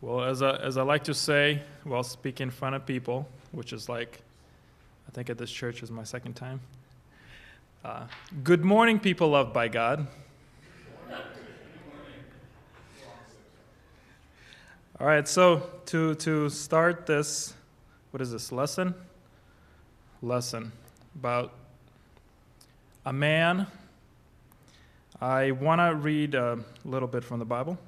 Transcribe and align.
Well, 0.00 0.24
as 0.24 0.42
I, 0.42 0.56
as 0.56 0.76
I 0.76 0.82
like 0.82 1.04
to 1.04 1.14
say 1.14 1.62
while 1.84 2.02
speaking 2.02 2.44
in 2.44 2.50
front 2.50 2.74
of 2.74 2.84
people, 2.84 3.28
which 3.52 3.72
is 3.72 3.88
like, 3.88 4.20
I 5.08 5.10
think 5.12 5.30
at 5.30 5.38
this 5.38 5.50
church 5.50 5.82
is 5.82 5.90
my 5.90 6.04
second 6.04 6.34
time. 6.34 6.60
Uh, 7.84 8.06
good 8.42 8.64
morning, 8.64 8.98
people 8.98 9.28
loved 9.28 9.52
by 9.52 9.68
God. 9.68 10.06
All 15.00 15.06
right, 15.06 15.26
so 15.26 15.70
to, 15.86 16.14
to 16.16 16.48
start 16.48 17.06
this, 17.06 17.52
what 18.10 18.20
is 18.20 18.30
this, 18.30 18.52
lesson? 18.52 18.94
Lesson 20.22 20.72
about 21.14 21.52
a 23.04 23.12
man. 23.12 23.66
I 25.20 25.50
want 25.50 25.80
to 25.80 25.94
read 25.94 26.34
a 26.34 26.58
little 26.84 27.08
bit 27.08 27.24
from 27.24 27.38
the 27.38 27.44
Bible 27.44 27.78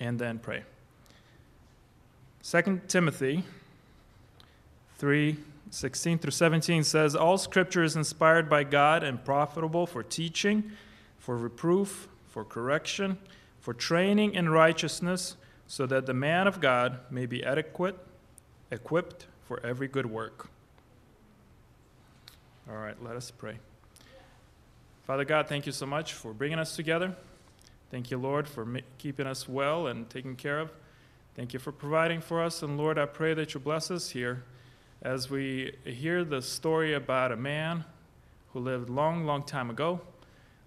and 0.00 0.18
then 0.18 0.38
pray. 0.38 0.62
2 2.42 2.80
Timothy 2.88 3.44
3 4.96 5.36
16 5.70 6.18
through 6.18 6.30
17 6.30 6.82
says, 6.82 7.14
All 7.14 7.36
scripture 7.36 7.82
is 7.82 7.94
inspired 7.94 8.48
by 8.48 8.64
God 8.64 9.02
and 9.02 9.22
profitable 9.22 9.86
for 9.86 10.02
teaching, 10.02 10.72
for 11.18 11.36
reproof, 11.36 12.08
for 12.26 12.44
correction, 12.44 13.18
for 13.60 13.74
training 13.74 14.34
in 14.34 14.48
righteousness, 14.48 15.36
so 15.66 15.84
that 15.86 16.06
the 16.06 16.14
man 16.14 16.46
of 16.46 16.60
God 16.60 17.00
may 17.10 17.26
be 17.26 17.44
adequate, 17.44 17.98
equipped 18.70 19.26
for 19.46 19.60
every 19.64 19.88
good 19.88 20.06
work. 20.06 20.48
All 22.70 22.76
right, 22.76 23.02
let 23.02 23.16
us 23.16 23.30
pray. 23.30 23.58
Father 25.06 25.24
God, 25.24 25.48
thank 25.48 25.66
you 25.66 25.72
so 25.72 25.86
much 25.86 26.12
for 26.12 26.32
bringing 26.32 26.58
us 26.58 26.76
together. 26.76 27.14
Thank 27.90 28.10
you, 28.10 28.18
Lord, 28.18 28.46
for 28.46 28.66
keeping 28.98 29.26
us 29.26 29.48
well 29.48 29.86
and 29.86 30.08
taking 30.08 30.36
care 30.36 30.60
of. 30.60 30.70
Thank 31.38 31.52
you 31.52 31.60
for 31.60 31.70
providing 31.70 32.20
for 32.20 32.42
us. 32.42 32.64
And 32.64 32.76
Lord, 32.76 32.98
I 32.98 33.06
pray 33.06 33.32
that 33.32 33.54
you 33.54 33.60
bless 33.60 33.92
us 33.92 34.10
here 34.10 34.42
as 35.02 35.30
we 35.30 35.72
hear 35.84 36.24
the 36.24 36.42
story 36.42 36.94
about 36.94 37.30
a 37.30 37.36
man 37.36 37.84
who 38.52 38.58
lived 38.58 38.90
long, 38.90 39.24
long 39.24 39.44
time 39.44 39.70
ago, 39.70 40.00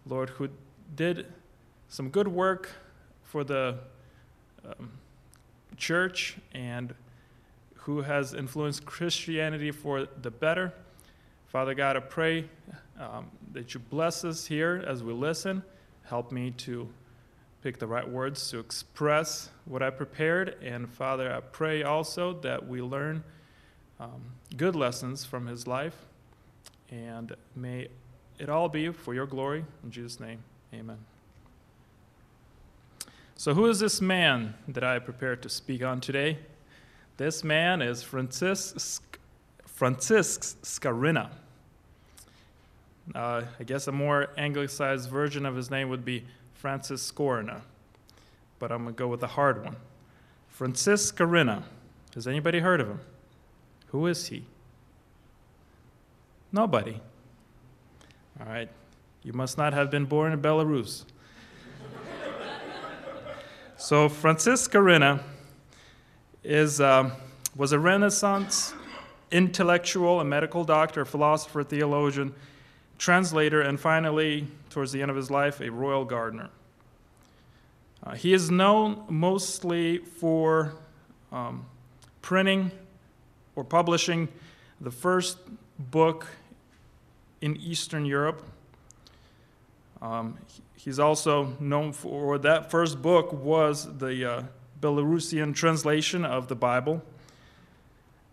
Lord, 0.05 0.29
who 0.29 0.47
did 0.95 1.25
some 1.89 2.07
good 2.07 2.29
work 2.29 2.69
for 3.21 3.43
the 3.43 3.79
um, 4.65 4.91
church 5.75 6.37
and 6.53 6.93
who 7.73 8.03
has 8.03 8.33
influenced 8.33 8.85
Christianity 8.85 9.71
for 9.71 10.07
the 10.21 10.31
better. 10.31 10.73
Father 11.47 11.73
God, 11.73 11.97
I 11.97 11.99
pray 11.99 12.45
um, 12.97 13.29
that 13.51 13.73
you 13.73 13.81
bless 13.81 14.23
us 14.23 14.45
here 14.45 14.81
as 14.87 15.03
we 15.03 15.11
listen. 15.11 15.63
Help 16.03 16.31
me 16.31 16.51
to 16.59 16.87
pick 17.63 17.77
the 17.77 17.87
right 17.87 18.07
words 18.07 18.49
to 18.49 18.59
express 18.59 19.49
what 19.65 19.83
I 19.83 19.89
prepared. 19.89 20.57
And 20.63 20.89
Father, 20.89 21.31
I 21.31 21.41
pray 21.41 21.83
also 21.83 22.33
that 22.41 22.67
we 22.67 22.81
learn 22.81 23.23
um, 23.99 24.21
good 24.57 24.75
lessons 24.75 25.25
from 25.25 25.45
his 25.45 25.67
life. 25.67 25.95
And 26.89 27.35
may 27.55 27.87
it 28.39 28.49
all 28.49 28.67
be 28.67 28.91
for 28.91 29.13
your 29.13 29.27
glory. 29.27 29.63
In 29.83 29.91
Jesus' 29.91 30.19
name, 30.19 30.39
amen. 30.73 30.97
So, 33.35 33.53
who 33.53 33.67
is 33.67 33.79
this 33.79 34.01
man 34.01 34.55
that 34.67 34.83
I 34.83 34.99
prepared 34.99 35.41
to 35.43 35.49
speak 35.49 35.83
on 35.83 36.01
today? 36.01 36.37
This 37.17 37.43
man 37.43 37.81
is 37.81 38.03
Francisc, 38.03 39.19
Francisc 39.65 40.61
Skaryna. 40.63 41.29
Uh, 43.15 43.43
I 43.59 43.63
guess 43.63 43.87
a 43.87 43.91
more 43.91 44.29
anglicized 44.37 45.09
version 45.09 45.45
of 45.45 45.55
his 45.55 45.71
name 45.71 45.89
would 45.89 46.05
be 46.05 46.25
Francis 46.61 47.01
Scorna, 47.01 47.63
but 48.59 48.71
I'm 48.71 48.83
going 48.83 48.93
to 48.93 48.97
go 48.99 49.07
with 49.07 49.23
a 49.23 49.27
hard 49.27 49.63
one. 49.63 49.77
Francis 50.47 51.11
Skaryna. 51.11 51.63
Has 52.13 52.27
anybody 52.27 52.59
heard 52.59 52.79
of 52.79 52.87
him? 52.87 52.99
Who 53.87 54.05
is 54.05 54.27
he? 54.27 54.45
Nobody. 56.51 57.01
All 58.39 58.45
right. 58.45 58.69
You 59.23 59.33
must 59.33 59.57
not 59.57 59.73
have 59.73 59.89
been 59.89 60.05
born 60.05 60.33
in 60.33 60.39
Belarus. 60.39 61.05
so, 63.77 64.07
Francis 64.07 64.67
Skaryna 64.67 65.23
is, 66.43 66.79
um, 66.79 67.13
was 67.55 67.71
a 67.71 67.79
Renaissance 67.79 68.75
intellectual, 69.31 70.19
a 70.19 70.23
medical 70.23 70.63
doctor, 70.63 71.05
philosopher, 71.05 71.63
theologian, 71.63 72.35
translator, 73.01 73.61
and 73.61 73.79
finally, 73.79 74.45
towards 74.69 74.91
the 74.91 75.01
end 75.01 75.09
of 75.09 75.17
his 75.17 75.31
life, 75.31 75.59
a 75.59 75.71
royal 75.71 76.05
gardener. 76.05 76.51
Uh, 78.03 78.13
he 78.13 78.31
is 78.31 78.51
known 78.51 79.03
mostly 79.09 79.97
for 79.97 80.75
um, 81.31 81.65
printing 82.21 82.69
or 83.55 83.63
publishing 83.63 84.27
the 84.79 84.91
first 84.91 85.39
book 85.79 86.27
in 87.41 87.57
Eastern 87.57 88.05
Europe. 88.05 88.43
Um, 89.99 90.37
he's 90.75 90.99
also 90.99 91.57
known 91.59 91.93
for 91.93 92.37
that 92.37 92.69
first 92.69 93.01
book 93.01 93.33
was 93.33 93.97
the 93.97 94.31
uh, 94.31 94.43
Belarusian 94.79 95.55
translation 95.55 96.23
of 96.23 96.49
the 96.49 96.55
Bible, 96.55 97.01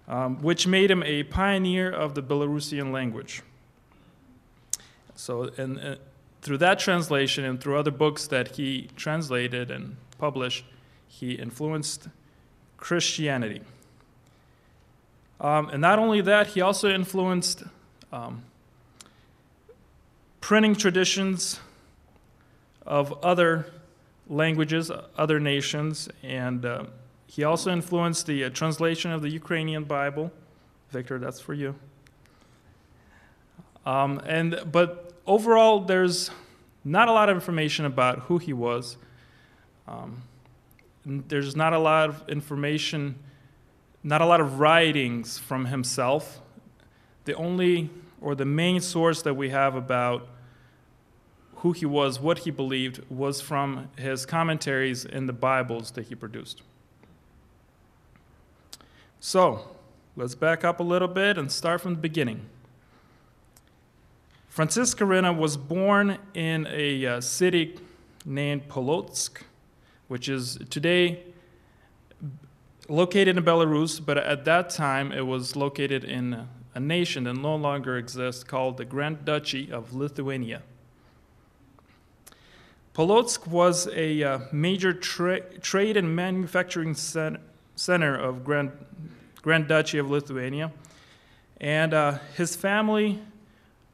um, 0.07 0.43
which 0.43 0.67
made 0.67 0.91
him 0.91 1.03
a 1.05 1.23
pioneer 1.23 1.91
of 1.91 2.15
the 2.15 2.23
Belarusian 2.23 2.93
language. 2.93 3.43
So, 5.19 5.51
and, 5.57 5.81
uh, 5.81 5.97
through 6.43 6.59
that 6.59 6.79
translation 6.79 7.45
and 7.45 7.61
through 7.61 7.77
other 7.77 7.91
books 7.91 8.29
that 8.29 8.55
he 8.55 8.89
translated 8.95 9.69
and 9.69 9.97
published, 10.17 10.65
he 11.09 11.33
influenced 11.33 12.07
Christianity. 12.77 13.61
Um, 15.41 15.71
and 15.71 15.81
not 15.81 15.99
only 15.99 16.21
that, 16.21 16.47
he 16.49 16.61
also 16.61 16.89
influenced 16.89 17.65
um, 18.13 18.45
printing 20.41 20.77
traditions 20.77 21.59
of 22.87 23.13
other 23.25 23.67
languages, 24.29 24.89
other 25.17 25.41
nations, 25.41 26.09
and 26.23 26.65
uh, 26.65 26.85
he 27.27 27.43
also 27.43 27.73
influenced 27.73 28.27
the 28.27 28.45
uh, 28.45 28.51
translation 28.51 29.11
of 29.11 29.23
the 29.23 29.31
Ukrainian 29.31 29.83
Bible. 29.83 30.31
Victor, 30.93 31.19
that's 31.19 31.41
for 31.41 31.55
you. 31.55 31.75
Um, 33.85 34.21
and 34.25 34.61
but 34.71 35.08
overall, 35.29 35.81
there's 35.81 36.31
not 36.85 37.07
a 37.07 37.13
lot 37.13 37.29
of 37.29 37.37
information 37.37 37.85
about 37.85 38.21
who 38.21 38.39
he 38.39 38.53
was. 38.53 38.97
Um, 39.87 40.23
there's 41.05 41.55
not 41.55 41.73
a 41.73 41.79
lot 41.79 42.09
of 42.09 42.29
information, 42.29 43.17
not 44.03 44.21
a 44.21 44.27
lot 44.27 44.41
of 44.41 44.59
writings 44.59 45.39
from 45.39 45.67
himself. 45.67 46.41
The 47.27 47.35
only 47.35 47.91
or 48.21 48.35
the 48.35 48.45
main 48.45 48.81
source 48.81 49.23
that 49.23 49.35
we 49.35 49.51
have 49.51 49.75
about 49.75 50.29
who 51.57 51.73
he 51.73 51.87
was, 51.87 52.21
what 52.21 52.41
he 52.41 52.51
believed, 52.51 53.03
was 53.11 53.41
from 53.41 53.89
his 53.97 54.25
commentaries 54.25 55.05
in 55.05 55.27
the 55.27 55.33
Bibles 55.33 55.91
that 55.93 56.07
he 56.07 56.15
produced. 56.15 56.63
So, 59.21 59.69
let's 60.17 60.35
back 60.35 60.65
up 60.65 60.79
a 60.79 60.85
little 60.85 61.09
bit 61.09 61.37
and 61.37 61.51
start 61.51 61.81
from 61.81 61.95
the 61.95 62.01
beginning. 62.01 62.43
Francis 64.59 64.93
Skaryna 64.93 65.39
was 65.39 65.57
born 65.57 66.19
in 66.35 66.67
a 66.69 67.07
uh, 67.07 67.21
city 67.21 67.79
named 68.27 68.69
Polotsk, 68.69 69.43
which 70.09 70.29
is 70.29 70.59
today 70.69 71.23
located 72.89 73.37
in 73.37 73.45
Belarus, 73.45 74.05
but 74.05 74.19
at 74.19 74.45
that 74.47 74.69
time 74.71 75.13
it 75.13 75.25
was 75.25 75.55
located 75.55 76.03
in 76.03 76.49
a 76.75 76.81
nation 76.81 77.23
that 77.23 77.35
no 77.35 77.55
longer 77.55 77.99
exists 77.99 78.43
called 78.43 78.79
the 78.79 78.85
Grand 78.85 79.25
Duchy 79.25 79.71
of 79.71 79.95
Lithuania. 79.95 80.63
Polotsk 82.95 83.47
was 83.47 83.87
a 83.95 84.25
uh, 84.25 84.39
major 84.51 84.93
tra- 84.93 85.57
trade 85.61 85.97
and 85.97 86.17
manufacturing 86.17 86.97
cen- 86.97 87.39
center 87.77 88.17
of 88.17 88.45
Grand, 88.45 88.73
Grand 89.41 89.69
Duchy 89.69 89.99
of 89.99 90.11
Lithuania, 90.11 90.73
and 91.61 91.95
uh, 91.95 92.19
his 92.37 92.57
family 92.57 93.21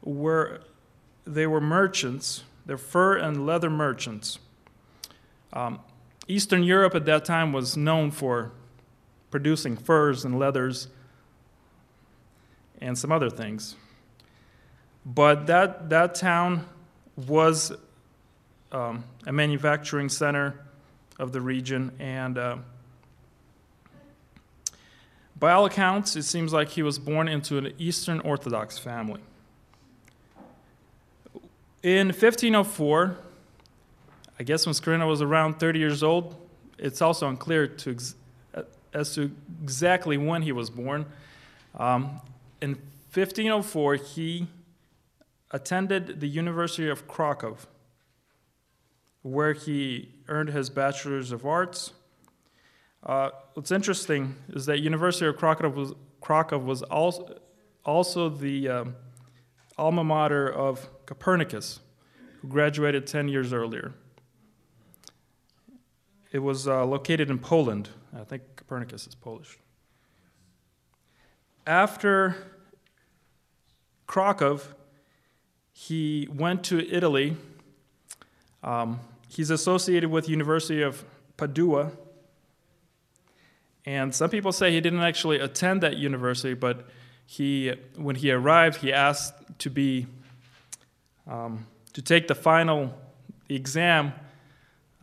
were 0.04 0.60
they 1.26 1.46
were 1.46 1.60
merchants. 1.60 2.44
They're 2.66 2.78
fur 2.78 3.16
and 3.16 3.46
leather 3.46 3.70
merchants. 3.70 4.38
Um, 5.52 5.80
Eastern 6.28 6.62
Europe 6.62 6.94
at 6.94 7.04
that 7.06 7.24
time 7.24 7.52
was 7.52 7.76
known 7.76 8.10
for 8.10 8.52
producing 9.30 9.76
furs 9.76 10.24
and 10.24 10.38
leathers 10.38 10.88
and 12.80 12.96
some 12.96 13.12
other 13.12 13.30
things. 13.30 13.76
But 15.04 15.46
that, 15.46 15.90
that 15.90 16.14
town 16.14 16.66
was 17.16 17.72
um, 18.72 19.04
a 19.26 19.32
manufacturing 19.32 20.08
center 20.08 20.60
of 21.18 21.32
the 21.32 21.40
region, 21.40 21.92
and 21.98 22.38
uh, 22.38 22.56
by 25.38 25.52
all 25.52 25.66
accounts, 25.66 26.16
it 26.16 26.22
seems 26.22 26.52
like 26.52 26.70
he 26.70 26.82
was 26.82 26.98
born 26.98 27.28
into 27.28 27.58
an 27.58 27.72
Eastern 27.78 28.20
Orthodox 28.20 28.78
family. 28.78 29.20
In 31.84 32.06
1504, 32.06 33.14
I 34.38 34.42
guess 34.42 34.64
when 34.64 34.74
Skaryna 34.74 35.06
was 35.06 35.20
around 35.20 35.60
30 35.60 35.78
years 35.78 36.02
old, 36.02 36.34
it's 36.78 37.02
also 37.02 37.28
unclear 37.28 37.66
to 37.66 37.90
ex- 37.90 38.14
as 38.94 39.14
to 39.16 39.30
exactly 39.62 40.16
when 40.16 40.40
he 40.40 40.50
was 40.50 40.70
born. 40.70 41.04
Um, 41.78 42.22
in 42.62 42.70
1504, 43.12 43.96
he 43.96 44.46
attended 45.50 46.20
the 46.20 46.26
University 46.26 46.88
of 46.88 47.06
Krakow, 47.06 47.58
where 49.20 49.52
he 49.52 50.08
earned 50.28 50.48
his 50.48 50.70
Bachelor's 50.70 51.32
of 51.32 51.44
Arts. 51.44 51.92
Uh, 53.02 53.28
what's 53.52 53.70
interesting 53.70 54.36
is 54.54 54.64
that 54.64 54.80
University 54.80 55.26
of 55.26 55.36
Krakow 55.36 55.68
was, 55.68 55.92
Krakow 56.22 56.56
was 56.56 56.82
also, 56.84 57.38
also 57.84 58.30
the 58.30 58.70
um, 58.70 58.96
alma 59.76 60.04
mater 60.04 60.48
of 60.48 60.88
Copernicus, 61.06 61.80
who 62.40 62.48
graduated 62.48 63.06
10 63.06 63.28
years 63.28 63.52
earlier. 63.52 63.92
It 66.32 66.40
was 66.40 66.66
uh, 66.66 66.84
located 66.84 67.30
in 67.30 67.38
Poland. 67.38 67.90
I 68.14 68.24
think 68.24 68.42
Copernicus 68.56 69.06
is 69.06 69.14
Polish. 69.14 69.58
After 71.66 72.36
Krakow, 74.06 74.60
he 75.72 76.28
went 76.32 76.62
to 76.64 76.86
Italy. 76.88 77.36
Um, 78.62 79.00
he's 79.28 79.50
associated 79.50 80.10
with 80.10 80.28
University 80.28 80.82
of 80.82 81.04
Padua. 81.36 81.92
And 83.86 84.14
some 84.14 84.30
people 84.30 84.52
say 84.52 84.70
he 84.70 84.80
didn't 84.80 85.00
actually 85.00 85.38
attend 85.38 85.82
that 85.82 85.96
university, 85.96 86.54
but 86.54 86.88
he, 87.26 87.72
when 87.96 88.16
he 88.16 88.30
arrived, 88.30 88.80
he 88.80 88.92
asked 88.92 89.34
to 89.58 89.70
be 89.70 90.06
um, 91.26 91.66
to 91.92 92.02
take 92.02 92.28
the 92.28 92.34
final 92.34 92.96
exam 93.48 94.12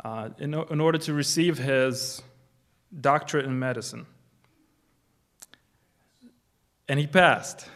uh, 0.04 0.30
in, 0.38 0.54
in 0.54 0.82
order 0.82 0.98
to 0.98 1.14
receive 1.14 1.58
his 1.58 2.22
doctorate 3.00 3.46
in 3.46 3.58
medicine. 3.58 4.06
And 6.88 7.00
he 7.00 7.08
passed, 7.08 7.68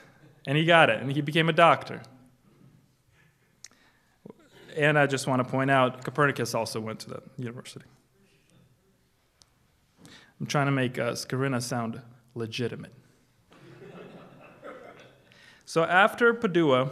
and 0.45 0.57
he 0.57 0.65
got 0.65 0.89
it, 0.89 1.01
and 1.01 1.11
he 1.11 1.21
became 1.21 1.49
a 1.49 1.53
doctor. 1.53 2.01
And 4.75 4.99
I 4.99 5.07
just 5.07 5.25
want 5.25 5.41
to 5.41 5.49
point 5.49 5.71
out, 5.71 6.03
Copernicus 6.03 6.53
also 6.53 6.81
went 6.81 6.99
to 7.01 7.09
that 7.11 7.23
university. 7.37 7.85
I'm 10.39 10.45
trying 10.47 10.65
to 10.65 10.71
make 10.71 10.99
uh, 10.99 11.11
Skaryna 11.13 11.61
sound 11.61 12.01
legitimate. 12.33 12.91
So 15.65 15.83
after 15.83 16.33
Padua, 16.33 16.91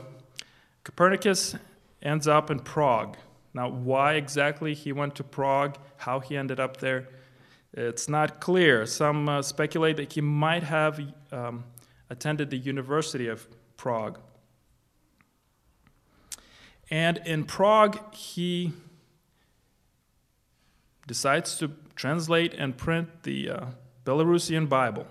Copernicus 0.84 1.56
ends 2.02 2.28
up 2.28 2.52
in 2.52 2.60
Prague. 2.60 3.18
Now, 3.54 3.70
why 3.70 4.14
exactly 4.14 4.74
he 4.74 4.92
went 4.92 5.16
to 5.16 5.24
Prague, 5.24 5.78
how 5.98 6.20
he 6.20 6.36
ended 6.36 6.60
up 6.60 6.78
there, 6.78 7.08
it's 7.74 8.10
not 8.10 8.40
clear. 8.40 8.86
Some 8.86 9.30
uh, 9.30 9.42
speculate 9.42 9.98
that 9.98 10.14
he 10.14 10.22
might 10.22 10.64
have 10.64 11.00
um, 11.32 11.64
attended 12.10 12.50
the 12.50 12.58
University 12.58 13.28
of 13.28 13.48
Prague. 13.78 14.20
And 16.90 17.20
in 17.26 17.46
Prague, 17.46 18.14
he 18.14 18.74
decides 21.08 21.58
to 21.58 21.72
translate 21.96 22.54
and 22.54 22.78
print 22.78 23.24
the 23.24 23.50
uh, 23.50 23.66
Belarusian 24.06 24.70
Bible. 24.70 25.08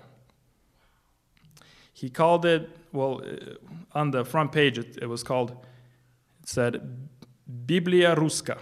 He 1.93 2.09
called 2.09 2.45
it, 2.45 2.69
well, 2.91 3.21
uh, 3.23 3.97
on 3.97 4.11
the 4.11 4.25
front 4.25 4.51
page, 4.51 4.77
it, 4.77 4.97
it 5.01 5.05
was 5.05 5.23
called, 5.23 5.51
it 5.51 6.49
said, 6.49 7.07
Biblia 7.65 8.15
Ruska. 8.15 8.57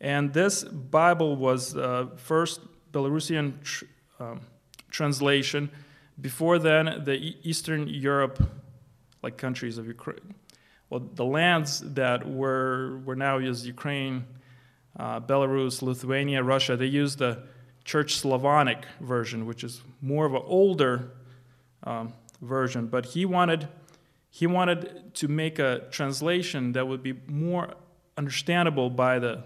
And 0.00 0.32
this 0.32 0.64
Bible 0.64 1.36
was 1.36 1.76
uh, 1.76 2.06
first 2.16 2.60
Belarusian 2.92 3.62
tr- 3.62 3.84
um, 4.18 4.40
translation. 4.90 5.70
Before 6.20 6.58
then, 6.58 7.02
the 7.04 7.36
Eastern 7.42 7.86
Europe, 7.86 8.42
like 9.22 9.36
countries 9.36 9.78
of 9.78 9.86
Ukraine, 9.86 10.34
well, 10.88 11.00
the 11.14 11.24
lands 11.24 11.80
that 11.94 12.28
were, 12.28 12.98
were 13.04 13.14
now 13.14 13.38
used 13.38 13.64
Ukraine, 13.64 14.24
uh, 14.98 15.20
Belarus, 15.20 15.82
Lithuania, 15.82 16.42
Russia, 16.42 16.76
they 16.76 16.86
used 16.86 17.18
the 17.18 17.42
Church 17.84 18.16
Slavonic 18.16 18.84
version, 19.00 19.46
which 19.46 19.64
is 19.64 19.82
more 20.00 20.26
of 20.26 20.34
an 20.34 20.42
older 20.44 21.12
um, 21.84 22.12
version. 22.40 22.86
But 22.86 23.06
he 23.06 23.24
wanted, 23.24 23.68
he 24.30 24.46
wanted 24.46 25.14
to 25.14 25.28
make 25.28 25.58
a 25.58 25.86
translation 25.90 26.72
that 26.72 26.86
would 26.86 27.02
be 27.02 27.14
more 27.26 27.74
understandable 28.16 28.90
by 28.90 29.18
the 29.18 29.44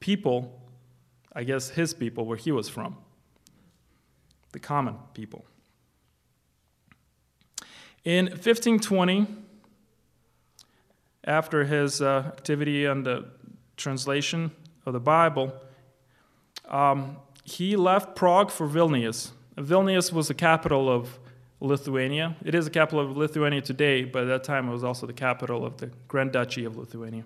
people, 0.00 0.60
I 1.32 1.44
guess 1.44 1.70
his 1.70 1.94
people, 1.94 2.26
where 2.26 2.36
he 2.36 2.52
was 2.52 2.68
from, 2.68 2.96
the 4.52 4.58
common 4.58 4.96
people. 5.14 5.44
In 8.04 8.24
1520, 8.26 9.26
after 11.24 11.64
his 11.64 12.02
uh, 12.02 12.24
activity 12.26 12.86
on 12.86 13.04
the 13.04 13.26
translation 13.76 14.50
of 14.84 14.92
the 14.92 15.00
Bible, 15.00 15.54
um, 16.68 17.16
he 17.42 17.76
left 17.76 18.14
Prague 18.14 18.50
for 18.50 18.68
Vilnius. 18.68 19.32
Vilnius 19.56 20.12
was 20.12 20.28
the 20.28 20.34
capital 20.34 20.88
of 20.88 21.18
Lithuania. 21.60 22.36
It 22.44 22.54
is 22.54 22.64
the 22.64 22.70
capital 22.70 23.00
of 23.00 23.16
Lithuania 23.16 23.60
today, 23.60 24.04
but 24.04 24.22
at 24.22 24.28
that 24.28 24.44
time 24.44 24.68
it 24.68 24.72
was 24.72 24.84
also 24.84 25.06
the 25.06 25.12
capital 25.12 25.64
of 25.64 25.76
the 25.76 25.90
Grand 26.08 26.32
Duchy 26.32 26.64
of 26.64 26.76
Lithuania. 26.76 27.24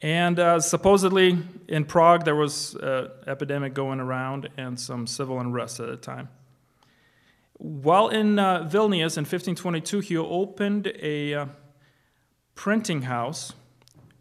And 0.00 0.38
uh, 0.38 0.60
supposedly 0.60 1.38
in 1.66 1.84
Prague 1.84 2.24
there 2.24 2.36
was 2.36 2.74
an 2.76 3.08
epidemic 3.26 3.74
going 3.74 4.00
around 4.00 4.48
and 4.56 4.78
some 4.78 5.06
civil 5.06 5.40
unrest 5.40 5.80
at 5.80 5.88
the 5.88 5.96
time. 5.96 6.28
While 7.58 8.08
in 8.08 8.38
uh, 8.38 8.60
Vilnius 8.60 9.18
in 9.18 9.24
1522, 9.24 10.00
he 10.00 10.16
opened 10.16 10.92
a 11.02 11.34
uh, 11.34 11.46
printing 12.54 13.02
house, 13.02 13.52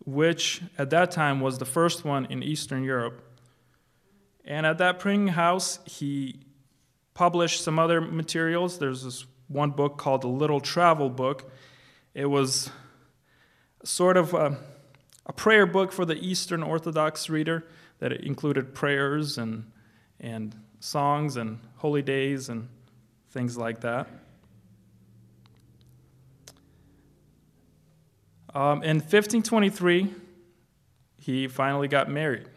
which 0.08 0.62
at 0.78 0.90
that 0.90 1.12
time 1.12 1.42
was 1.42 1.58
the 1.58 1.66
first 1.66 2.06
one 2.06 2.26
in 2.28 2.42
Eastern 2.42 2.82
Europe. 2.82 3.22
And 4.46 4.66
at 4.66 4.78
that 4.78 5.00
printing 5.00 5.28
house, 5.28 5.80
he 5.86 6.40
published 7.14 7.62
some 7.62 7.78
other 7.78 8.00
materials. 8.00 8.80
There's 8.80 9.04
this 9.04 9.26
one 9.50 9.72
book 9.72 9.98
called 9.98 10.22
the 10.22 10.30
Little 10.30 10.62
Travel 10.62 11.10
Book. 11.10 11.52
It 12.14 12.28
was 12.28 12.70
sort 13.84 14.16
of 14.16 14.34
a, 14.34 14.58
a 15.26 15.34
prayer 15.34 15.66
book 15.66 15.92
for 15.92 16.06
the 16.06 16.16
Eastern 16.16 16.64
Orthodox 16.64 17.30
reader 17.30 17.66
that 18.00 18.14
included 18.14 18.74
prayers 18.74 19.38
and, 19.38 19.70
and 20.22 20.56
songs 20.80 21.36
and 21.36 21.60
holy 21.76 22.02
days 22.02 22.48
and 22.48 22.70
things 23.32 23.58
like 23.58 23.82
that. 23.82 24.08
Um, 28.58 28.82
in 28.82 28.96
1523, 28.96 30.16
he 31.20 31.48
finally 31.48 31.88
got 31.88 32.10
married, 32.10 32.48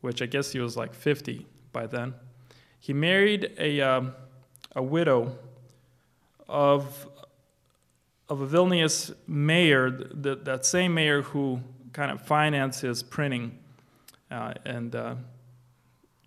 which 0.00 0.22
I 0.22 0.26
guess 0.26 0.52
he 0.52 0.60
was 0.60 0.76
like 0.76 0.94
50 0.94 1.44
by 1.72 1.88
then. 1.88 2.14
He 2.78 2.92
married 2.92 3.52
a, 3.58 3.80
um, 3.80 4.14
a 4.76 4.82
widow 4.84 5.36
of, 6.48 7.08
of 8.28 8.40
a 8.40 8.46
Vilnius 8.46 9.12
mayor, 9.26 9.90
that, 9.90 10.44
that 10.44 10.64
same 10.64 10.94
mayor 10.94 11.22
who 11.22 11.60
kind 11.92 12.12
of 12.12 12.22
financed 12.22 12.82
his 12.82 13.02
printing 13.02 13.58
uh, 14.30 14.54
and 14.64 14.94
uh, 14.94 15.16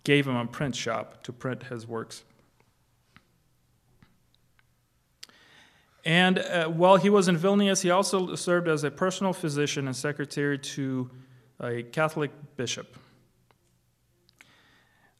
gave 0.04 0.28
him 0.28 0.36
a 0.36 0.44
print 0.46 0.76
shop 0.76 1.22
to 1.22 1.32
print 1.32 1.62
his 1.62 1.86
works. 1.86 2.24
And 6.04 6.38
uh, 6.38 6.68
while 6.68 6.96
he 6.96 7.08
was 7.08 7.28
in 7.28 7.38
Vilnius, 7.38 7.82
he 7.82 7.90
also 7.90 8.34
served 8.34 8.66
as 8.66 8.82
a 8.82 8.90
personal 8.90 9.32
physician 9.32 9.86
and 9.86 9.96
secretary 9.96 10.58
to 10.58 11.10
a 11.60 11.82
Catholic 11.84 12.32
bishop. 12.56 12.96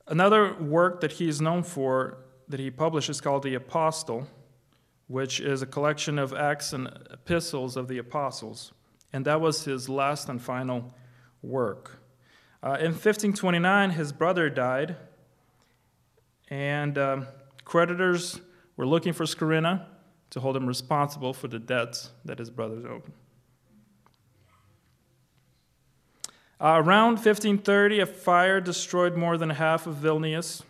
Another 0.09 0.55
work 0.55 1.01
that 1.01 1.13
he 1.13 1.29
is 1.29 1.41
known 1.41 1.63
for 1.63 2.19
that 2.49 2.59
he 2.59 2.71
published 2.71 3.09
is 3.09 3.21
called 3.21 3.45
The 3.45 3.55
Apostle, 3.55 4.27
which 5.07 5.41
is 5.41 5.63
a 5.63 5.67
collection 5.67 6.19
of 6.19 6.35
acts 6.35 6.73
and 6.73 6.89
epistles 7.13 7.77
of 7.77 7.87
the 7.87 7.99
apostles. 7.99 8.73
And 9.13 9.25
that 9.25 9.41
was 9.41 9.65
his 9.65 9.89
last 9.89 10.29
and 10.29 10.43
final 10.43 10.93
work. 11.43 12.01
Uh, 12.63 12.77
in 12.79 12.93
1529, 12.93 13.91
his 13.91 14.13
brother 14.13 14.49
died, 14.49 14.97
and 16.49 16.99
um, 16.99 17.27
creditors 17.65 18.41
were 18.77 18.87
looking 18.87 19.13
for 19.13 19.25
Skaryna 19.25 19.87
to 20.33 20.41
hold 20.41 20.57
him 20.57 20.67
responsible 20.67 21.35
for 21.35 21.47
the 21.47 21.59
debts 21.59 22.11
that 22.25 22.39
his 22.39 22.49
brothers 22.49 22.87
owed. 22.87 23.03
Uh, 26.59 26.81
around 26.83 27.15
1530, 27.15 28.01
a 28.01 28.07
fire 28.07 28.59
destroyed 28.59 29.15
more 29.15 29.37
than 29.37 29.51
half 29.51 29.87
of 29.87 29.97
Vilnius, 29.97 30.63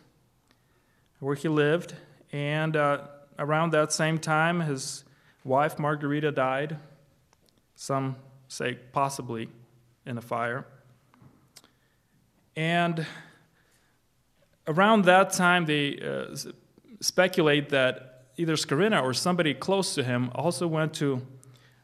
where 1.20 1.36
he 1.36 1.48
lived, 1.48 1.94
and 2.32 2.76
uh, 2.76 3.02
around 3.38 3.72
that 3.72 3.92
same 3.92 4.18
time, 4.18 4.60
his 4.60 5.04
wife 5.44 5.78
Margarita 5.78 6.32
died, 6.32 6.76
some 7.76 8.16
say 8.48 8.78
possibly 8.92 9.48
in 10.06 10.18
a 10.18 10.22
fire. 10.22 10.66
And 12.56 13.06
around 14.66 15.04
that 15.04 15.32
time, 15.32 15.66
they 15.66 16.00
uh, 16.00 16.34
speculate 17.00 17.68
that 17.68 18.11
either 18.36 18.54
Skryna 18.54 19.02
or 19.02 19.12
somebody 19.14 19.54
close 19.54 19.94
to 19.94 20.02
him 20.02 20.30
also 20.34 20.66
went 20.66 20.94
to 20.94 21.22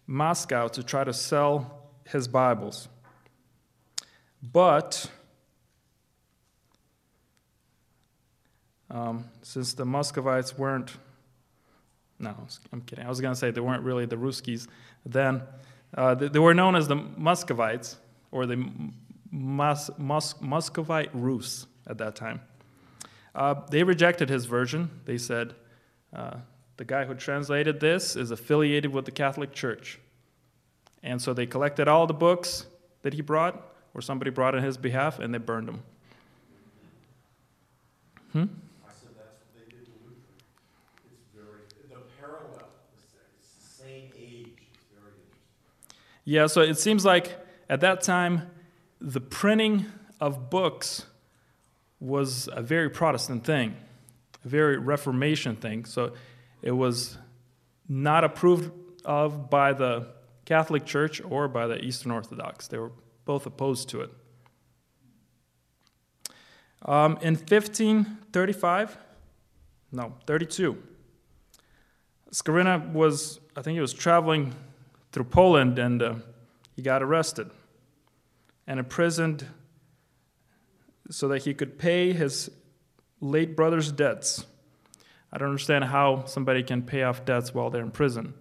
Moscow 0.06 0.68
to 0.68 0.82
try 0.82 1.04
to 1.04 1.12
sell 1.12 1.90
his 2.06 2.28
Bibles. 2.28 2.88
But 4.42 5.10
um, 8.90 9.26
since 9.42 9.74
the 9.74 9.84
Muscovites 9.84 10.56
weren't, 10.56 10.96
no, 12.18 12.34
I'm 12.72 12.80
kidding. 12.82 13.04
I 13.04 13.08
was 13.08 13.20
going 13.20 13.34
to 13.34 13.38
say 13.38 13.50
they 13.50 13.60
weren't 13.60 13.82
really 13.82 14.06
the 14.06 14.16
Ruskies 14.16 14.66
then. 15.04 15.42
Uh, 15.94 16.14
they, 16.14 16.28
they, 16.28 16.38
were 16.38 16.54
known 16.54 16.74
as 16.74 16.88
the 16.88 16.96
Muscovites 16.96 17.96
or 18.30 18.46
the 18.46 18.70
Mus- 19.30 19.90
Mus- 19.98 20.40
Muscovite 20.40 21.10
Rus 21.12 21.66
at 21.86 21.98
that 21.98 22.16
time. 22.16 22.40
Uh, 23.34 23.54
they 23.70 23.82
rejected 23.84 24.28
his 24.28 24.46
version. 24.46 24.90
They 25.04 25.18
said, 25.18 25.54
uh, 26.12 26.36
the 26.76 26.84
guy 26.84 27.04
who 27.04 27.14
translated 27.14 27.80
this 27.80 28.16
is 28.16 28.30
affiliated 28.30 28.92
with 28.92 29.04
the 29.04 29.10
Catholic 29.10 29.52
Church. 29.52 29.98
And 31.02 31.20
so 31.20 31.32
they 31.32 31.46
collected 31.46 31.88
all 31.88 32.06
the 32.06 32.14
books 32.14 32.66
that 33.02 33.14
he 33.14 33.20
brought, 33.20 33.60
or 33.94 34.00
somebody 34.00 34.30
brought 34.30 34.54
on 34.54 34.62
his 34.62 34.76
behalf, 34.76 35.18
and 35.18 35.32
they 35.32 35.38
burned 35.38 35.68
them. 35.68 35.82
Hmm? 38.32 38.38
I 38.38 38.92
said 38.92 39.10
that's 39.16 39.40
what 39.40 39.54
they 39.54 39.70
did 39.70 39.86
to 39.86 39.92
Luther. 40.04 40.18
It's 41.10 41.24
very, 41.34 41.62
the 41.88 42.04
parallel, 42.20 42.68
it's 42.96 43.12
the 43.12 43.84
same 43.84 44.10
age, 44.18 44.48
it's 44.74 44.84
very 44.92 45.12
interesting. 45.12 45.90
Yeah, 46.24 46.46
so 46.46 46.60
it 46.60 46.78
seems 46.78 47.04
like 47.04 47.38
at 47.70 47.80
that 47.80 48.02
time, 48.02 48.50
the 49.00 49.20
printing 49.20 49.86
of 50.20 50.50
books 50.50 51.06
was 52.00 52.48
a 52.52 52.62
very 52.62 52.90
Protestant 52.90 53.44
thing, 53.44 53.76
very 54.48 54.78
Reformation 54.78 55.56
thing. 55.56 55.84
So 55.84 56.12
it 56.62 56.72
was 56.72 57.18
not 57.88 58.24
approved 58.24 58.72
of 59.04 59.50
by 59.50 59.72
the 59.72 60.08
Catholic 60.44 60.84
Church 60.84 61.20
or 61.22 61.48
by 61.48 61.66
the 61.66 61.82
Eastern 61.84 62.10
Orthodox. 62.10 62.68
They 62.68 62.78
were 62.78 62.92
both 63.24 63.46
opposed 63.46 63.88
to 63.90 64.00
it. 64.00 64.10
Um, 66.82 67.18
in 67.20 67.34
1535, 67.34 68.96
no, 69.92 70.14
32, 70.26 70.82
Skryna 72.32 72.92
was, 72.92 73.40
I 73.56 73.62
think 73.62 73.74
he 73.74 73.80
was 73.80 73.92
traveling 73.92 74.54
through 75.12 75.24
Poland 75.24 75.78
and 75.78 76.02
uh, 76.02 76.14
he 76.76 76.82
got 76.82 77.02
arrested 77.02 77.50
and 78.66 78.78
imprisoned 78.78 79.46
so 81.10 81.26
that 81.28 81.44
he 81.44 81.54
could 81.54 81.78
pay 81.78 82.12
his 82.12 82.50
late 83.20 83.56
brother's 83.56 83.92
debts. 83.92 84.46
I 85.32 85.38
don't 85.38 85.48
understand 85.48 85.84
how 85.84 86.24
somebody 86.24 86.62
can 86.62 86.82
pay 86.82 87.02
off 87.02 87.24
debts 87.24 87.52
while 87.52 87.70
they're 87.70 87.82
in 87.82 87.90
prison. 87.90 88.34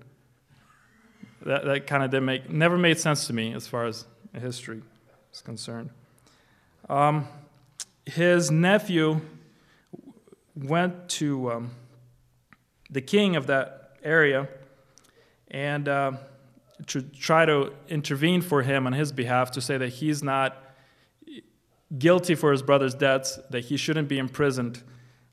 That, 1.46 1.66
that 1.66 1.88
kind 1.88 2.04
of 2.04 2.12
didn't 2.12 2.26
make, 2.26 2.50
never 2.50 2.78
made 2.78 3.00
sense 3.00 3.28
to 3.28 3.34
me 3.34 3.54
as 3.54 3.68
far 3.68 3.86
as 3.86 4.06
history 4.34 4.82
is 5.34 5.42
concerned. 5.42 5.90
Um, 6.90 7.28
his 8.06 8.50
nephew 8.50 9.22
went 10.56 11.10
to 11.10 11.52
um, 11.52 11.72
the 12.90 13.02
king 13.02 13.36
of 13.36 13.48
that 13.48 13.98
area 14.04 14.48
and 15.50 15.88
uh, 15.88 16.14
to 16.88 17.02
try 17.02 17.46
to 17.46 17.74
intervene 17.90 18.42
for 18.42 18.62
him 18.62 18.88
on 18.88 18.94
his 18.94 19.12
behalf 19.12 19.52
to 19.52 19.62
say 19.62 19.78
that 19.78 19.90
he's 19.90 20.24
not 20.24 20.58
guilty 21.98 22.36
for 22.36 22.52
his 22.52 22.62
brother's 22.62 22.94
debts, 22.94 23.40
that 23.50 23.66
he 23.66 23.78
shouldn't 23.78 24.08
be 24.08 24.18
imprisoned. 24.18 24.84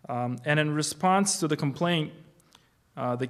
Um, 0.09 0.39
and 0.45 0.61
in 0.61 0.75
response 0.75 1.41
to 1.41 1.49
the 1.49 1.57
complaint, 1.57 2.13
uh, 2.97 3.17
the, 3.17 3.29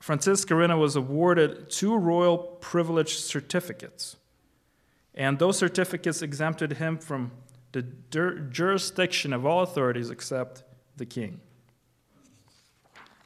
Francis 0.00 0.44
Skryna 0.44 0.78
was 0.78 0.96
awarded 0.96 1.70
two 1.70 1.96
royal 1.96 2.38
privilege 2.38 3.16
certificates. 3.16 4.16
And 5.14 5.38
those 5.38 5.58
certificates 5.58 6.22
exempted 6.22 6.74
him 6.74 6.98
from 6.98 7.32
the 7.72 7.82
jurisdiction 8.50 9.32
of 9.32 9.44
all 9.44 9.62
authorities 9.62 10.10
except 10.10 10.62
the 10.96 11.06
king, 11.06 11.40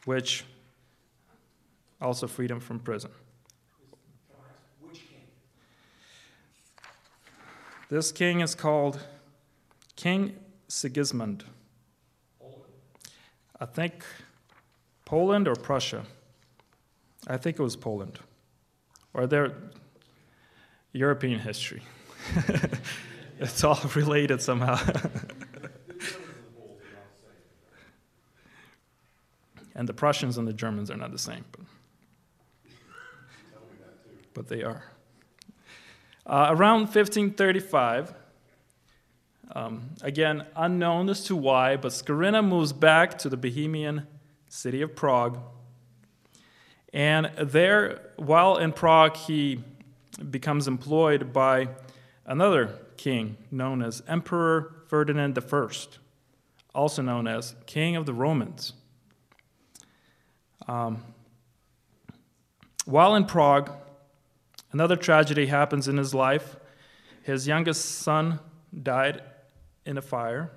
which 0.04 0.44
also 2.00 2.26
freed 2.26 2.50
him 2.50 2.60
from 2.60 2.78
prison. 2.78 3.10
This 7.92 8.10
king 8.10 8.40
is 8.40 8.54
called 8.54 9.00
King 9.96 10.34
Sigismund. 10.66 11.44
I 13.60 13.66
think 13.66 14.02
Poland 15.04 15.46
or 15.46 15.54
Prussia. 15.54 16.04
I 17.26 17.36
think 17.36 17.58
it 17.58 17.62
was 17.62 17.76
Poland. 17.76 18.18
Or 19.12 19.26
their 19.26 19.52
European 20.94 21.40
history. 21.40 21.82
it's 23.38 23.62
all 23.62 23.78
related 23.94 24.40
somehow. 24.40 24.78
and 29.74 29.86
the 29.86 29.92
Prussians 29.92 30.38
and 30.38 30.48
the 30.48 30.54
Germans 30.54 30.90
are 30.90 30.96
not 30.96 31.12
the 31.12 31.18
same, 31.18 31.44
but, 31.52 31.66
but 34.32 34.48
they 34.48 34.62
are. 34.62 34.91
Uh, 36.24 36.46
around 36.50 36.82
1535, 36.82 38.14
um, 39.54 39.90
again, 40.02 40.46
unknown 40.54 41.08
as 41.08 41.24
to 41.24 41.34
why, 41.34 41.76
but 41.76 41.90
Skryna 41.90 42.46
moves 42.46 42.72
back 42.72 43.18
to 43.18 43.28
the 43.28 43.36
Bohemian 43.36 44.06
city 44.48 44.82
of 44.82 44.94
Prague. 44.94 45.38
And 46.92 47.30
there, 47.36 48.10
while 48.16 48.56
in 48.56 48.72
Prague, 48.72 49.16
he 49.16 49.64
becomes 50.30 50.68
employed 50.68 51.32
by 51.32 51.68
another 52.24 52.78
king 52.96 53.36
known 53.50 53.82
as 53.82 54.02
Emperor 54.06 54.84
Ferdinand 54.86 55.36
I, 55.36 55.68
also 56.74 57.02
known 57.02 57.26
as 57.26 57.56
King 57.66 57.96
of 57.96 58.06
the 58.06 58.14
Romans. 58.14 58.74
Um, 60.68 61.02
while 62.84 63.14
in 63.14 63.24
Prague, 63.24 63.70
Another 64.72 64.96
tragedy 64.96 65.46
happens 65.46 65.86
in 65.86 65.98
his 65.98 66.14
life. 66.14 66.56
His 67.22 67.46
youngest 67.46 67.84
son 68.00 68.40
died 68.82 69.22
in 69.84 69.98
a 69.98 70.02
fire. 70.02 70.50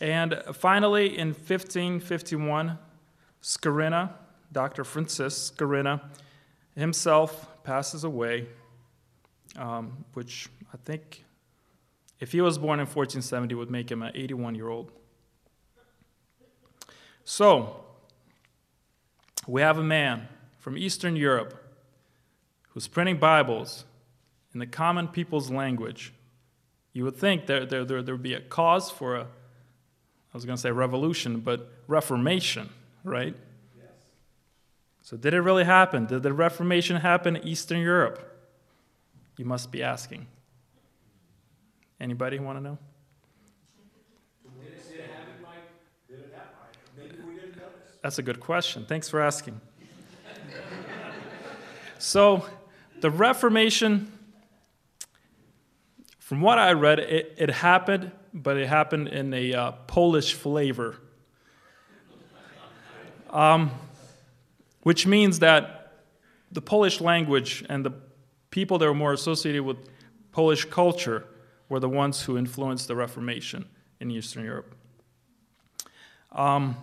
And 0.00 0.42
finally, 0.54 1.18
in 1.18 1.28
1551, 1.28 2.78
Skryna, 3.42 4.12
Dr. 4.50 4.82
Francis 4.82 5.50
Skryna, 5.50 6.00
himself 6.74 7.62
passes 7.64 8.04
away, 8.04 8.46
um, 9.56 10.04
which 10.14 10.48
I 10.72 10.78
think, 10.78 11.24
if 12.18 12.32
he 12.32 12.40
was 12.40 12.56
born 12.56 12.80
in 12.80 12.86
1470, 12.86 13.54
would 13.54 13.70
make 13.70 13.90
him 13.90 14.02
an 14.02 14.12
81 14.14 14.54
year 14.54 14.68
old. 14.68 14.90
So, 17.24 17.84
we 19.46 19.60
have 19.60 19.76
a 19.78 19.84
man 19.84 20.28
from 20.58 20.78
Eastern 20.78 21.14
Europe 21.14 21.69
who's 22.70 22.88
printing 22.88 23.18
Bibles 23.18 23.84
in 24.52 24.60
the 24.60 24.66
common 24.66 25.08
people's 25.08 25.50
language, 25.50 26.12
you 26.92 27.04
would 27.04 27.16
think 27.16 27.46
there, 27.46 27.64
there, 27.64 27.84
there, 27.84 28.02
there 28.02 28.14
would 28.14 28.22
be 28.22 28.34
a 28.34 28.40
cause 28.40 28.90
for 28.90 29.16
a, 29.16 29.22
I 29.22 30.34
was 30.34 30.44
going 30.44 30.56
to 30.56 30.60
say 30.60 30.70
revolution, 30.70 31.40
but 31.40 31.72
reformation, 31.86 32.70
right? 33.04 33.34
Yes. 33.76 33.86
So, 35.02 35.16
did 35.16 35.34
it 35.34 35.40
really 35.40 35.64
happen? 35.64 36.06
Did 36.06 36.22
the 36.22 36.32
Reformation 36.32 36.96
happen 36.96 37.36
in 37.36 37.46
Eastern 37.46 37.80
Europe? 37.80 38.26
You 39.36 39.44
must 39.44 39.70
be 39.70 39.82
asking. 39.82 40.26
Anybody 42.00 42.38
want 42.38 42.58
to 42.58 42.62
know? 42.62 42.78
That's 48.02 48.18
a 48.18 48.22
good 48.22 48.40
question. 48.40 48.86
Thanks 48.86 49.08
for 49.10 49.20
asking. 49.20 49.60
so, 51.98 52.46
the 53.00 53.10
Reformation, 53.10 54.10
from 56.18 56.40
what 56.40 56.58
I 56.58 56.72
read, 56.72 56.98
it, 56.98 57.34
it 57.38 57.50
happened, 57.50 58.12
but 58.32 58.56
it 58.56 58.68
happened 58.68 59.08
in 59.08 59.34
a 59.34 59.52
uh, 59.52 59.72
Polish 59.86 60.34
flavor. 60.34 60.96
Um, 63.30 63.70
which 64.82 65.06
means 65.06 65.38
that 65.38 65.92
the 66.50 66.60
Polish 66.60 67.00
language 67.00 67.64
and 67.68 67.84
the 67.84 67.92
people 68.50 68.78
that 68.78 68.86
were 68.86 68.94
more 68.94 69.12
associated 69.12 69.62
with 69.62 69.76
Polish 70.32 70.64
culture 70.64 71.26
were 71.68 71.80
the 71.80 71.88
ones 71.88 72.22
who 72.22 72.36
influenced 72.36 72.88
the 72.88 72.96
Reformation 72.96 73.66
in 74.00 74.10
Eastern 74.10 74.44
Europe. 74.44 74.74
Um, 76.32 76.76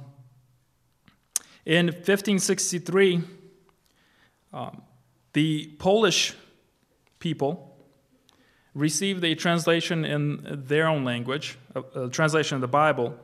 in 1.66 1.88
1563, 1.88 3.22
um, 4.54 4.82
the 5.38 5.67
Polish 5.77 6.34
people 7.20 7.77
received 8.74 9.24
a 9.24 9.36
translation 9.36 10.03
in 10.03 10.63
their 10.65 10.88
own 10.88 11.03
language, 11.03 11.60
a, 11.75 12.06
a 12.06 12.10
translation 12.10 12.56
of 12.56 12.62
the 12.62 12.67
Bible, 12.67 13.15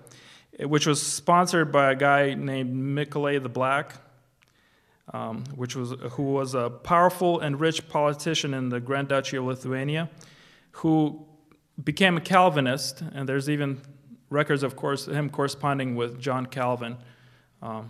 which 0.59 0.85
was 0.85 1.01
sponsored 1.01 1.71
by 1.71 1.91
a 1.91 1.95
guy 1.95 2.35
named 2.35 2.71
Nikolai 2.71 3.39
the 3.39 3.49
Black, 3.49 3.95
um, 5.11 5.43
which 5.55 5.75
was 5.75 5.95
who 6.11 6.21
was 6.33 6.53
a 6.53 6.69
powerful 6.69 7.39
and 7.39 7.59
rich 7.59 7.89
politician 7.89 8.53
in 8.53 8.69
the 8.69 8.79
Grand 8.79 9.07
Duchy 9.07 9.37
of 9.37 9.45
Lithuania, 9.45 10.07
who 10.83 11.25
became 11.83 12.15
a 12.15 12.21
Calvinist, 12.21 13.01
and 13.15 13.27
there's 13.27 13.49
even 13.49 13.81
records 14.29 14.61
of 14.61 14.75
course 14.75 15.07
him 15.07 15.31
corresponding 15.31 15.95
with 15.95 16.19
John 16.19 16.45
Calvin, 16.45 16.95
um, 17.63 17.89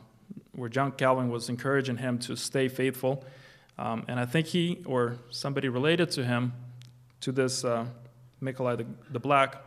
where 0.54 0.70
John 0.70 0.94
Calvin 0.94 1.30
was 1.30 1.50
encouraging 1.50 1.98
him 1.98 2.20
to 2.20 2.38
stay 2.38 2.70
faithful, 2.70 3.26
um, 3.78 4.06
and 4.08 4.20
I 4.20 4.26
think 4.26 4.48
he 4.48 4.84
or 4.86 5.18
somebody 5.30 5.70
related 5.70 6.12
to 6.12 6.24
him, 6.24 6.54
to 7.22 7.32
this 7.32 7.64
uh, 7.64 7.86
Nikolai 8.42 8.76
the, 8.76 8.86
the 9.12 9.20
Black, 9.20 9.62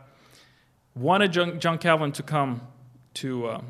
wanted 0.95 1.33
John, 1.33 1.59
John 1.59 1.77
Calvin 1.77 2.11
to 2.13 2.23
come 2.23 2.61
to 3.15 3.47
uh, 3.47 3.61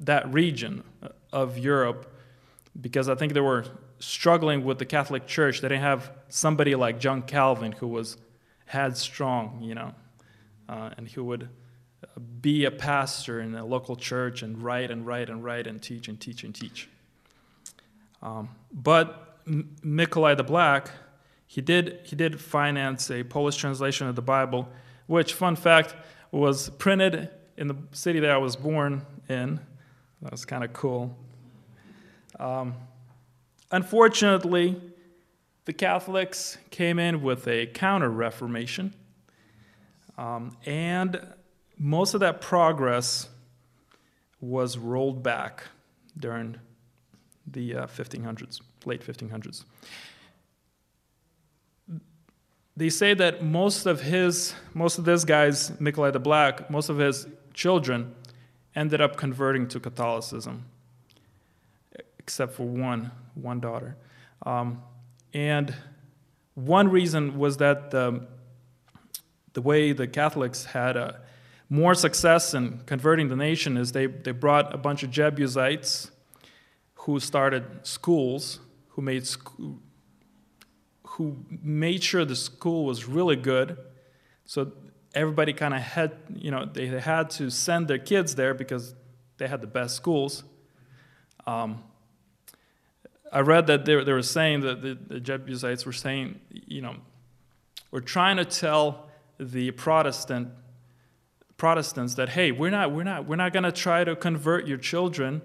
that 0.00 0.32
region 0.32 0.84
of 1.32 1.58
Europe 1.58 2.14
because 2.80 3.08
I 3.08 3.14
think 3.14 3.32
they 3.32 3.40
were 3.40 3.64
struggling 3.98 4.64
with 4.64 4.78
the 4.78 4.86
Catholic 4.86 5.26
Church. 5.26 5.60
They 5.60 5.68
didn't 5.68 5.82
have 5.82 6.12
somebody 6.28 6.74
like 6.74 7.00
John 7.00 7.22
Calvin 7.22 7.72
who 7.72 7.88
was 7.88 8.16
headstrong, 8.66 9.60
you 9.62 9.74
know, 9.74 9.94
uh, 10.68 10.90
and 10.96 11.08
who 11.08 11.24
would 11.24 11.48
be 12.40 12.64
a 12.64 12.70
pastor 12.70 13.40
in 13.40 13.54
a 13.54 13.64
local 13.64 13.96
church 13.96 14.42
and 14.42 14.62
write 14.62 14.90
and 14.90 15.06
write 15.06 15.28
and 15.28 15.42
write 15.42 15.66
and 15.66 15.82
teach 15.82 16.08
and 16.08 16.20
teach 16.20 16.44
and 16.44 16.54
teach. 16.54 16.88
Um, 18.22 18.48
but 18.72 19.38
M- 19.46 19.76
Nikolai 19.82 20.34
the 20.34 20.44
Black, 20.44 20.90
he 21.46 21.60
did, 21.60 22.00
he 22.04 22.16
did 22.16 22.40
finance 22.40 23.10
a 23.10 23.24
Polish 23.24 23.56
translation 23.56 24.06
of 24.06 24.16
the 24.16 24.22
Bible, 24.22 24.68
which, 25.06 25.32
fun 25.32 25.56
fact, 25.56 25.94
was 26.30 26.70
printed 26.70 27.30
in 27.56 27.68
the 27.68 27.76
city 27.92 28.20
that 28.20 28.30
I 28.30 28.36
was 28.38 28.56
born 28.56 29.06
in. 29.28 29.60
That 30.22 30.32
was 30.32 30.44
kind 30.44 30.64
of 30.64 30.72
cool. 30.72 31.16
Um, 32.38 32.74
unfortunately, 33.70 34.80
the 35.64 35.72
Catholics 35.72 36.58
came 36.70 36.98
in 36.98 37.22
with 37.22 37.46
a 37.48 37.66
counter 37.66 38.10
Reformation, 38.10 38.94
um, 40.16 40.56
and 40.66 41.20
most 41.78 42.14
of 42.14 42.20
that 42.20 42.40
progress 42.40 43.28
was 44.40 44.78
rolled 44.78 45.22
back 45.22 45.64
during 46.18 46.56
the 47.52 47.76
uh, 47.76 47.86
1500s, 47.86 48.60
late 48.84 49.04
1500s. 49.04 49.64
They 52.76 52.90
say 52.90 53.14
that 53.14 53.42
most 53.42 53.86
of 53.86 54.02
his, 54.02 54.54
most 54.72 54.98
of 54.98 55.04
this 55.04 55.24
guy's, 55.24 55.80
Nikolai 55.80 56.12
the 56.12 56.20
Black, 56.20 56.70
most 56.70 56.88
of 56.88 56.98
his 56.98 57.26
children 57.52 58.14
ended 58.76 59.00
up 59.00 59.16
converting 59.16 59.66
to 59.68 59.80
Catholicism, 59.80 60.64
except 62.20 62.54
for 62.54 62.64
one, 62.64 63.10
one 63.34 63.58
daughter. 63.58 63.96
Um, 64.46 64.82
and 65.34 65.74
one 66.54 66.88
reason 66.88 67.36
was 67.36 67.56
that 67.56 67.90
the, 67.90 68.26
the 69.54 69.62
way 69.62 69.92
the 69.92 70.06
Catholics 70.06 70.66
had 70.66 70.96
uh, 70.96 71.12
more 71.68 71.94
success 71.94 72.54
in 72.54 72.80
converting 72.86 73.28
the 73.28 73.36
nation 73.36 73.76
is 73.76 73.92
they, 73.92 74.06
they 74.06 74.30
brought 74.30 74.72
a 74.72 74.78
bunch 74.78 75.02
of 75.02 75.10
Jebusites 75.10 76.10
who 77.00 77.20
started 77.20 77.64
schools, 77.82 78.60
who 78.90 79.02
made, 79.02 79.26
sc- 79.26 79.60
who 81.06 81.36
made 81.62 82.02
sure 82.02 82.24
the 82.24 82.36
school 82.36 82.84
was 82.84 83.06
really 83.06 83.36
good. 83.36 83.76
So 84.44 84.72
everybody 85.14 85.52
kind 85.52 85.74
of 85.74 85.80
had, 85.80 86.16
you 86.34 86.50
know, 86.50 86.64
they 86.64 86.86
had 86.86 87.30
to 87.30 87.50
send 87.50 87.88
their 87.88 87.98
kids 87.98 88.34
there 88.34 88.54
because 88.54 88.94
they 89.38 89.48
had 89.48 89.60
the 89.60 89.66
best 89.66 89.96
schools. 89.96 90.44
Um, 91.46 91.82
I 93.32 93.40
read 93.40 93.66
that 93.66 93.84
they, 93.84 94.02
they 94.04 94.12
were 94.12 94.22
saying 94.22 94.60
that 94.60 94.82
the, 94.82 94.94
the 94.94 95.20
Jebusites 95.20 95.84
were 95.84 95.92
saying, 95.92 96.40
you 96.50 96.82
know, 96.82 96.96
we're 97.90 98.00
trying 98.00 98.36
to 98.36 98.44
tell 98.44 99.08
the 99.38 99.70
Protestant 99.70 100.48
Protestants 101.56 102.14
that 102.14 102.28
hey, 102.30 102.52
we're 102.52 102.70
not 102.70 102.92
we're 102.92 103.02
not 103.02 103.26
we're 103.26 103.36
not 103.36 103.52
going 103.52 103.64
to 103.64 103.72
try 103.72 104.04
to 104.04 104.14
convert 104.14 104.66
your 104.66 104.78
children. 104.78 105.42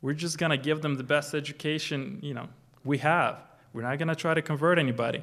We're 0.00 0.14
just 0.14 0.38
going 0.38 0.50
to 0.50 0.56
give 0.56 0.82
them 0.82 0.96
the 0.96 1.02
best 1.02 1.34
education, 1.34 2.20
you 2.22 2.34
know, 2.34 2.48
we 2.84 2.98
have. 2.98 3.38
We're 3.72 3.82
not 3.82 3.98
going 3.98 4.08
to 4.08 4.14
try 4.14 4.34
to 4.34 4.42
convert 4.42 4.78
anybody. 4.78 5.22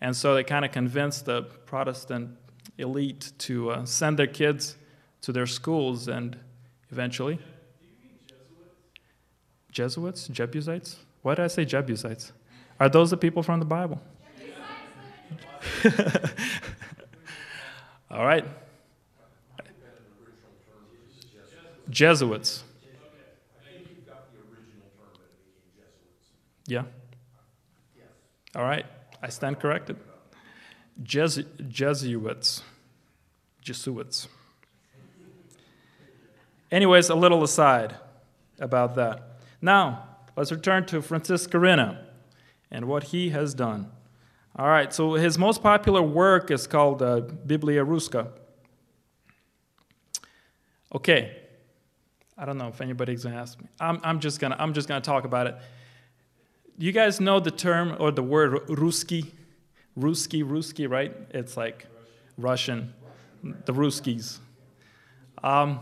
And 0.00 0.16
so 0.16 0.34
they 0.34 0.44
kind 0.44 0.64
of 0.64 0.72
convinced 0.72 1.26
the 1.26 1.42
Protestant 1.42 2.36
elite 2.78 3.32
to 3.38 3.70
uh, 3.70 3.84
send 3.84 4.18
their 4.18 4.26
kids 4.26 4.76
to 5.22 5.32
their 5.32 5.46
schools 5.46 6.08
and 6.08 6.36
eventually. 6.90 7.38
Jesuits? 9.70 10.26
Jesuits? 10.26 10.28
Jebusites? 10.28 10.96
Why 11.22 11.34
did 11.34 11.44
I 11.44 11.48
say 11.48 11.64
Jebusites? 11.64 12.32
Are 12.78 12.88
those 12.88 13.10
the 13.10 13.16
people 13.16 13.42
from 13.42 13.60
the 13.60 13.66
Bible? 13.66 14.00
All 18.10 18.24
right. 18.24 18.44
Jesuits. 21.90 22.64
Yeah. 26.70 26.84
All 28.54 28.62
right. 28.62 28.86
I 29.22 29.28
stand 29.28 29.58
corrected. 29.58 29.96
Jesu- 31.02 31.44
Jesuits. 31.68 32.62
Jesuits. 33.60 34.28
Anyways, 36.70 37.08
a 37.10 37.14
little 37.14 37.42
aside 37.42 37.96
about 38.60 38.94
that. 38.94 39.40
Now, 39.60 40.06
let's 40.36 40.52
return 40.52 40.86
to 40.86 41.02
Francis 41.02 41.46
Skaryna 41.46 41.98
and 42.70 42.86
what 42.86 43.04
he 43.04 43.30
has 43.30 43.52
done. 43.52 43.90
All 44.56 44.68
right, 44.68 44.92
so 44.92 45.14
his 45.14 45.38
most 45.38 45.62
popular 45.62 46.02
work 46.02 46.50
is 46.50 46.66
called 46.66 47.02
uh, 47.02 47.20
Biblia 47.20 47.84
Ruska. 47.84 48.28
Okay, 50.94 51.36
I 52.36 52.44
don't 52.44 52.58
know 52.58 52.68
if 52.68 52.80
anybody's 52.80 53.24
gonna 53.24 53.36
ask 53.36 53.60
me. 53.60 53.68
I'm, 53.78 54.00
I'm 54.02 54.20
just 54.20 54.40
gonna 54.40 54.56
I'm 54.58 54.74
just 54.74 54.88
gonna 54.88 55.00
talk 55.00 55.24
about 55.24 55.46
it. 55.46 55.56
You 56.80 56.92
guys 56.92 57.20
know 57.20 57.40
the 57.40 57.50
term 57.50 57.94
or 58.00 58.10
the 58.10 58.22
word 58.22 58.52
Ruski? 58.68 59.32
Ruski, 59.98 60.42
Ruski, 60.42 60.88
right? 60.88 61.14
It's 61.28 61.54
like 61.54 61.86
Russian, 62.38 62.94
the 63.42 63.74
Ruskis. 63.74 64.38
Um, 65.44 65.80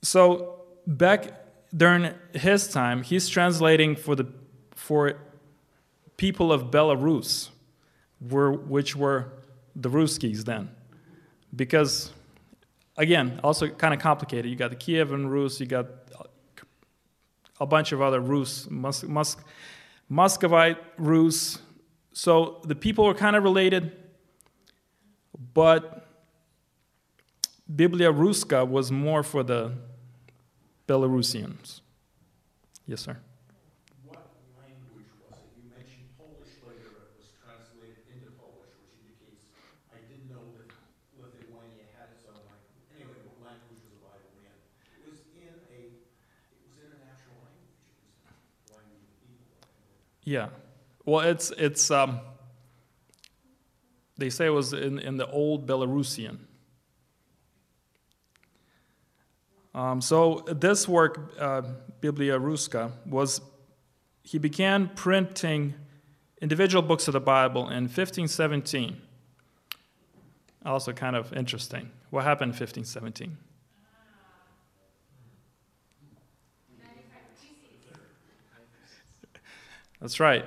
so 0.00 0.60
back 0.86 1.32
during 1.76 2.14
his 2.32 2.68
time, 2.68 3.02
he's 3.02 3.28
translating 3.28 3.96
for 3.96 4.14
the 4.14 4.26
for 4.76 5.18
people 6.16 6.52
of 6.52 6.70
Belarus, 6.70 7.48
were, 8.20 8.52
which 8.52 8.94
were 8.94 9.32
the 9.74 9.90
Ruskis 9.90 10.44
then, 10.44 10.70
because 11.56 12.12
again, 12.96 13.40
also 13.42 13.66
kind 13.66 13.92
of 13.92 13.98
complicated. 13.98 14.48
You 14.48 14.54
got 14.54 14.70
the 14.70 14.76
Kievan 14.76 15.28
Rus, 15.28 15.58
you 15.58 15.66
got 15.66 15.86
a 17.58 17.66
bunch 17.66 17.90
of 17.90 18.00
other 18.00 18.20
Rus, 18.20 18.70
Musk, 18.70 19.08
Mus- 19.08 19.36
Muscovite 20.08 20.78
Rus, 20.96 21.58
so 22.12 22.60
the 22.64 22.74
people 22.74 23.04
were 23.04 23.14
kind 23.14 23.36
of 23.36 23.44
related, 23.44 23.92
but 25.54 26.06
Biblia 27.76 28.10
Ruska 28.10 28.66
was 28.66 28.90
more 28.90 29.22
for 29.22 29.42
the 29.42 29.72
Belarusians. 30.88 31.82
Yes, 32.86 33.02
sir. 33.02 33.18
What 34.08 34.24
language 34.56 35.12
was 35.28 35.36
it? 35.36 35.52
You 35.60 35.68
mentioned 35.68 36.08
Polish 36.16 36.56
later, 36.64 36.88
it 36.88 37.12
was 37.20 37.28
translated 37.44 38.00
into 38.08 38.32
Polish, 38.40 38.72
which 38.80 38.96
indicates, 39.04 39.52
I 39.92 40.00
didn't 40.08 40.32
know 40.32 40.40
that 40.56 40.72
Lithuania 41.20 41.84
had 41.92 42.08
its 42.16 42.24
own 42.24 42.40
language. 42.48 42.80
Anyway, 42.96 43.20
what 43.28 43.36
language 43.44 43.76
was 43.84 43.92
the 43.92 44.00
Bible 44.00 44.32
in? 44.40 44.48
It 44.48 45.12
was 45.12 45.20
in 45.36 45.52
a, 45.52 45.80
it 45.92 46.64
was 46.64 46.80
in 46.80 46.88
a 46.96 47.00
natural 47.04 47.36
language, 47.44 47.76
it 47.84 48.00
was 48.00 48.16
the 48.16 48.72
language 48.72 49.04
of 49.04 49.20
people. 49.20 49.60
Yeah. 50.28 50.48
Well, 51.06 51.26
it's 51.26 51.50
it's 51.56 51.90
um, 51.90 52.20
they 54.18 54.28
say 54.28 54.44
it 54.44 54.50
was 54.50 54.74
in, 54.74 54.98
in 54.98 55.16
the 55.16 55.26
old 55.26 55.66
Belarusian. 55.66 56.36
Um, 59.74 60.02
so 60.02 60.44
this 60.46 60.86
work, 60.86 61.32
uh, 61.40 61.62
Biblia 62.02 62.38
Ruska, 62.38 62.92
was 63.06 63.40
he 64.22 64.36
began 64.36 64.90
printing 64.94 65.72
individual 66.42 66.82
books 66.82 67.08
of 67.08 67.14
the 67.14 67.20
Bible 67.20 67.62
in 67.62 67.84
1517. 67.84 69.00
Also, 70.66 70.92
kind 70.92 71.16
of 71.16 71.32
interesting. 71.32 71.88
What 72.10 72.24
happened 72.24 72.50
in 72.50 72.58
1517? 72.58 73.38
That's 80.00 80.20
right. 80.20 80.44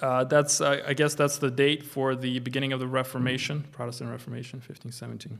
Uh, 0.00 0.24
that's, 0.24 0.60
uh, 0.60 0.82
I 0.86 0.94
guess 0.94 1.14
that's 1.14 1.38
the 1.38 1.50
date 1.50 1.84
for 1.84 2.16
the 2.16 2.38
beginning 2.40 2.72
of 2.72 2.80
the 2.80 2.86
Reformation, 2.86 3.64
Protestant 3.72 4.10
Reformation, 4.10 4.58
1517. 4.58 5.38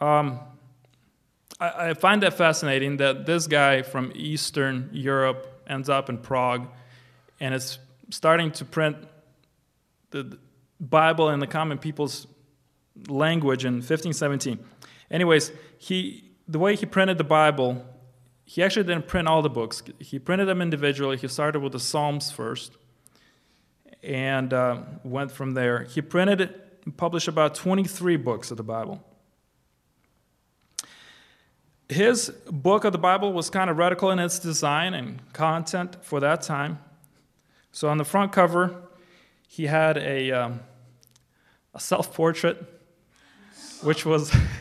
Um, 0.00 0.40
I, 1.60 1.90
I 1.90 1.94
find 1.94 2.22
that 2.22 2.34
fascinating 2.34 2.96
that 2.96 3.26
this 3.26 3.46
guy 3.46 3.82
from 3.82 4.12
Eastern 4.14 4.88
Europe 4.92 5.62
ends 5.66 5.88
up 5.88 6.08
in 6.08 6.18
Prague 6.18 6.68
and 7.38 7.54
is 7.54 7.78
starting 8.10 8.50
to 8.52 8.64
print 8.64 8.96
the 10.10 10.38
Bible 10.80 11.28
in 11.28 11.40
the 11.40 11.46
common 11.46 11.78
people's 11.78 12.26
language 13.08 13.64
in 13.64 13.74
1517. 13.74 14.58
Anyways, 15.10 15.52
he, 15.78 16.30
the 16.48 16.58
way 16.58 16.74
he 16.74 16.86
printed 16.86 17.18
the 17.18 17.24
Bible, 17.24 17.84
he 18.50 18.64
actually 18.64 18.82
didn't 18.82 19.06
print 19.06 19.28
all 19.28 19.42
the 19.42 19.48
books. 19.48 19.80
He 20.00 20.18
printed 20.18 20.48
them 20.48 20.60
individually. 20.60 21.16
He 21.16 21.28
started 21.28 21.60
with 21.60 21.70
the 21.70 21.78
Psalms 21.78 22.32
first 22.32 22.72
and 24.02 24.52
uh, 24.52 24.82
went 25.04 25.30
from 25.30 25.52
there. 25.52 25.84
He 25.84 26.02
printed 26.02 26.52
and 26.84 26.96
published 26.96 27.28
about 27.28 27.54
23 27.54 28.16
books 28.16 28.50
of 28.50 28.56
the 28.56 28.64
Bible. 28.64 29.04
His 31.88 32.30
book 32.50 32.82
of 32.82 32.90
the 32.90 32.98
Bible 32.98 33.32
was 33.32 33.50
kind 33.50 33.70
of 33.70 33.78
radical 33.78 34.10
in 34.10 34.18
its 34.18 34.40
design 34.40 34.94
and 34.94 35.32
content 35.32 35.98
for 36.02 36.18
that 36.18 36.42
time. 36.42 36.80
So 37.70 37.88
on 37.88 37.98
the 37.98 38.04
front 38.04 38.32
cover, 38.32 38.82
he 39.46 39.66
had 39.66 39.96
a, 39.96 40.32
um, 40.32 40.60
a 41.72 41.78
self 41.78 42.12
portrait, 42.12 42.60
which 43.84 44.04
was 44.04 44.34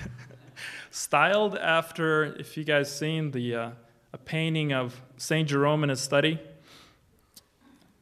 styled 0.91 1.55
after, 1.55 2.35
if 2.35 2.57
you 2.57 2.63
guys 2.63 2.95
seen 2.95 3.31
the 3.31 3.55
uh, 3.55 3.71
a 4.13 4.17
painting 4.17 4.73
of 4.73 5.01
Saint 5.17 5.49
Jerome 5.49 5.83
in 5.83 5.89
his 5.89 6.01
study. 6.01 6.39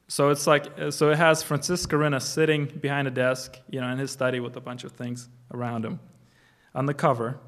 So 0.07 0.29
it's 0.29 0.47
like 0.47 0.67
so 0.91 1.09
it 1.09 1.17
has 1.17 1.43
Francis 1.43 1.85
Skaryna 1.85 2.21
sitting 2.21 2.65
behind 2.65 3.07
a 3.07 3.11
desk, 3.11 3.59
you 3.69 3.81
know, 3.81 3.89
in 3.89 3.97
his 3.97 4.11
study 4.11 4.39
with 4.39 4.55
a 4.55 4.61
bunch 4.61 4.83
of 4.85 4.93
things 4.93 5.27
around 5.53 5.83
him. 5.83 5.99
On 6.73 6.85
the 6.85 6.93
cover, 6.93 7.39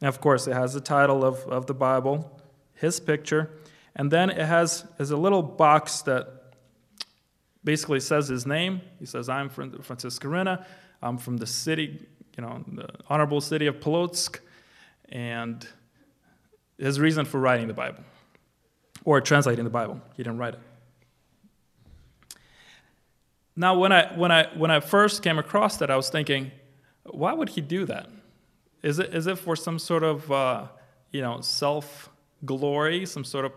and 0.00 0.08
of 0.08 0.20
course, 0.20 0.46
it 0.46 0.54
has 0.54 0.72
the 0.72 0.80
title 0.80 1.24
of, 1.24 1.40
of 1.48 1.66
the 1.66 1.74
Bible, 1.74 2.40
his 2.74 3.00
picture, 3.00 3.50
and 3.96 4.10
then 4.10 4.30
it 4.30 4.46
has 4.46 4.86
is 4.98 5.10
a 5.10 5.16
little 5.16 5.42
box 5.42 6.00
that 6.02 6.54
basically 7.62 8.00
says 8.00 8.28
his 8.28 8.46
name. 8.46 8.80
He 8.98 9.04
says, 9.04 9.28
"I'm 9.28 9.50
from 9.50 9.82
Francis 9.82 10.18
Skaryna. 10.18 10.64
I'm 11.02 11.18
from 11.18 11.36
the 11.36 11.46
city, 11.46 12.06
you 12.36 12.42
know, 12.42 12.64
the 12.66 12.88
honorable 13.08 13.40
city 13.40 13.66
of 13.66 13.80
Polotsk," 13.80 14.40
and 15.08 15.66
his 16.78 16.98
reason 16.98 17.24
for 17.24 17.38
writing 17.40 17.68
the 17.68 17.74
Bible 17.74 18.02
or 19.04 19.20
translating 19.20 19.64
the 19.64 19.70
Bible. 19.70 20.00
He 20.16 20.22
didn't 20.22 20.38
write 20.38 20.54
it. 20.54 20.60
Now, 23.56 23.78
when 23.78 23.92
I, 23.92 24.12
when, 24.16 24.32
I, 24.32 24.48
when 24.56 24.70
I 24.70 24.80
first 24.80 25.22
came 25.22 25.38
across 25.38 25.76
that, 25.76 25.90
I 25.90 25.96
was 25.96 26.10
thinking, 26.10 26.50
why 27.04 27.32
would 27.32 27.50
he 27.50 27.60
do 27.60 27.84
that? 27.86 28.08
Is 28.82 28.98
it, 28.98 29.14
is 29.14 29.26
it 29.26 29.38
for 29.38 29.54
some 29.54 29.78
sort 29.78 30.02
of, 30.02 30.30
uh, 30.30 30.66
you 31.12 31.20
know, 31.20 31.40
self 31.40 32.10
glory, 32.44 33.06
some 33.06 33.24
sort 33.24 33.44
of, 33.44 33.52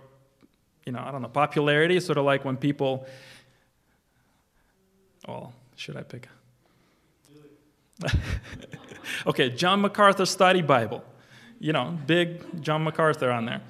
you 0.86 0.92
know, 0.92 1.00
I 1.04 1.12
don't 1.12 1.22
know, 1.22 1.28
popularity? 1.28 2.00
Sort 2.00 2.18
of 2.18 2.26
like 2.26 2.46
when 2.46 2.58
people, 2.58 3.08
well, 5.28 5.54
should 5.76 5.98
I 5.98 6.04
pick? 6.04 6.28
okay, 9.28 9.50
John 9.50 9.82
MacArthur 9.82 10.26
Study 10.26 10.62
Bible. 10.62 11.04
You 11.60 11.74
know, 11.74 11.98
big 12.06 12.62
John 12.62 12.84
MacArthur 12.84 13.32
on 13.32 13.46
there. 13.46 13.62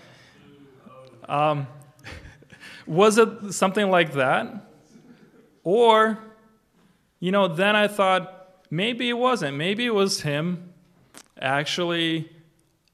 Um, 1.28 1.68
was 2.86 3.18
it 3.18 3.54
something 3.54 3.90
like 3.90 4.14
that? 4.14 4.70
Or, 5.64 6.20
you 7.20 7.32
know, 7.32 7.48
then 7.48 7.76
I 7.76 7.88
thought 7.88 8.66
maybe 8.70 9.10
it 9.10 9.18
wasn't. 9.18 9.58
Maybe 9.58 9.86
it 9.86 9.94
was 9.94 10.22
him 10.22 10.74
actually 11.40 12.32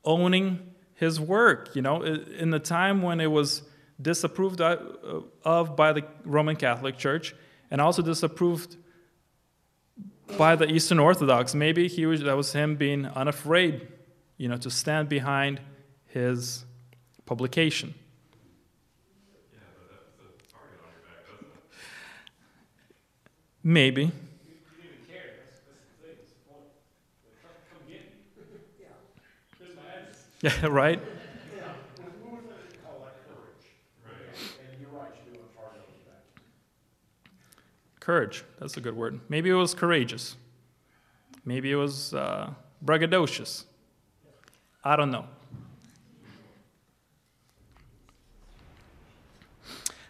owning 0.03 0.73
his 0.95 1.19
work. 1.19 1.75
You 1.75 1.81
know, 1.81 2.01
in 2.03 2.49
the 2.49 2.59
time 2.59 3.01
when 3.01 3.19
it 3.19 3.31
was 3.31 3.63
disapproved 4.01 4.61
of 4.61 5.75
by 5.75 5.93
the 5.93 6.03
Roman 6.25 6.55
Catholic 6.55 6.97
Church 6.97 7.35
and 7.69 7.79
also 7.79 8.01
disapproved 8.01 8.77
by 10.37 10.55
the 10.55 10.69
Eastern 10.71 10.99
Orthodox. 10.99 11.53
Maybe 11.53 11.87
he 11.87 12.05
was, 12.05 12.21
that 12.21 12.35
was 12.35 12.53
him 12.53 12.75
being 12.75 13.05
unafraid, 13.05 13.87
you 14.37 14.47
know, 14.47 14.57
to 14.57 14.69
stand 14.69 15.09
behind 15.09 15.59
his 16.07 16.65
publication. 17.25 17.93
Maybe. 23.63 24.11
Yeah, 30.43 30.65
right? 30.65 30.99
Courage, 38.03 38.43
that's 38.59 38.75
a 38.75 38.81
good 38.81 38.97
word. 38.97 39.21
Maybe 39.29 39.49
it 39.49 39.53
was 39.53 39.73
courageous. 39.73 40.35
Maybe 41.45 41.71
it 41.71 41.77
was 41.77 42.13
uh, 42.13 42.49
braggadocious. 42.83 43.63
I 44.83 44.97
don't 44.97 45.09
know. 45.09 45.25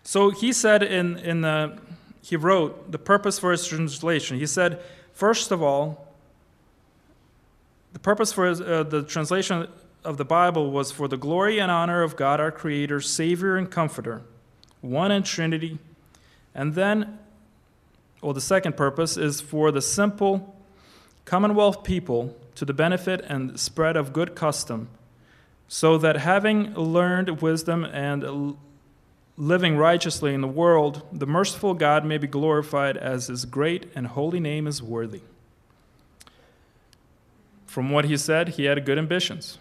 So 0.02 0.32
he 0.32 0.52
said 0.54 0.82
in, 0.82 1.18
in 1.20 1.42
the 1.42 1.78
he 2.24 2.36
wrote 2.36 2.92
the 2.92 2.98
purpose 2.98 3.38
for 3.38 3.52
his 3.52 3.68
translation. 3.68 4.40
He 4.40 4.48
said, 4.48 4.82
first 5.12 5.52
of 5.52 5.62
all, 5.62 6.16
the 7.92 8.00
purpose 8.00 8.34
for 8.34 8.48
his, 8.48 8.60
uh, 8.60 8.82
the 8.90 9.04
translation 9.04 9.68
of 10.04 10.18
the 10.18 10.26
Bible 10.26 10.72
was 10.72 10.92
for 10.92 11.08
the 11.08 11.18
glory 11.18 11.60
and 11.60 11.70
honor 11.70 12.02
of 12.02 12.16
God 12.16 12.40
our 12.40 12.52
Creator, 12.52 13.02
Savior, 13.02 13.56
and 13.56 13.70
Comforter, 13.70 14.24
one 14.82 15.12
in 15.12 15.22
Trinity. 15.22 15.78
And 16.56 16.74
then, 16.74 17.20
well, 18.24 18.34
the 18.34 18.42
second 18.42 18.78
purpose 18.78 19.18
is 19.18 19.42
for 19.42 19.72
the 19.72 19.82
simple 19.82 20.56
Commonwealth 21.26 21.84
people 21.84 22.36
to 22.56 22.66
the 22.66 22.74
benefit 22.74 23.22
and 23.22 23.60
spread 23.60 23.96
of 23.96 24.14
good 24.14 24.36
custom, 24.36 24.90
so 25.68 25.98
that 25.98 26.18
having 26.18 26.74
learned 26.74 27.42
wisdom 27.42 27.86
and 27.86 28.56
living 29.38 29.78
righteously 29.78 30.34
in 30.34 30.42
the 30.42 30.48
world, 30.48 31.02
the 31.12 31.26
merciful 31.26 31.74
God 31.74 32.06
may 32.06 32.18
be 32.18 32.28
glorified 32.28 32.98
as 32.98 33.28
his 33.28 33.46
great 33.46 33.90
and 33.96 34.08
holy 34.08 34.40
name 34.40 34.68
is 34.68 34.84
worthy. 34.84 35.22
From 37.66 37.90
what 37.90 38.06
he 38.06 38.18
said, 38.18 38.50
he 38.50 38.66
had 38.66 38.86
good 38.86 38.98
ambitions. 38.98 39.58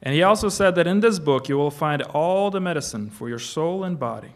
And 0.00 0.14
he 0.14 0.22
also 0.22 0.48
said 0.48 0.76
that 0.76 0.86
in 0.86 1.00
this 1.00 1.18
book 1.18 1.48
you 1.48 1.56
will 1.56 1.70
find 1.70 2.00
all 2.02 2.50
the 2.50 2.60
medicine 2.60 3.10
for 3.10 3.28
your 3.28 3.38
soul 3.38 3.82
and 3.84 3.98
body. 3.98 4.32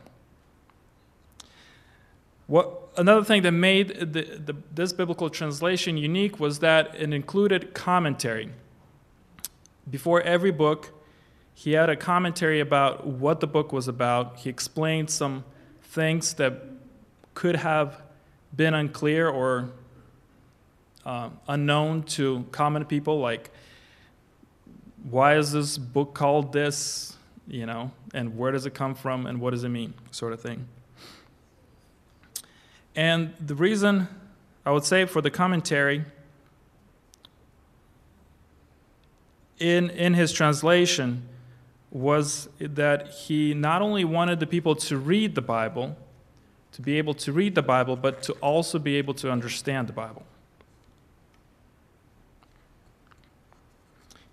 What, 2.51 2.89
another 2.97 3.23
thing 3.23 3.43
that 3.43 3.53
made 3.53 4.13
the, 4.13 4.23
the, 4.23 4.57
this 4.75 4.93
biblical 4.93 5.31
translation 5.31 5.97
unique 5.97 6.41
was 6.41 6.59
that 6.59 6.97
it 6.97 7.13
included 7.13 7.75
commentary. 7.75 8.51
Before 9.89 10.21
every 10.23 10.51
book, 10.51 10.91
he 11.55 11.75
had 11.75 11.89
a 11.89 11.95
commentary 11.95 12.59
about 12.59 13.07
what 13.07 13.39
the 13.39 13.47
book 13.47 13.73
was 13.73 13.87
about. 13.87 14.39
He 14.39 14.51
explained 14.51 15.11
some 15.11 15.45
things 15.81 16.35
that 16.35 16.61
could 17.35 17.55
have 17.55 18.03
been 18.57 18.75
unclear 18.75 19.29
or 19.29 19.71
uh, 21.07 21.31
unknown 21.47 22.03
to 22.03 22.45
common 22.51 22.85
people, 22.85 23.21
like 23.21 23.53
why 25.09 25.37
is 25.37 25.53
this 25.53 25.79
book 25.79 26.15
called 26.15 26.53
this, 26.53 27.17
you 27.47 27.65
know, 27.65 27.93
and 28.13 28.37
where 28.37 28.51
does 28.51 28.67
it 28.67 28.75
come 28.75 28.97
from 28.97 29.27
and 29.27 29.41
what 29.41 29.53
does 29.53 29.63
it 29.63 29.69
mean, 29.69 29.95
sort 30.11 30.33
of 30.33 30.41
thing. 30.41 30.67
And 33.01 33.33
the 33.41 33.55
reason 33.55 34.09
I 34.67 34.73
would 34.73 34.85
say 34.85 35.07
for 35.07 35.23
the 35.23 35.31
commentary 35.31 36.05
in, 39.59 39.89
in 39.89 40.13
his 40.13 40.33
translation 40.33 41.27
was 41.91 42.51
that 42.59 43.09
he 43.09 43.55
not 43.55 43.81
only 43.81 44.05
wanted 44.05 44.39
the 44.39 44.47
people 44.47 44.75
to 44.77 44.99
read 44.99 45.35
the 45.35 45.41
Bible, 45.41 45.97
to 46.73 46.83
be 46.83 46.99
able 46.99 47.15
to 47.15 47.33
read 47.33 47.55
the 47.55 47.63
Bible, 47.63 47.97
but 47.97 48.23
to 48.25 48.35
also 48.35 48.79
be 48.79 48.97
able 48.97 49.15
to 49.15 49.31
understand 49.31 49.89
the 49.89 49.95
Bible. 49.95 50.27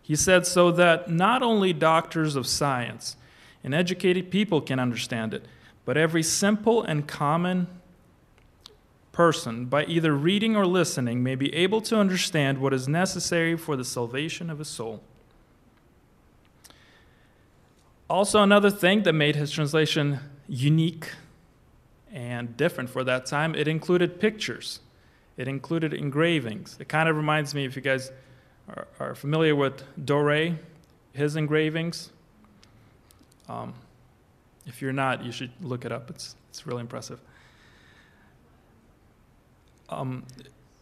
He 0.01 0.17
said 0.17 0.45
so 0.45 0.71
that 0.71 1.09
not 1.09 1.41
only 1.41 1.71
doctors 1.71 2.35
of 2.35 2.45
science 2.45 3.15
and 3.63 3.73
educated 3.73 4.29
people 4.29 4.59
can 4.59 4.77
understand 4.77 5.33
it, 5.33 5.45
but 5.85 5.95
every 5.95 6.21
simple 6.21 6.83
and 6.83 7.07
common 7.07 7.67
person, 9.17 9.65
by 9.65 9.83
either 9.85 10.13
reading 10.13 10.55
or 10.55 10.63
listening, 10.63 11.23
may 11.23 11.33
be 11.33 11.51
able 11.55 11.81
to 11.81 11.97
understand 11.97 12.59
what 12.59 12.71
is 12.71 12.87
necessary 12.87 13.57
for 13.57 13.75
the 13.75 13.83
salvation 13.83 14.47
of 14.47 14.59
his 14.59 14.67
soul. 14.67 15.01
Also, 18.07 18.43
another 18.43 18.69
thing 18.69 19.01
that 19.01 19.13
made 19.13 19.35
his 19.35 19.51
translation 19.51 20.19
unique 20.47 21.09
and 22.13 22.55
different 22.55 22.91
for 22.91 23.03
that 23.03 23.25
time, 23.25 23.55
it 23.55 23.67
included 23.67 24.19
pictures. 24.19 24.81
It 25.35 25.47
included 25.47 25.95
engravings. 25.95 26.77
It 26.79 26.87
kind 26.87 27.09
of 27.09 27.15
reminds 27.15 27.55
me, 27.55 27.65
if 27.65 27.75
you 27.75 27.81
guys 27.81 28.11
are, 28.69 28.87
are 28.99 29.15
familiar 29.15 29.55
with 29.55 29.83
Doré, 29.99 30.57
his 31.13 31.35
engravings. 31.35 32.11
Um, 33.49 33.73
if 34.67 34.79
you're 34.79 34.93
not, 34.93 35.25
you 35.25 35.31
should 35.31 35.49
look 35.59 35.85
it 35.85 35.91
up. 35.91 36.11
It's, 36.11 36.35
it's 36.51 36.67
really 36.67 36.81
impressive. 36.81 37.19
Um, 39.89 40.23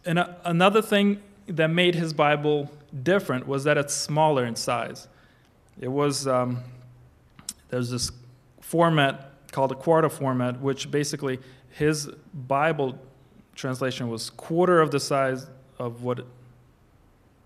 and 0.04 0.18
a, 0.18 0.36
another 0.44 0.82
thing 0.82 1.20
that 1.48 1.68
made 1.68 1.94
his 1.94 2.12
Bible 2.12 2.70
different 3.02 3.46
was 3.46 3.64
that 3.64 3.78
it's 3.78 3.94
smaller 3.94 4.44
in 4.44 4.56
size. 4.56 5.08
It 5.80 5.88
was, 5.88 6.26
um, 6.26 6.62
there's 7.68 7.90
this 7.90 8.10
format 8.60 9.30
called 9.52 9.72
a 9.72 9.74
quarto 9.74 10.08
format, 10.08 10.60
which 10.60 10.90
basically 10.90 11.38
his 11.70 12.08
Bible 12.34 12.98
translation 13.54 14.08
was 14.08 14.30
quarter 14.30 14.80
of 14.80 14.90
the 14.90 15.00
size 15.00 15.46
of 15.78 16.02
what 16.02 16.26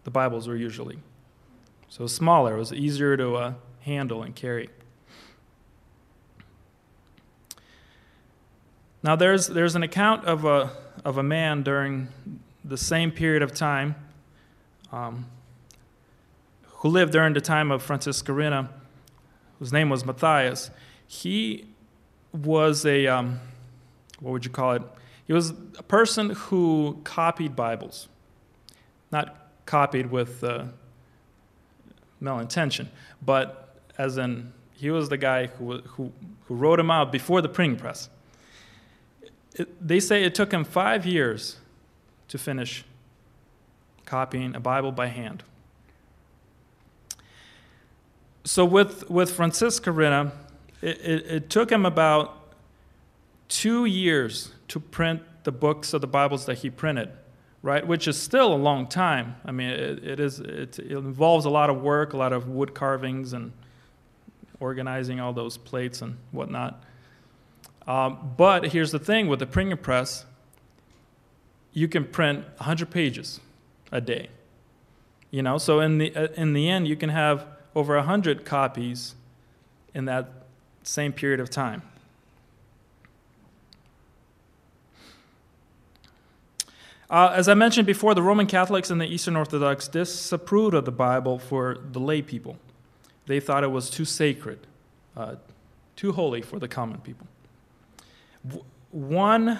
the 0.04 0.10
Bibles 0.10 0.48
were 0.48 0.56
usually. 0.56 0.98
So 1.88 2.06
smaller, 2.06 2.54
it 2.54 2.58
was 2.58 2.72
easier 2.72 3.16
to 3.16 3.34
uh, 3.34 3.54
handle 3.80 4.22
and 4.22 4.34
carry. 4.34 4.70
Now, 9.02 9.16
there's, 9.16 9.46
there's 9.46 9.74
an 9.74 9.82
account 9.82 10.24
of 10.26 10.44
a, 10.44 10.70
of 11.04 11.18
a 11.18 11.22
man 11.22 11.62
during 11.62 12.08
the 12.64 12.76
same 12.76 13.10
period 13.10 13.42
of 13.42 13.54
time 13.54 13.94
um, 14.92 15.26
who 16.64 16.88
lived 16.88 17.12
during 17.12 17.32
the 17.32 17.40
time 17.40 17.70
of 17.70 17.82
Francis 17.82 18.22
Skaryna, 18.22 18.68
whose 19.58 19.72
name 19.72 19.88
was 19.88 20.04
Matthias. 20.04 20.70
He 21.06 21.66
was 22.32 22.86
a, 22.86 23.06
um, 23.06 23.40
what 24.20 24.32
would 24.32 24.44
you 24.44 24.50
call 24.50 24.72
it? 24.72 24.82
He 25.26 25.32
was 25.32 25.50
a 25.78 25.82
person 25.82 26.30
who 26.30 27.00
copied 27.04 27.54
Bibles. 27.54 28.08
Not 29.12 29.36
copied 29.66 30.10
with 30.10 30.42
uh, 30.42 30.64
malintention, 32.22 32.88
but 33.22 33.76
as 33.98 34.16
in, 34.18 34.52
he 34.72 34.90
was 34.90 35.08
the 35.08 35.16
guy 35.18 35.46
who, 35.46 35.78
who, 35.82 36.12
who 36.46 36.54
wrote 36.54 36.76
them 36.76 36.90
out 36.90 37.12
before 37.12 37.42
the 37.42 37.48
printing 37.48 37.78
press. 37.78 38.08
It, 39.54 39.86
they 39.86 40.00
say 40.00 40.24
it 40.24 40.34
took 40.34 40.52
him 40.52 40.64
five 40.64 41.04
years 41.04 41.56
to 42.28 42.38
finish 42.38 42.84
copying 44.04 44.54
a 44.54 44.60
Bible 44.60 44.92
by 44.92 45.06
hand. 45.06 45.42
So 48.44 48.64
with, 48.64 49.08
with 49.10 49.32
Francis 49.32 49.78
Skaryna, 49.78 50.32
it, 50.80 51.00
it, 51.00 51.26
it 51.26 51.50
took 51.50 51.70
him 51.70 51.84
about 51.84 52.54
two 53.48 53.84
years 53.84 54.52
to 54.68 54.80
print 54.80 55.22
the 55.44 55.52
books 55.52 55.92
of 55.92 56.00
the 56.00 56.06
Bibles 56.06 56.46
that 56.46 56.58
he 56.58 56.70
printed, 56.70 57.10
right? 57.62 57.86
Which 57.86 58.08
is 58.08 58.20
still 58.20 58.52
a 58.52 58.56
long 58.56 58.86
time. 58.86 59.36
I 59.44 59.52
mean, 59.52 59.70
it, 59.70 60.04
it 60.04 60.20
is 60.20 60.40
it, 60.40 60.78
it 60.78 60.90
involves 60.92 61.44
a 61.44 61.50
lot 61.50 61.70
of 61.70 61.82
work, 61.82 62.12
a 62.12 62.16
lot 62.16 62.32
of 62.32 62.48
wood 62.48 62.74
carvings, 62.74 63.32
and 63.32 63.52
organizing 64.60 65.20
all 65.20 65.32
those 65.32 65.56
plates 65.56 66.02
and 66.02 66.16
whatnot. 66.30 66.82
Um, 67.86 68.34
but 68.36 68.72
here's 68.72 68.92
the 68.92 68.98
thing 68.98 69.28
with 69.28 69.38
the 69.38 69.46
printing 69.46 69.76
press, 69.78 70.24
you 71.72 71.88
can 71.88 72.04
print 72.04 72.44
100 72.58 72.90
pages 72.90 73.40
a 73.90 74.00
day. 74.00 74.28
You 75.30 75.42
know, 75.42 75.58
so 75.58 75.80
in 75.80 75.98
the 75.98 76.14
uh, 76.14 76.28
in 76.36 76.52
the 76.52 76.68
end, 76.68 76.88
you 76.88 76.96
can 76.96 77.10
have 77.10 77.46
over 77.74 77.94
100 77.96 78.44
copies 78.44 79.14
in 79.94 80.04
that 80.06 80.28
same 80.82 81.12
period 81.12 81.40
of 81.40 81.50
time. 81.50 81.82
Uh, 87.08 87.32
as 87.34 87.48
I 87.48 87.54
mentioned 87.54 87.86
before, 87.86 88.14
the 88.14 88.22
Roman 88.22 88.46
Catholics 88.46 88.88
and 88.88 89.00
the 89.00 89.06
Eastern 89.06 89.34
Orthodox 89.34 89.88
disapproved 89.88 90.74
of 90.74 90.84
the 90.84 90.92
Bible 90.92 91.40
for 91.40 91.78
the 91.90 91.98
lay 91.98 92.22
people. 92.22 92.56
They 93.26 93.40
thought 93.40 93.64
it 93.64 93.70
was 93.72 93.90
too 93.90 94.04
sacred, 94.04 94.60
uh, 95.16 95.36
too 95.96 96.12
holy 96.12 96.40
for 96.40 96.60
the 96.60 96.68
common 96.68 96.98
people. 97.00 97.26
One 98.90 99.58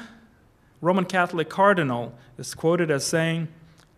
Roman 0.80 1.04
Catholic 1.04 1.48
cardinal 1.48 2.14
is 2.38 2.54
quoted 2.54 2.90
as 2.90 3.04
saying, 3.04 3.48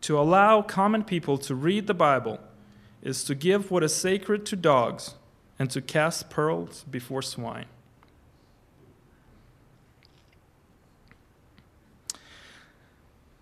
To 0.03 0.19
allow 0.19 0.63
common 0.63 1.05
people 1.05 1.39
to 1.39 1.55
read 1.55 1.87
the 1.87 1.95
Bible 1.95 2.41
is 3.03 3.25
to 3.25 3.35
give 3.35 3.71
what 3.71 3.83
is 3.83 3.95
sacred 3.95 4.45
to 4.47 4.57
dogs 4.57 5.15
and 5.59 5.71
to 5.71 5.81
cast 5.81 6.29
pearls 6.29 6.85
before 6.91 7.23
swine. 7.23 7.67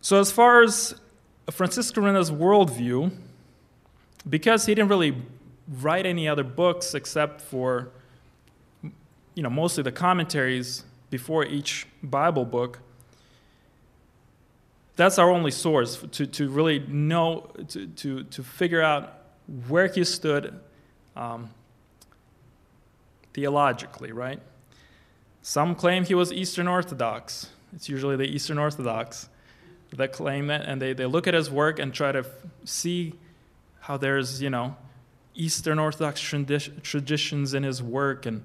So, 0.02 0.18
as 0.18 0.32
far 0.32 0.62
as 0.62 0.94
Francis 1.50 1.90
Skaryna's 1.90 2.30
worldview, 2.30 3.12
because 4.28 4.66
he 4.66 4.74
didn't 4.74 4.88
really 4.88 5.16
write 5.68 6.06
any 6.06 6.28
other 6.28 6.44
books 6.44 6.94
except 6.94 7.40
for, 7.40 7.90
you 8.82 9.42
know, 9.42 9.50
mostly 9.50 9.82
the 9.82 9.92
commentaries 9.92 10.84
before 11.10 11.44
each 11.44 11.86
Bible 12.02 12.44
book, 12.44 12.78
that's 14.96 15.18
our 15.18 15.30
only 15.30 15.50
source 15.50 16.02
to, 16.12 16.26
to 16.26 16.48
really 16.48 16.78
know, 16.80 17.50
to, 17.68 17.86
to, 17.86 18.24
to 18.24 18.42
figure 18.42 18.82
out 18.82 19.14
where 19.68 19.86
he 19.86 20.04
stood 20.04 20.58
um, 21.16 21.50
theologically, 23.32 24.12
right? 24.12 24.40
Some 25.42 25.74
claim 25.74 26.04
he 26.04 26.14
was 26.14 26.32
Eastern 26.32 26.68
Orthodox. 26.68 27.48
It's 27.74 27.88
usually 27.88 28.16
the 28.16 28.26
Eastern 28.26 28.58
Orthodox 28.58 29.28
that 29.92 30.12
claim 30.12 30.46
that, 30.48 30.66
and 30.66 30.80
they, 30.80 30.92
they 30.92 31.06
look 31.06 31.26
at 31.26 31.34
his 31.34 31.50
work 31.50 31.78
and 31.78 31.92
try 31.92 32.12
to 32.12 32.24
see 32.64 33.14
how 33.80 33.96
there's, 33.96 34.42
you 34.42 34.50
know, 34.50 34.76
Eastern 35.34 35.78
Orthodox 35.78 36.20
tradi- 36.20 36.82
traditions 36.82 37.54
in 37.54 37.62
his 37.62 37.82
work 37.82 38.26
and 38.26 38.42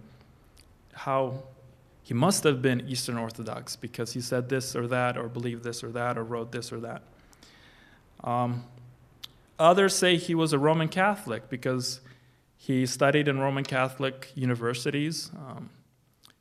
how 0.94 1.44
he 2.06 2.14
must 2.14 2.44
have 2.44 2.62
been 2.62 2.88
Eastern 2.88 3.18
Orthodox 3.18 3.76
because 3.76 4.14
he 4.14 4.22
said 4.22 4.48
this 4.48 4.76
or 4.76 4.86
that, 4.86 5.18
or 5.18 5.28
believed 5.28 5.64
this 5.64 5.84
or 5.84 5.90
that, 5.94 6.20
or 6.20 6.24
wrote 6.24 6.52
this 6.52 6.72
or 6.72 6.80
that. 6.82 7.02
Um, 8.24 8.64
others 9.58 9.96
say 9.96 10.16
he 10.16 10.36
was 10.36 10.54
a 10.54 10.60
Roman 10.60 10.88
Catholic 10.88 11.50
because 11.50 12.02
he 12.58 12.86
studied 12.86 13.28
in 13.28 13.40
Roman 13.40 13.64
Catholic 13.64 14.32
universities. 14.36 15.32
Um, 15.36 15.72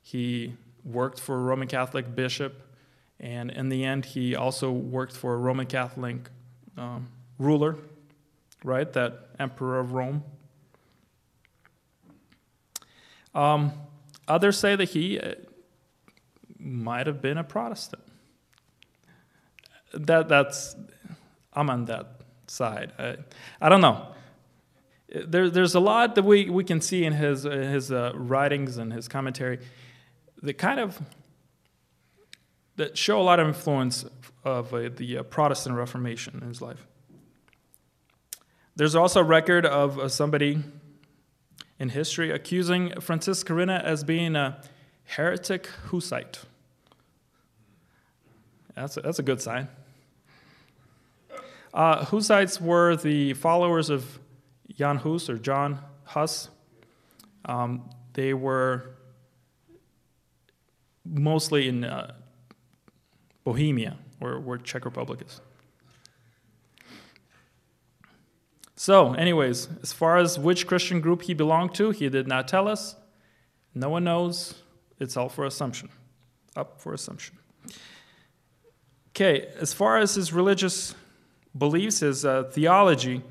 he 0.02 0.52
worked 0.84 1.18
for 1.18 1.36
a 1.36 1.40
Roman 1.40 1.66
Catholic 1.66 2.14
bishop, 2.14 2.60
and 3.18 3.50
in 3.50 3.70
the 3.70 3.84
end, 3.84 4.04
he 4.04 4.36
also 4.36 4.70
worked 4.70 5.16
for 5.16 5.32
a 5.32 5.38
Roman 5.38 5.64
Catholic 5.64 6.28
um, 6.76 7.08
ruler, 7.38 7.76
right? 8.62 8.92
That 8.92 9.28
emperor 9.38 9.80
of 9.80 9.94
Rome. 9.94 10.24
Um, 13.34 13.72
others 14.28 14.58
say 14.58 14.76
that 14.76 14.90
he 14.90 15.18
uh, 15.18 15.36
might 16.64 17.06
have 17.06 17.20
been 17.20 17.38
a 17.38 17.44
Protestant. 17.44 18.02
That, 19.92 20.28
that's, 20.28 20.74
I'm 21.52 21.70
on 21.70 21.84
that 21.84 22.20
side. 22.46 22.92
I, 22.98 23.16
I 23.60 23.68
don't 23.68 23.80
know. 23.80 24.08
There, 25.08 25.48
there's 25.48 25.74
a 25.74 25.80
lot 25.80 26.16
that 26.16 26.24
we, 26.24 26.50
we 26.50 26.64
can 26.64 26.80
see 26.80 27.04
in 27.04 27.12
his, 27.12 27.44
his 27.44 27.92
uh, 27.92 28.12
writings 28.14 28.78
and 28.78 28.92
his 28.92 29.06
commentary 29.06 29.60
that 30.42 30.54
kind 30.54 30.80
of 30.80 31.00
that 32.76 32.98
show 32.98 33.20
a 33.20 33.22
lot 33.22 33.38
of 33.38 33.46
influence 33.46 34.04
of 34.44 34.74
uh, 34.74 34.88
the 34.96 35.18
uh, 35.18 35.22
Protestant 35.22 35.76
Reformation 35.76 36.40
in 36.42 36.48
his 36.48 36.60
life. 36.60 36.86
There's 38.76 38.96
also 38.96 39.20
a 39.20 39.24
record 39.24 39.64
of 39.64 39.98
uh, 39.98 40.08
somebody 40.08 40.58
in 41.78 41.90
history 41.90 42.30
accusing 42.30 43.00
Francis 43.00 43.44
Skaryna 43.44 43.82
as 43.82 44.02
being 44.02 44.34
a 44.34 44.60
heretic 45.04 45.68
Hussite. 45.90 46.40
That's 48.74 48.96
a, 48.96 49.00
that's 49.00 49.18
a 49.18 49.22
good 49.22 49.40
sign. 49.40 49.68
Uh, 51.72 52.04
Hussites 52.04 52.60
were 52.60 52.96
the 52.96 53.34
followers 53.34 53.90
of 53.90 54.18
Jan 54.74 54.96
Hus 54.98 55.28
or 55.28 55.38
John 55.38 55.80
Huss. 56.04 56.48
Um, 57.44 57.90
they 58.12 58.32
were 58.32 58.94
mostly 61.04 61.68
in 61.68 61.84
uh, 61.84 62.14
Bohemia, 63.44 63.96
where, 64.18 64.38
where 64.38 64.58
Czech 64.58 64.84
Republic 64.84 65.20
is. 65.26 65.40
So, 68.76 69.14
anyways, 69.14 69.68
as 69.82 69.92
far 69.92 70.18
as 70.18 70.38
which 70.38 70.66
Christian 70.66 71.00
group 71.00 71.22
he 71.22 71.34
belonged 71.34 71.74
to, 71.74 71.90
he 71.90 72.08
did 72.08 72.26
not 72.26 72.48
tell 72.48 72.68
us. 72.68 72.96
No 73.74 73.88
one 73.88 74.04
knows. 74.04 74.62
It's 74.98 75.16
all 75.16 75.28
for 75.28 75.44
assumption. 75.44 75.88
Up 76.56 76.80
for 76.80 76.92
assumption. 76.92 77.38
Okay, 79.14 79.48
as 79.60 79.72
far 79.72 79.98
as 79.98 80.16
his 80.16 80.32
religious 80.32 80.94
beliefs, 81.56 82.00
his 82.00 82.24
uh, 82.24 82.44
theology, 82.44 83.22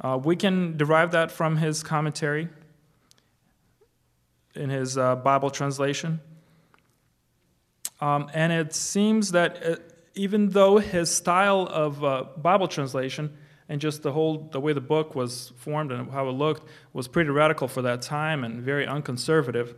uh, 0.00 0.18
we 0.22 0.36
can 0.36 0.76
derive 0.76 1.12
that 1.12 1.30
from 1.30 1.56
his 1.56 1.82
commentary. 1.82 2.48
in 4.54 4.70
his 4.70 4.96
uh, 4.96 5.16
Bible 5.16 5.50
translation. 5.50 6.20
Um, 8.00 8.30
and 8.34 8.52
it 8.52 8.74
seems 8.74 9.32
that 9.32 9.64
uh, 9.64 9.76
even 10.14 10.50
though 10.50 10.78
his 10.78 11.12
style 11.12 11.66
of 11.70 12.04
uh, 12.04 12.24
Bible 12.36 12.68
translation 12.68 13.36
and 13.68 13.80
just 13.80 14.02
the 14.02 14.12
whole 14.12 14.48
the 14.52 14.60
way 14.60 14.72
the 14.72 14.80
book 14.80 15.14
was 15.14 15.52
formed 15.56 15.90
and 15.90 16.10
how 16.10 16.28
it 16.28 16.32
looked 16.32 16.68
was 16.92 17.08
pretty 17.08 17.30
radical 17.30 17.66
for 17.66 17.82
that 17.82 18.02
time 18.02 18.44
and 18.44 18.62
very 18.62 18.86
unconservative, 18.86 19.74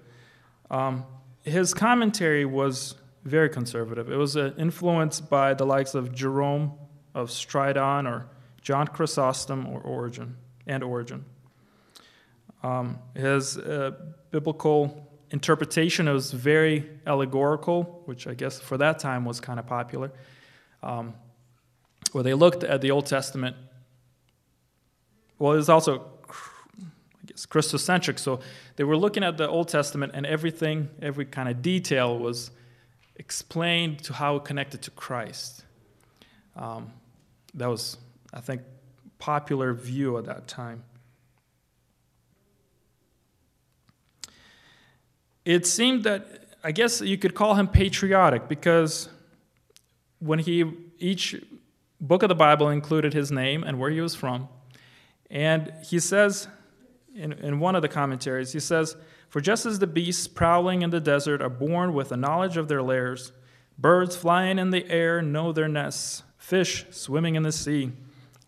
um, 0.71 1.05
his 1.43 1.73
commentary 1.73 2.45
was 2.45 2.97
very 3.27 3.49
conservative. 3.49 4.11
It 4.11 4.17
was 4.17 4.37
uh, 4.37 4.53
influenced 4.57 5.29
by 5.29 5.53
the 5.55 5.67
likes 5.67 5.95
of 5.95 6.15
Jerome 6.15 6.73
of 7.15 7.29
Stridon 7.29 8.07
or 8.07 8.27
John 8.63 8.87
Chrysostom 8.87 9.67
or 9.67 9.81
Origen 9.81 10.37
and 10.67 10.83
Origen. 10.83 11.25
Um, 12.63 12.99
his 13.15 13.59
uh, 13.59 13.93
biblical 14.31 15.11
interpretation 15.31 16.09
was 16.09 16.33
very 16.33 16.89
allegorical, 17.07 18.03
which 18.07 18.27
I 18.27 18.35
guess 18.35 18.61
for 18.61 18.79
that 18.79 18.99
time 18.99 19.25
was 19.25 19.41
kind 19.41 19.59
of 19.59 19.67
popular, 19.67 20.13
um, 20.83 21.15
where 22.13 22.25
they 22.25 22.35
looked 22.35 22.63
at 22.65 22.81
the 22.81 22.93
Old 22.93 23.07
Testament. 23.07 23.57
Well, 25.39 25.53
it 25.53 25.57
was 25.57 25.69
also, 25.69 26.07
I 26.31 27.27
guess, 27.27 27.45
Christocentric. 27.45 28.19
So 28.19 28.41
they 28.77 28.85
were 28.85 28.97
looking 28.97 29.25
at 29.25 29.37
the 29.37 29.49
Old 29.49 29.69
Testament, 29.69 30.13
and 30.15 30.25
everything, 30.25 30.89
every 31.03 31.27
kind 31.27 31.49
of 31.49 31.61
detail 31.61 32.19
was 32.19 32.51
explained 33.19 34.03
to 34.05 34.13
how 34.13 34.37
it 34.37 34.45
connected 34.45 34.83
to 34.83 34.91
Christ. 34.91 35.65
Um, 36.55 36.93
that 37.55 37.69
was, 37.69 37.97
I 38.33 38.41
think, 38.41 38.63
popular 39.19 39.73
view 39.75 40.19
at 40.19 40.25
that 40.27 40.47
time. 40.47 40.85
It 45.45 45.67
seemed 45.67 46.05
that 46.05 46.47
I 46.65 46.73
guess 46.73 47.01
you 47.01 47.17
could 47.17 47.35
call 47.35 47.55
him 47.55 47.69
patriotic 47.69 48.49
because 48.49 49.09
when 50.19 50.41
he 50.41 50.65
each 50.99 51.41
book 52.01 52.23
of 52.23 52.29
the 52.29 52.35
Bible 52.35 52.69
included 52.71 53.15
his 53.15 53.31
name 53.31 53.63
and 53.63 53.79
where 53.79 53.91
he 53.91 54.01
was 54.01 54.15
from, 54.15 54.49
and 55.31 55.73
he 55.85 56.01
says 56.01 56.49
in, 57.17 57.33
in 57.33 57.59
one 57.59 57.75
of 57.75 57.83
the 57.83 57.89
commentaries, 57.89 58.53
he 58.53 58.61
says, 58.61 58.97
For 59.29 59.41
just 59.41 59.67
as 59.67 59.79
the 59.79 59.87
beasts 59.87 60.29
prowling 60.29 60.83
in 60.83 60.91
the 60.91 61.01
desert 61.01 61.43
are 61.43 61.49
born 61.49 61.95
with 61.95 62.13
a 62.13 62.17
knowledge 62.17 62.57
of 62.57 62.69
their 62.69 62.83
lairs, 62.83 63.33
birds 63.79 64.17
flying 64.17 64.59
in 64.59 64.71
the 64.71 64.89
air 64.91 65.23
know 65.23 65.53
their 65.53 65.69
nests, 65.69 66.23
fish 66.37 66.87
swimming 66.91 67.35
in 67.35 67.43
the 67.43 67.53
sea, 67.53 67.93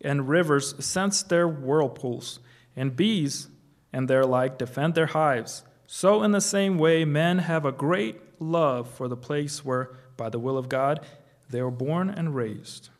and 0.00 0.28
rivers 0.28 0.74
sense 0.84 1.22
their 1.22 1.48
whirlpools, 1.48 2.40
and 2.76 2.94
bees 2.94 3.48
and 3.92 4.08
their 4.08 4.24
like 4.24 4.58
defend 4.58 4.94
their 4.94 5.06
hives. 5.06 5.64
So, 5.86 6.22
in 6.22 6.32
the 6.32 6.40
same 6.40 6.78
way, 6.78 7.04
men 7.04 7.38
have 7.38 7.64
a 7.64 7.72
great 7.72 8.20
love 8.38 8.90
for 8.90 9.08
the 9.08 9.16
place 9.16 9.64
where, 9.64 9.96
by 10.16 10.28
the 10.28 10.38
will 10.38 10.58
of 10.58 10.68
God, 10.68 11.04
they 11.48 11.62
were 11.62 11.70
born 11.70 12.10
and 12.10 12.34
raised. 12.34 12.90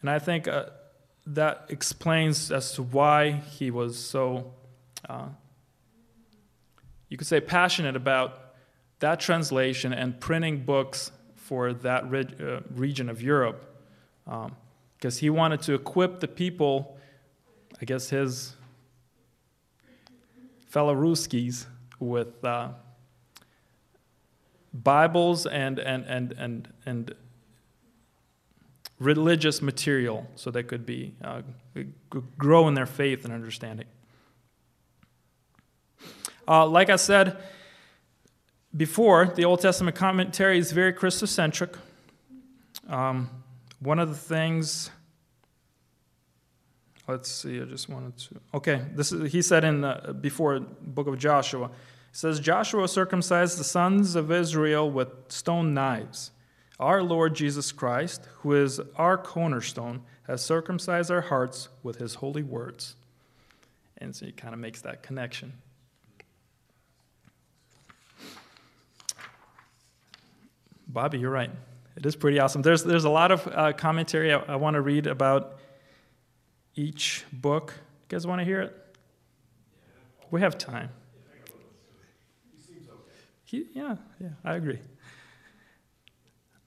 And 0.00 0.10
I 0.10 0.18
think 0.18 0.48
uh, 0.48 0.66
that 1.26 1.66
explains 1.68 2.52
as 2.52 2.72
to 2.72 2.82
why 2.82 3.30
he 3.30 3.70
was 3.70 3.98
so, 3.98 4.52
uh, 5.08 5.28
you 7.08 7.16
could 7.16 7.26
say, 7.26 7.40
passionate 7.40 7.96
about 7.96 8.54
that 9.00 9.20
translation 9.20 9.92
and 9.92 10.20
printing 10.20 10.64
books 10.64 11.12
for 11.34 11.72
that 11.72 12.08
re- 12.10 12.26
uh, 12.40 12.60
region 12.74 13.08
of 13.08 13.22
Europe. 13.22 13.82
Because 14.24 15.16
um, 15.16 15.20
he 15.20 15.30
wanted 15.30 15.62
to 15.62 15.74
equip 15.74 16.20
the 16.20 16.28
people, 16.28 16.96
I 17.80 17.84
guess 17.84 18.10
his 18.10 18.54
fellow 20.66 20.94
Ruskies 20.94 21.66
with 22.00 22.44
uh, 22.44 22.70
Bibles 24.72 25.46
and, 25.46 25.78
and, 25.78 26.04
and, 26.04 26.32
and, 26.32 26.68
and 26.84 27.14
religious 29.04 29.60
material 29.60 30.26
so 30.34 30.50
they 30.50 30.62
could 30.62 30.86
be 30.86 31.14
uh, 31.22 31.42
grow 32.38 32.68
in 32.68 32.74
their 32.74 32.86
faith 32.86 33.24
and 33.24 33.32
understanding. 33.32 33.86
Uh, 36.46 36.66
like 36.66 36.90
I 36.90 36.96
said 36.96 37.36
before, 38.76 39.26
the 39.26 39.44
Old 39.44 39.60
Testament 39.60 39.96
commentary 39.96 40.58
is 40.58 40.72
very 40.72 40.92
Christocentric. 40.92 41.76
Um, 42.88 43.30
one 43.78 43.98
of 43.98 44.08
the 44.08 44.16
things 44.16 44.90
Let's 47.06 47.30
see, 47.30 47.60
I 47.60 47.64
just 47.64 47.88
wanted 47.88 48.16
to. 48.16 48.40
Okay, 48.54 48.82
this 48.94 49.12
is, 49.12 49.30
he 49.30 49.42
said 49.42 49.62
in 49.62 49.82
the, 49.82 50.16
before 50.18 50.60
book 50.60 51.06
of 51.06 51.18
Joshua. 51.18 51.66
It 51.66 51.70
says, 52.12 52.40
Joshua 52.40 52.88
circumcised 52.88 53.58
the 53.58 53.64
sons 53.64 54.16
of 54.16 54.32
Israel 54.32 54.90
with 54.90 55.08
stone 55.28 55.74
knives. 55.74 56.30
Our 56.80 57.02
Lord 57.02 57.34
Jesus 57.34 57.70
Christ, 57.72 58.26
who 58.38 58.52
is 58.52 58.80
our 58.96 59.16
cornerstone, 59.16 60.02
has 60.26 60.42
circumcised 60.42 61.10
our 61.10 61.20
hearts 61.20 61.68
with 61.82 61.98
his 61.98 62.16
holy 62.16 62.42
words. 62.42 62.96
And 63.98 64.14
so 64.14 64.26
he 64.26 64.32
kind 64.32 64.54
of 64.54 64.60
makes 64.60 64.80
that 64.82 65.02
connection. 65.02 65.52
Bobby, 70.88 71.18
you're 71.18 71.30
right. 71.30 71.50
It 71.96 72.04
is 72.06 72.16
pretty 72.16 72.40
awesome. 72.40 72.62
There's, 72.62 72.82
there's 72.82 73.04
a 73.04 73.10
lot 73.10 73.30
of 73.30 73.46
uh, 73.46 73.72
commentary 73.72 74.32
I, 74.32 74.38
I 74.38 74.56
want 74.56 74.74
to 74.74 74.80
read 74.80 75.06
about 75.06 75.58
each 76.74 77.24
book. 77.32 77.74
You 77.76 78.16
guys 78.16 78.26
want 78.26 78.40
to 78.40 78.44
hear 78.44 78.60
it? 78.62 78.96
We 80.30 80.40
have 80.40 80.58
time. 80.58 80.90
He, 83.44 83.66
yeah, 83.74 83.96
yeah, 84.20 84.30
I 84.44 84.54
agree. 84.54 84.80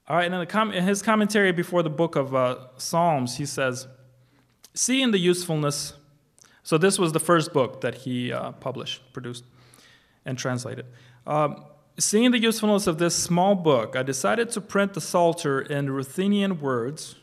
All 0.08 0.16
right, 0.16 0.32
and 0.32 0.36
in, 0.36 0.48
com- 0.48 0.72
in 0.72 0.86
his 0.86 1.02
commentary 1.02 1.52
before 1.52 1.84
the 1.84 1.90
book 1.90 2.16
of 2.16 2.34
uh, 2.34 2.68
Psalms, 2.78 3.38
he 3.38 3.46
says, 3.46 3.88
Seeing 4.74 5.12
the 5.12 5.18
usefulness. 5.18 5.94
So, 6.64 6.78
this 6.78 6.98
was 6.98 7.12
the 7.12 7.20
first 7.20 7.52
book 7.52 7.82
that 7.82 7.96
he 7.96 8.32
uh, 8.32 8.52
published, 8.54 9.02
produced, 9.12 9.44
and 10.26 10.38
translated. 10.38 10.86
Um, 11.26 11.66
seeing 12.00 12.32
the 12.32 12.40
usefulness 12.40 12.88
of 12.88 13.00
this 13.00 13.16
small 13.16 13.56
book, 13.56 13.96
I 13.96 14.04
decided 14.04 14.50
to 14.52 14.62
print 14.62 14.94
the 14.94 15.02
Psalter 15.02 15.62
in 15.62 15.90
Ruthenian 15.90 16.62
words 16.62 17.16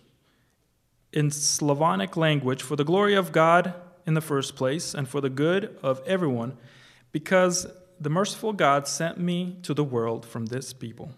in 1.12 1.31
Slavonic 1.31 2.16
language 2.16 2.62
for 2.62 2.77
the 2.77 2.85
glory 2.85 3.14
of 3.14 3.33
God 3.33 3.73
in 4.07 4.14
the 4.14 4.20
first 4.20 4.57
place 4.57 4.92
and 4.94 5.09
for 5.09 5.20
the 5.20 5.31
good 5.31 5.79
of 5.83 6.03
everyone, 6.07 6.59
because 7.12 7.66
the 8.01 8.11
merciful 8.11 8.53
God 8.53 8.88
sent 8.88 9.18
me 9.18 9.57
to 9.62 9.73
the 9.73 9.85
world 9.85 10.27
from 10.27 10.47
this 10.47 10.73
people. 10.73 11.12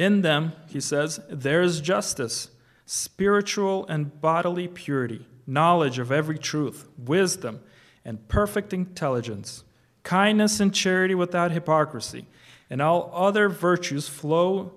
In 0.00 0.22
them, 0.22 0.54
he 0.66 0.80
says, 0.80 1.20
there 1.28 1.60
is 1.60 1.82
justice, 1.82 2.48
spiritual 2.86 3.86
and 3.86 4.18
bodily 4.18 4.66
purity, 4.66 5.26
knowledge 5.46 5.98
of 5.98 6.10
every 6.10 6.38
truth, 6.38 6.88
wisdom, 6.96 7.60
and 8.02 8.26
perfect 8.26 8.72
intelligence, 8.72 9.62
kindness 10.02 10.58
and 10.58 10.72
charity 10.72 11.14
without 11.14 11.52
hypocrisy, 11.52 12.24
and 12.70 12.80
all 12.80 13.10
other 13.12 13.50
virtues 13.50 14.08
flow 14.08 14.72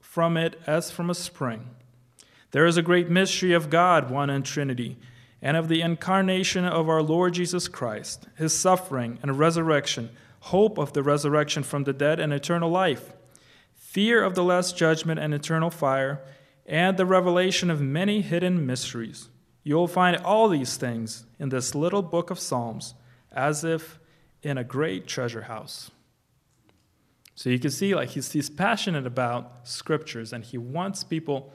from 0.00 0.38
it 0.38 0.58
as 0.66 0.90
from 0.90 1.10
a 1.10 1.14
spring. 1.14 1.68
There 2.52 2.64
is 2.64 2.78
a 2.78 2.82
great 2.82 3.10
mystery 3.10 3.52
of 3.52 3.68
God, 3.68 4.10
one 4.10 4.30
in 4.30 4.44
Trinity, 4.44 4.96
and 5.42 5.58
of 5.58 5.68
the 5.68 5.82
incarnation 5.82 6.64
of 6.64 6.88
our 6.88 7.02
Lord 7.02 7.34
Jesus 7.34 7.68
Christ, 7.68 8.26
his 8.38 8.54
suffering 8.54 9.18
and 9.20 9.38
resurrection, 9.38 10.08
hope 10.40 10.78
of 10.78 10.94
the 10.94 11.02
resurrection 11.02 11.62
from 11.62 11.84
the 11.84 11.92
dead 11.92 12.18
and 12.18 12.32
eternal 12.32 12.70
life, 12.70 13.12
fear 13.98 14.22
of 14.22 14.36
the 14.36 14.44
last 14.44 14.76
judgment 14.76 15.18
and 15.18 15.34
eternal 15.34 15.70
fire, 15.70 16.20
and 16.66 16.96
the 16.96 17.04
revelation 17.04 17.68
of 17.68 17.80
many 17.80 18.20
hidden 18.20 18.64
mysteries. 18.64 19.28
You 19.64 19.74
will 19.74 19.88
find 19.88 20.16
all 20.18 20.48
these 20.48 20.76
things 20.76 21.26
in 21.40 21.48
this 21.48 21.74
little 21.74 22.00
book 22.00 22.30
of 22.30 22.38
Psalms, 22.38 22.94
as 23.32 23.64
if 23.64 23.98
in 24.40 24.56
a 24.56 24.62
great 24.62 25.08
treasure 25.08 25.42
house. 25.42 25.90
So 27.34 27.50
you 27.50 27.58
can 27.58 27.72
see, 27.72 27.92
like, 27.92 28.10
he's, 28.10 28.30
he's 28.30 28.48
passionate 28.48 29.04
about 29.04 29.66
scriptures 29.66 30.32
and 30.32 30.44
he 30.44 30.58
wants 30.58 31.02
people 31.02 31.52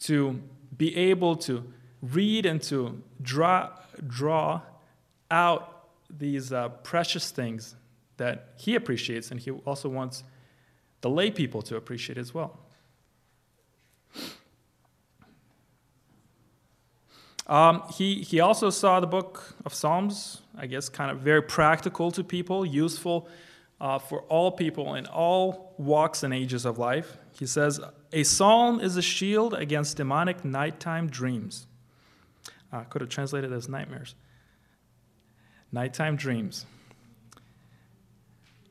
to 0.00 0.42
be 0.76 0.94
able 0.94 1.36
to 1.36 1.72
read 2.02 2.44
and 2.44 2.62
to 2.64 3.02
draw, 3.22 3.70
draw 4.06 4.60
out 5.30 5.88
these 6.10 6.52
uh, 6.52 6.68
precious 6.68 7.30
things 7.30 7.76
that 8.18 8.52
he 8.58 8.74
appreciates, 8.74 9.30
and 9.30 9.40
he 9.40 9.52
also 9.52 9.88
wants 9.88 10.22
the 11.00 11.10
lay 11.10 11.30
people 11.30 11.62
to 11.62 11.76
appreciate 11.76 12.18
as 12.18 12.34
well. 12.34 12.58
Um, 17.46 17.82
he, 17.94 18.16
he 18.16 18.40
also 18.40 18.68
saw 18.68 19.00
the 19.00 19.06
book 19.06 19.54
of 19.64 19.72
Psalms, 19.72 20.42
I 20.56 20.66
guess, 20.66 20.88
kind 20.90 21.10
of 21.10 21.20
very 21.20 21.42
practical 21.42 22.10
to 22.10 22.22
people, 22.22 22.66
useful 22.66 23.28
uh, 23.80 23.98
for 23.98 24.22
all 24.22 24.50
people 24.50 24.94
in 24.94 25.06
all 25.06 25.74
walks 25.78 26.22
and 26.22 26.34
ages 26.34 26.66
of 26.66 26.78
life. 26.78 27.16
He 27.32 27.46
says, 27.46 27.80
A 28.12 28.22
psalm 28.22 28.80
is 28.80 28.96
a 28.96 29.02
shield 29.02 29.54
against 29.54 29.96
demonic 29.96 30.44
nighttime 30.44 31.08
dreams. 31.08 31.66
I 32.70 32.78
uh, 32.78 32.84
could 32.84 33.00
have 33.00 33.08
translated 33.08 33.50
as 33.52 33.66
nightmares. 33.66 34.14
nighttime 35.72 36.16
dreams, 36.16 36.66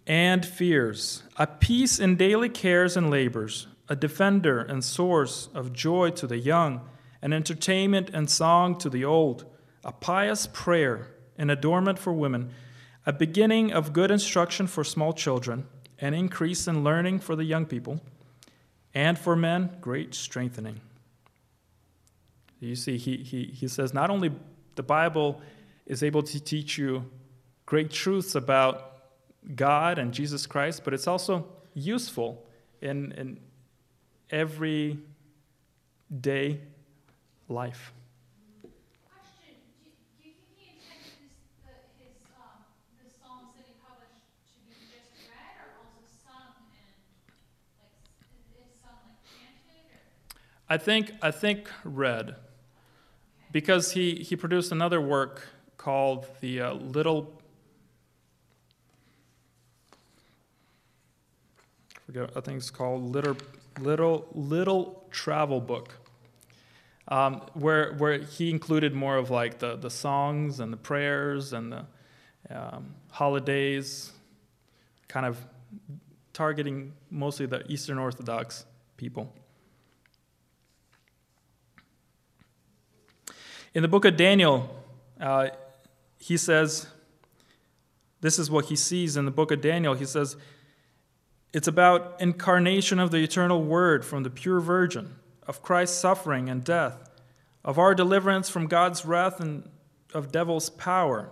and 0.08 0.46
fears, 0.46 1.24
a 1.36 1.46
peace 1.46 2.00
in 2.00 2.16
daily 2.16 2.48
cares 2.48 2.96
and 2.96 3.12
labors, 3.12 3.68
a 3.90 3.96
defender 3.96 4.60
and 4.60 4.84
source 4.84 5.50
of 5.54 5.74
joy 5.74 6.10
to 6.10 6.26
the 6.26 6.38
young, 6.38 6.82
an 7.22 7.34
entertainment 7.34 8.10
and 8.14 8.30
song 8.30 8.78
to 8.78 8.90
the 8.90 9.04
old, 9.04 9.46
a 9.84 9.92
pious 9.92 10.48
prayer, 10.48 11.10
an 11.38 11.50
adornment 11.50 12.00
for 12.00 12.14
women, 12.14 12.50
a 13.06 13.12
beginning 13.12 13.74
of 13.74 13.92
good 13.92 14.10
instruction 14.10 14.66
for 14.66 14.84
small 14.84 15.12
children, 15.12 15.68
an 16.00 16.14
increase 16.14 16.68
in 16.68 16.86
learning 16.86 17.20
for 17.20 17.36
the 17.36 17.44
young 17.44 17.66
people, 17.66 18.00
and 18.94 19.20
for 19.20 19.36
men, 19.36 19.70
great 19.82 20.16
strengthening. 20.16 20.80
You 22.62 22.76
see, 22.76 22.98
he, 22.98 23.18
he, 23.18 23.44
he 23.46 23.68
says 23.68 23.94
not 23.94 24.10
only 24.10 24.32
the 24.76 24.84
Bible 24.84 25.42
is 25.86 26.02
able 26.02 26.24
to 26.24 26.40
teach 26.40 26.78
you 26.78 27.06
great 27.66 27.92
truths 27.92 28.34
about 28.36 28.87
God 29.56 29.98
and 29.98 30.14
Jesus 30.14 30.46
Christ, 30.46 30.84
but 30.84 30.94
it's 30.94 31.08
also 31.08 31.48
useful 31.74 32.46
in, 32.82 33.14
in 33.14 33.40
everyday 34.30 35.00
life. 37.48 37.94
Question, 39.08 39.56
do, 39.82 39.90
do 40.22 40.28
you 40.28 40.34
think 40.36 40.52
he 40.58 40.68
intended 40.76 41.16
this, 41.16 41.32
the, 41.64 41.72
his, 42.04 42.12
the 43.00 43.10
songs 43.24 43.56
that 43.56 43.66
he 43.66 43.74
published 43.80 44.20
to 44.52 44.60
be 44.68 44.76
just 44.92 45.16
read 45.30 45.56
or 45.64 45.70
also 45.80 46.04
sung 46.26 46.52
and, 46.76 46.92
like, 47.80 47.96
is, 48.20 48.68
is 48.68 48.76
sung 48.84 49.00
like 49.08 49.24
chanted 49.32 49.88
or? 49.96 50.04
I 50.68 50.78
think, 50.78 51.14
I 51.22 51.32
think 51.32 51.72
read, 51.86 52.36
because 53.54 53.94
he, 53.94 54.16
he 54.16 54.36
produced 54.36 54.74
another 54.74 55.00
work 55.00 55.48
called 55.78 56.28
the 56.42 56.60
uh, 56.60 56.74
Little. 56.74 57.37
Forget, 62.08 62.32
I 62.38 62.40
think 62.40 62.60
it's 62.60 62.70
called 62.70 63.04
Little 63.04 63.36
Little 63.82 64.26
Little 64.34 65.04
Travel 65.12 65.60
Book, 65.60 65.94
um, 67.10 67.42
where 67.54 67.96
where 67.96 68.20
he 68.20 68.50
included 68.50 68.94
more 68.94 69.18
of 69.18 69.30
like 69.30 69.60
the, 69.60 69.76
the 69.76 69.90
songs 69.90 70.62
and 70.62 70.72
the 70.72 70.78
prayers 70.78 71.52
and 71.52 71.74
the 71.74 71.86
um, 72.50 72.96
holidays, 73.10 74.14
kind 75.10 75.26
of 75.26 75.38
targeting 76.32 76.94
mostly 77.12 77.46
the 77.46 77.70
Eastern 77.70 77.98
Orthodox 77.98 78.66
people. 78.96 79.34
In 83.74 83.82
the 83.82 83.90
book 83.90 84.06
of 84.06 84.16
Daniel, 84.16 84.82
uh, 85.20 85.50
he 86.18 86.38
says, 86.38 86.88
this 88.22 88.40
is 88.40 88.50
what 88.50 88.66
he 88.66 88.78
sees 88.78 89.18
in 89.18 89.26
the 89.26 89.32
book 89.32 89.52
of 89.52 89.60
Daniel. 89.60 89.94
He 89.94 90.06
says, 90.06 90.38
it's 91.54 91.68
about 91.68 92.16
incarnation 92.20 93.00
of 93.00 93.12
the 93.12 93.24
eternal 93.24 93.64
word 93.64 94.06
from 94.06 94.24
the 94.24 94.30
pure 94.30 94.60
virgin, 94.60 95.16
of 95.48 95.62
Christ's 95.62 95.98
suffering 95.98 96.50
and 96.50 96.64
death, 96.64 97.10
of 97.64 97.80
our 97.80 97.96
deliverance 97.96 98.50
from 98.50 98.68
God's 98.68 99.06
wrath 99.06 99.40
and 99.40 99.70
of 100.14 100.32
devil's 100.32 100.70
power, 100.70 101.32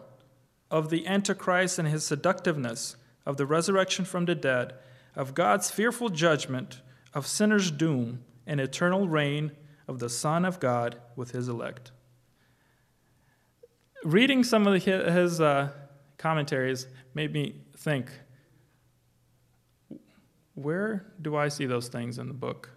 of 0.71 0.89
the 0.89 1.05
Antichrist 1.05 1.77
and 1.77 1.87
his 1.87 2.05
seductiveness, 2.05 2.95
of 3.25 3.37
the 3.37 3.45
resurrection 3.45 4.05
from 4.05 4.25
the 4.25 4.35
dead, 4.35 4.73
of 5.15 5.33
God's 5.33 5.71
fearful 5.71 6.09
judgment, 6.09 6.81
of 7.13 7.27
sinners' 7.27 7.71
doom, 7.71 8.23
and 8.47 8.59
eternal 8.59 9.07
reign 9.07 9.51
of 9.87 9.99
the 9.99 10.09
Son 10.09 10.45
of 10.45 10.59
God 10.59 10.97
with 11.15 11.31
his 11.31 11.47
elect. 11.47 11.91
Reading 14.03 14.43
some 14.43 14.67
of 14.67 14.83
his 14.83 15.41
uh, 15.41 15.69
commentaries 16.17 16.87
made 17.13 17.33
me 17.33 17.55
think 17.77 18.11
where 20.55 21.05
do 21.21 21.35
I 21.35 21.47
see 21.49 21.65
those 21.65 21.87
things 21.87 22.17
in 22.17 22.27
the 22.27 22.33
book? 22.33 22.69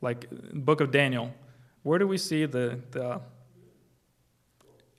Like 0.00 0.26
book 0.52 0.80
of 0.80 0.90
Daniel. 0.90 1.32
Where 1.82 1.98
do 1.98 2.06
we 2.06 2.18
see 2.18 2.44
the, 2.46 2.78
the 2.90 3.20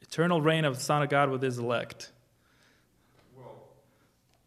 eternal 0.02 0.42
reign 0.42 0.66
of 0.66 0.76
the 0.76 0.82
Son 0.82 1.02
of 1.04 1.10
God 1.10 1.30
with 1.30 1.42
his 1.42 1.58
elect? 1.60 2.12
Well, 3.38 3.68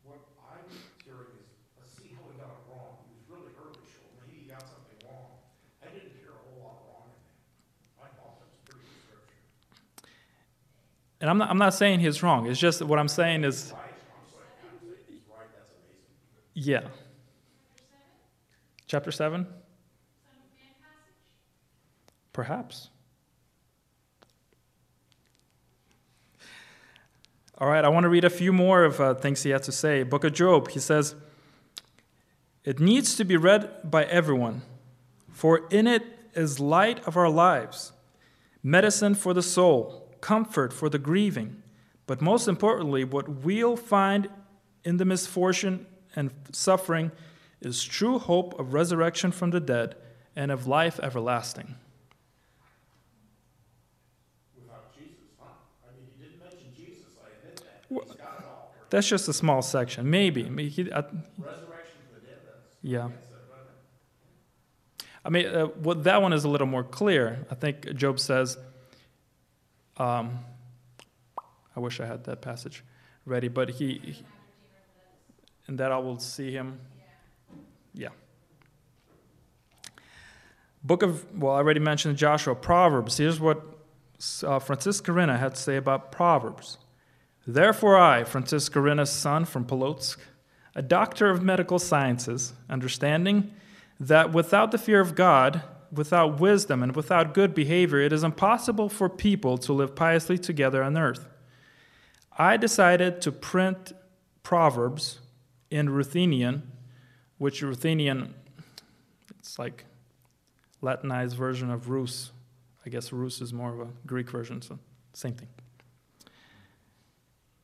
what 0.04 0.18
I'm 0.52 0.66
hearing 1.04 1.20
is, 1.40 1.46
let's 1.78 1.92
see 1.96 2.14
how 2.14 2.22
he 2.32 2.36
got 2.38 2.48
it 2.50 2.68
wrong. 2.68 2.98
He 3.08 3.14
was 3.16 3.24
really 3.30 3.52
early, 3.62 3.78
so 3.86 4.00
maybe 4.26 4.42
he 4.44 4.50
got 4.50 4.60
something 4.62 4.98
wrong. 5.06 5.38
I 5.82 5.86
didn't 5.94 6.12
hear 6.20 6.30
a 6.34 6.40
whole 6.50 6.64
lot 6.66 6.82
wrong 6.88 7.06
in 7.14 7.22
there. 7.22 8.04
I 8.04 8.08
thought 8.18 8.40
that 8.40 8.50
pretty 8.66 8.84
good. 9.08 10.08
And 11.20 11.30
I'm 11.30 11.38
not, 11.38 11.48
I'm 11.48 11.58
not 11.58 11.74
saying 11.74 12.00
he's 12.00 12.22
wrong. 12.22 12.46
It's 12.46 12.58
just 12.60 12.82
what 12.82 12.98
I'm 12.98 13.08
saying 13.08 13.44
is, 13.44 13.72
Right, 13.72 13.82
I'm 13.82 14.26
sorry, 14.32 14.44
I'm 14.66 14.80
saying 14.80 14.98
he's 15.08 15.20
right, 15.30 15.46
that's 15.54 15.72
amazing. 15.78 16.82
yeah. 16.84 16.88
Chapter 18.92 19.10
7? 19.10 19.46
Son 19.46 19.48
of 19.48 19.54
Man 20.54 20.68
passage? 20.78 21.14
Perhaps. 22.34 22.90
All 27.56 27.68
right, 27.68 27.86
I 27.86 27.88
want 27.88 28.04
to 28.04 28.10
read 28.10 28.26
a 28.26 28.28
few 28.28 28.52
more 28.52 28.84
of 28.84 29.00
uh, 29.00 29.14
things 29.14 29.44
he 29.44 29.48
had 29.48 29.62
to 29.62 29.72
say. 29.72 30.02
Book 30.02 30.24
of 30.24 30.34
Job, 30.34 30.68
he 30.68 30.78
says, 30.78 31.14
It 32.64 32.80
needs 32.80 33.16
to 33.16 33.24
be 33.24 33.38
read 33.38 33.70
by 33.82 34.04
everyone, 34.04 34.60
for 35.30 35.66
in 35.70 35.86
it 35.86 36.02
is 36.34 36.60
light 36.60 37.02
of 37.06 37.16
our 37.16 37.30
lives, 37.30 37.92
medicine 38.62 39.14
for 39.14 39.32
the 39.32 39.42
soul, 39.42 40.14
comfort 40.20 40.70
for 40.70 40.90
the 40.90 40.98
grieving, 40.98 41.62
but 42.06 42.20
most 42.20 42.46
importantly, 42.46 43.04
what 43.04 43.26
we'll 43.26 43.78
find 43.78 44.28
in 44.84 44.98
the 44.98 45.06
misfortune 45.06 45.86
and 46.14 46.30
suffering 46.52 47.10
is 47.66 47.82
true 47.84 48.18
hope 48.18 48.58
of 48.58 48.72
resurrection 48.74 49.32
from 49.32 49.50
the 49.50 49.60
dead 49.60 49.94
and 50.36 50.50
of 50.50 50.66
life 50.66 50.98
everlasting. 51.02 51.74
Without 54.58 54.94
Jesus, 54.96 55.16
huh? 55.38 55.46
I 55.86 55.96
mean, 55.96 56.06
he 56.16 56.24
didn't 56.24 56.40
mention 56.42 56.72
Jesus, 56.76 57.06
I 57.22 57.28
admit 57.38 57.56
that. 57.56 57.84
Well- 57.90 58.04
He's 58.06 58.14
got 58.16 58.38
it 58.40 58.44
all. 58.46 58.74
That's 58.90 59.08
just 59.08 59.28
a 59.28 59.32
small 59.32 59.62
section. 59.62 60.08
Maybe. 60.10 60.44
I 60.46 60.48
mean, 60.48 60.68
he- 60.68 60.92
I- 60.92 61.00
Resurrection 61.00 61.98
from 62.10 62.14
the 62.14 62.26
dead, 62.26 62.38
yeah. 62.82 63.08
that's 63.08 63.30
it, 63.30 63.36
right? 63.50 65.06
I 65.24 65.28
mean, 65.30 65.46
uh, 65.46 65.66
well, 65.82 65.96
that 65.96 66.20
one 66.22 66.32
is 66.32 66.44
a 66.44 66.48
little 66.48 66.66
more 66.66 66.84
clear. 66.84 67.46
I 67.50 67.54
think 67.54 67.94
Job 67.94 68.18
says, 68.18 68.58
um, 69.98 70.40
I 71.76 71.80
wish 71.80 72.00
I 72.00 72.06
had 72.06 72.24
that 72.24 72.40
passage 72.42 72.82
ready, 73.24 73.48
but 73.48 73.70
he, 73.70 73.98
he 73.98 74.22
and 75.68 75.78
that 75.78 75.92
I 75.92 75.98
will 75.98 76.18
see 76.18 76.50
him. 76.52 76.80
Yeah. 77.94 78.08
Book 80.82 81.02
of, 81.02 81.24
well, 81.38 81.52
I 81.52 81.58
already 81.58 81.80
mentioned 81.80 82.16
Joshua, 82.16 82.54
Proverbs. 82.54 83.16
Here's 83.16 83.38
what 83.38 83.62
uh, 84.44 84.58
Francis 84.58 85.00
Skaryna 85.00 85.38
had 85.38 85.54
to 85.54 85.60
say 85.60 85.76
about 85.76 86.10
Proverbs. 86.10 86.78
Therefore, 87.46 87.98
I, 87.98 88.24
Francis 88.24 88.68
Skaryna's 88.68 89.10
son 89.10 89.44
from 89.44 89.64
Polotsk, 89.64 90.18
a 90.74 90.82
doctor 90.82 91.28
of 91.28 91.42
medical 91.42 91.78
sciences, 91.78 92.52
understanding 92.68 93.52
that 94.00 94.32
without 94.32 94.70
the 94.70 94.78
fear 94.78 95.00
of 95.00 95.14
God, 95.14 95.62
without 95.92 96.40
wisdom, 96.40 96.82
and 96.82 96.96
without 96.96 97.34
good 97.34 97.54
behavior, 97.54 98.00
it 98.00 98.12
is 98.12 98.24
impossible 98.24 98.88
for 98.88 99.08
people 99.08 99.58
to 99.58 99.72
live 99.72 99.94
piously 99.94 100.38
together 100.38 100.82
on 100.82 100.96
earth. 100.96 101.26
I 102.38 102.56
decided 102.56 103.20
to 103.22 103.32
print 103.32 103.92
Proverbs 104.42 105.20
in 105.70 105.90
Ruthenian, 105.90 106.71
which 107.38 107.62
Ruthenian, 107.62 108.34
it's 109.38 109.58
like 109.58 109.84
Latinized 110.80 111.36
version 111.36 111.70
of 111.70 111.88
Rus. 111.88 112.32
I 112.84 112.90
guess 112.90 113.12
Rus 113.12 113.40
is 113.40 113.52
more 113.52 113.72
of 113.72 113.80
a 113.80 113.88
Greek 114.06 114.30
version, 114.30 114.60
so 114.62 114.78
same 115.12 115.34
thing. 115.34 115.48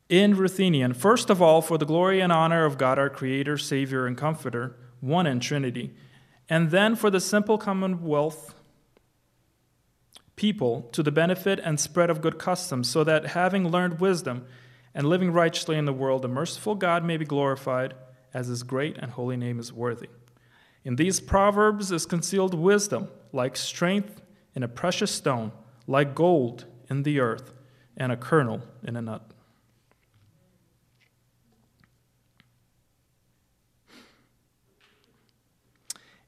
In 0.08 0.36
Ruthenian, 0.36 0.94
first 0.94 1.28
of 1.28 1.42
all, 1.42 1.60
for 1.60 1.76
the 1.76 1.84
glory 1.84 2.20
and 2.20 2.32
honor 2.32 2.64
of 2.64 2.78
God, 2.78 2.98
our 2.98 3.10
Creator, 3.10 3.58
Savior, 3.58 4.06
and 4.06 4.16
Comforter, 4.16 4.76
one 5.00 5.26
in 5.26 5.38
Trinity, 5.40 5.92
and 6.48 6.70
then 6.70 6.96
for 6.96 7.10
the 7.10 7.20
simple 7.20 7.58
commonwealth 7.58 8.54
people 10.34 10.88
to 10.92 11.02
the 11.02 11.10
benefit 11.10 11.58
and 11.62 11.78
spread 11.78 12.08
of 12.08 12.22
good 12.22 12.38
customs, 12.38 12.88
so 12.88 13.04
that 13.04 13.26
having 13.26 13.68
learned 13.68 14.00
wisdom 14.00 14.46
and 14.94 15.08
living 15.08 15.30
righteously 15.30 15.76
in 15.76 15.84
the 15.84 15.92
world, 15.92 16.22
the 16.22 16.28
merciful 16.28 16.74
God 16.74 17.04
may 17.04 17.16
be 17.16 17.24
glorified, 17.24 17.94
as 18.34 18.48
his 18.48 18.62
great 18.62 18.96
and 18.98 19.12
holy 19.12 19.36
name 19.36 19.58
is 19.58 19.72
worthy. 19.72 20.08
In 20.84 20.96
these 20.96 21.20
proverbs 21.20 21.92
is 21.92 22.06
concealed 22.06 22.54
wisdom, 22.54 23.08
like 23.32 23.56
strength 23.56 24.22
in 24.54 24.62
a 24.62 24.68
precious 24.68 25.10
stone, 25.10 25.52
like 25.86 26.14
gold 26.14 26.64
in 26.88 27.02
the 27.02 27.20
earth, 27.20 27.52
and 27.96 28.12
a 28.12 28.16
kernel 28.16 28.62
in 28.82 28.96
a 28.96 29.02
nut. 29.02 29.30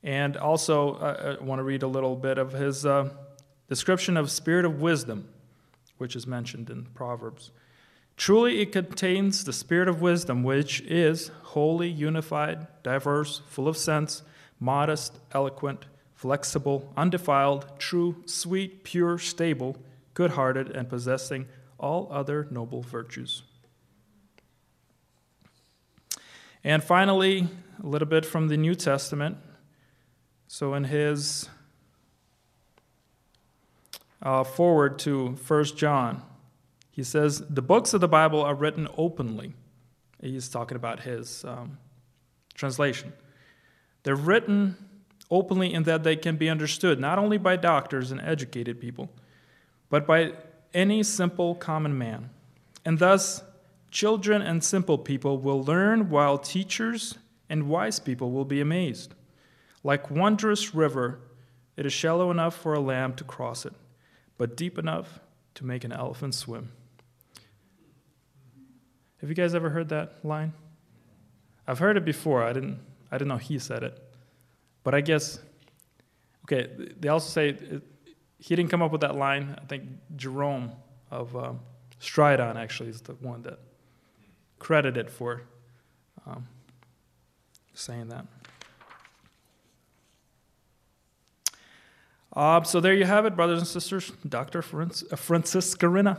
And 0.02 0.36
also, 0.36 0.96
I 0.96 1.42
want 1.42 1.58
to 1.58 1.62
read 1.62 1.82
a 1.82 1.86
little 1.86 2.16
bit 2.16 2.38
of 2.38 2.52
his 2.52 2.86
uh, 2.86 3.10
description 3.68 4.16
of 4.16 4.30
spirit 4.30 4.64
of 4.64 4.80
wisdom, 4.80 5.28
which 5.98 6.16
is 6.16 6.26
mentioned 6.26 6.70
in 6.70 6.84
Proverbs. 6.94 7.50
Truly, 8.20 8.60
it 8.60 8.70
contains 8.70 9.44
the 9.44 9.52
spirit 9.54 9.88
of 9.88 10.02
wisdom, 10.02 10.42
which 10.42 10.82
is 10.82 11.30
holy, 11.42 11.88
unified, 11.88 12.66
diverse, 12.82 13.40
full 13.46 13.66
of 13.66 13.78
sense, 13.78 14.22
modest, 14.58 15.18
eloquent, 15.32 15.86
flexible, 16.14 16.92
undefiled, 16.98 17.64
true, 17.78 18.22
sweet, 18.26 18.84
pure, 18.84 19.16
stable, 19.16 19.78
good 20.12 20.32
hearted, 20.32 20.68
and 20.68 20.86
possessing 20.86 21.48
all 21.78 22.08
other 22.10 22.46
noble 22.50 22.82
virtues. 22.82 23.42
And 26.62 26.84
finally, 26.84 27.48
a 27.82 27.86
little 27.86 28.06
bit 28.06 28.26
from 28.26 28.48
the 28.48 28.58
New 28.58 28.74
Testament. 28.74 29.38
So, 30.46 30.74
in 30.74 30.84
his 30.84 31.48
uh, 34.20 34.44
forward 34.44 34.98
to 34.98 35.38
1 35.48 35.64
John, 35.64 36.22
he 36.90 37.02
says, 37.02 37.42
The 37.48 37.62
books 37.62 37.94
of 37.94 38.00
the 38.00 38.08
Bible 38.08 38.42
are 38.42 38.54
written 38.54 38.88
openly. 38.96 39.54
He's 40.20 40.48
talking 40.48 40.76
about 40.76 41.00
his 41.00 41.44
um, 41.44 41.78
translation. 42.54 43.12
They're 44.02 44.16
written 44.16 44.76
openly 45.30 45.72
in 45.72 45.84
that 45.84 46.02
they 46.02 46.16
can 46.16 46.36
be 46.36 46.50
understood 46.50 46.98
not 46.98 47.18
only 47.18 47.38
by 47.38 47.56
doctors 47.56 48.10
and 48.10 48.20
educated 48.20 48.80
people, 48.80 49.10
but 49.88 50.06
by 50.06 50.32
any 50.74 51.02
simple 51.02 51.54
common 51.54 51.96
man. 51.96 52.30
And 52.84 52.98
thus, 52.98 53.42
children 53.90 54.42
and 54.42 54.62
simple 54.62 54.98
people 54.98 55.38
will 55.38 55.62
learn 55.62 56.10
while 56.10 56.38
teachers 56.38 57.18
and 57.48 57.68
wise 57.68 57.98
people 57.98 58.30
will 58.30 58.44
be 58.44 58.60
amazed. 58.60 59.14
Like 59.82 60.10
wondrous 60.10 60.74
river, 60.74 61.20
it 61.76 61.86
is 61.86 61.92
shallow 61.92 62.30
enough 62.30 62.54
for 62.54 62.74
a 62.74 62.80
lamb 62.80 63.14
to 63.14 63.24
cross 63.24 63.64
it, 63.64 63.74
but 64.38 64.56
deep 64.56 64.78
enough 64.78 65.20
to 65.54 65.64
make 65.64 65.84
an 65.84 65.92
elephant 65.92 66.34
swim. 66.34 66.72
Have 69.20 69.28
you 69.28 69.34
guys 69.34 69.54
ever 69.54 69.70
heard 69.70 69.90
that 69.90 70.24
line? 70.24 70.52
I've 71.66 71.78
heard 71.78 71.96
it 71.96 72.04
before. 72.04 72.42
I 72.42 72.52
didn't 72.52 72.78
I 73.12 73.18
didn't 73.18 73.28
know 73.28 73.36
he 73.36 73.58
said 73.58 73.82
it. 73.82 74.02
But 74.82 74.94
I 74.94 75.00
guess 75.00 75.38
okay, 76.44 76.70
they 76.98 77.08
also 77.08 77.28
say 77.28 77.50
it, 77.50 77.82
he 78.38 78.56
didn't 78.56 78.70
come 78.70 78.82
up 78.82 78.92
with 78.92 79.02
that 79.02 79.16
line. 79.16 79.56
I 79.60 79.64
think 79.66 79.84
Jerome 80.16 80.72
of 81.10 81.36
um, 81.36 81.60
Stridon 82.00 82.56
actually 82.56 82.88
is 82.88 83.02
the 83.02 83.12
one 83.14 83.42
that 83.42 83.58
credited 84.58 85.10
for 85.10 85.42
um, 86.26 86.46
saying 87.74 88.08
that. 88.08 88.26
Uh, 92.32 92.62
so 92.62 92.80
there 92.80 92.94
you 92.94 93.04
have 93.04 93.26
it, 93.26 93.36
brothers 93.36 93.58
and 93.58 93.66
sisters. 93.66 94.12
Dr. 94.26 94.62
Francis, 94.62 95.74
uh. 95.74 96.16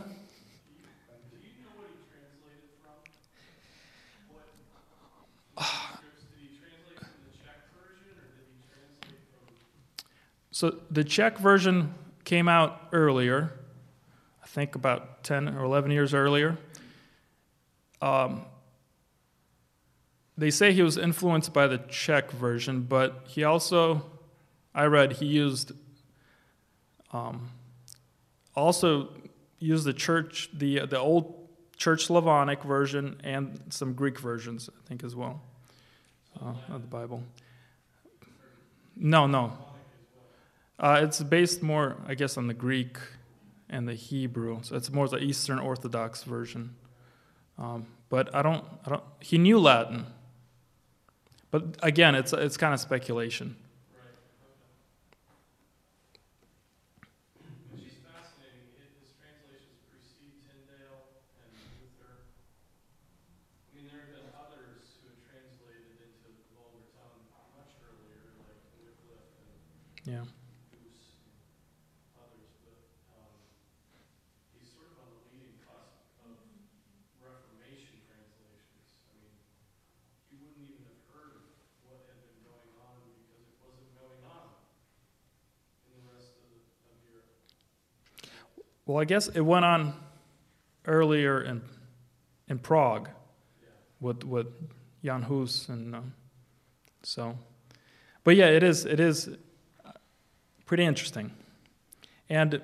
So 10.62 10.76
the 10.92 11.02
Czech 11.02 11.38
version 11.38 11.92
came 12.22 12.46
out 12.48 12.80
earlier, 12.92 13.52
I 14.44 14.46
think 14.46 14.76
about 14.76 15.24
10 15.24 15.48
or 15.56 15.64
11 15.64 15.90
years 15.90 16.14
earlier. 16.14 16.56
Um, 18.00 18.42
they 20.38 20.52
say 20.52 20.72
he 20.72 20.82
was 20.82 20.96
influenced 20.96 21.52
by 21.52 21.66
the 21.66 21.78
Czech 21.78 22.30
version, 22.30 22.82
but 22.82 23.24
he 23.26 23.42
also, 23.42 24.06
I 24.72 24.84
read, 24.84 25.14
he 25.14 25.26
used 25.26 25.72
um, 27.12 27.48
also 28.54 29.08
used 29.58 29.84
the 29.84 29.92
church, 29.92 30.48
the 30.54 30.86
the 30.86 31.00
old 31.00 31.48
Church 31.76 32.04
Slavonic 32.04 32.62
version 32.62 33.20
and 33.24 33.60
some 33.70 33.94
Greek 33.94 34.20
versions, 34.20 34.70
I 34.72 34.86
think, 34.86 35.02
as 35.02 35.16
well, 35.16 35.42
uh, 36.40 36.54
of 36.72 36.82
the 36.82 36.88
Bible. 36.88 37.24
No, 38.94 39.26
no. 39.26 39.71
Uh, 40.82 41.00
it's 41.04 41.22
based 41.22 41.62
more, 41.62 41.96
I 42.08 42.14
guess, 42.14 42.36
on 42.36 42.48
the 42.48 42.54
Greek 42.54 42.98
and 43.70 43.86
the 43.88 43.94
Hebrew. 43.94 44.58
So 44.62 44.74
it's 44.74 44.90
more 44.90 45.06
the 45.06 45.18
Eastern 45.18 45.60
Orthodox 45.60 46.24
version. 46.24 46.74
Um, 47.56 47.86
but 48.08 48.34
I 48.34 48.42
don't, 48.42 48.64
I 48.84 48.90
don't. 48.90 49.04
He 49.20 49.38
knew 49.38 49.60
Latin. 49.60 50.06
But 51.52 51.76
again, 51.82 52.14
it's 52.16 52.32
it's 52.32 52.56
kind 52.56 52.74
of 52.74 52.80
speculation. 52.80 53.56
She's 57.76 58.00
fascinating. 58.02 58.66
His 59.00 59.12
translations 59.20 59.78
precede 59.92 60.34
Tyndale 60.42 61.12
and 61.44 61.52
Luther. 61.78 62.26
I 62.26 63.70
mean, 63.76 63.86
there 63.86 64.00
have 64.02 64.12
been 64.16 64.28
others 64.34 64.98
who 64.98 65.12
have 65.12 65.20
translated 65.28 65.92
into 66.00 66.26
the 66.26 66.32
vulgar 66.56 66.82
tongue 66.96 67.22
much 67.54 67.70
earlier, 67.84 68.32
like 68.48 68.60
Wycliffe 68.80 69.28
and 69.44 70.08
Yeah. 70.08 70.24
Goose 70.72 71.20
and 71.28 72.16
others, 72.16 72.48
but 72.64 72.80
um, 73.12 73.36
he's 74.56 74.72
sort 74.72 74.88
of 74.88 75.04
on 75.04 75.08
the 75.12 75.22
leading 75.36 75.60
cusp 75.68 76.00
of 76.24 76.40
Reformation 77.20 78.00
translations. 78.08 78.88
I 79.04 79.20
mean, 79.20 79.36
you 80.32 80.40
wouldn't 80.40 80.64
even 80.64 80.80
have 80.88 81.00
heard 81.12 81.38
of 81.38 81.44
what 81.86 82.02
had 82.08 82.18
been 82.24 82.40
going 82.42 82.72
on 82.82 82.98
because 83.20 83.46
it 83.46 83.56
wasn't 83.62 83.92
going 83.94 84.22
on 84.26 84.48
in 85.86 86.02
the 86.02 86.04
rest 86.10 86.34
of, 86.34 86.50
the, 86.50 86.58
of 86.90 86.96
Europe. 87.06 87.30
Well, 88.86 88.98
I 88.98 89.04
guess 89.04 89.28
it 89.28 89.40
went 89.40 89.64
on 89.64 89.94
earlier 90.86 91.40
in 91.40 91.62
in 92.48 92.58
Prague 92.58 93.08
with 94.00 94.24
with 94.24 94.48
Jan 95.04 95.22
Hus 95.22 95.68
and 95.68 95.94
um, 95.94 96.14
so, 97.02 97.38
but 98.24 98.36
yeah, 98.36 98.46
it 98.46 98.62
is 98.62 98.84
it 98.84 99.00
is 99.00 99.30
pretty 100.66 100.84
interesting, 100.84 101.32
and 102.28 102.60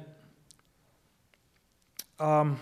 um, 2.19 2.59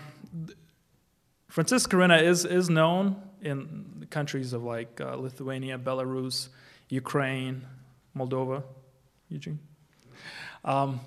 Francis 1.47 1.87
Skaryna 1.87 2.21
is 2.21 2.45
is 2.45 2.69
known 2.69 3.15
in 3.41 4.05
countries 4.09 4.53
of 4.53 4.63
like 4.63 5.01
uh, 5.01 5.15
Lithuania, 5.15 5.77
Belarus, 5.77 6.49
Ukraine, 6.89 7.65
Moldova, 8.15 8.63
Eugene. 9.29 9.59
Um, 10.63 10.99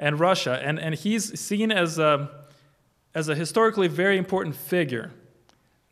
and 0.00 0.18
Russia. 0.18 0.60
And, 0.64 0.80
and 0.80 0.94
he's 0.96 1.38
seen 1.38 1.70
as 1.70 1.98
a, 1.98 2.30
as 3.14 3.28
a 3.28 3.34
historically 3.36 3.86
very 3.86 4.16
important 4.16 4.56
figure. 4.56 5.12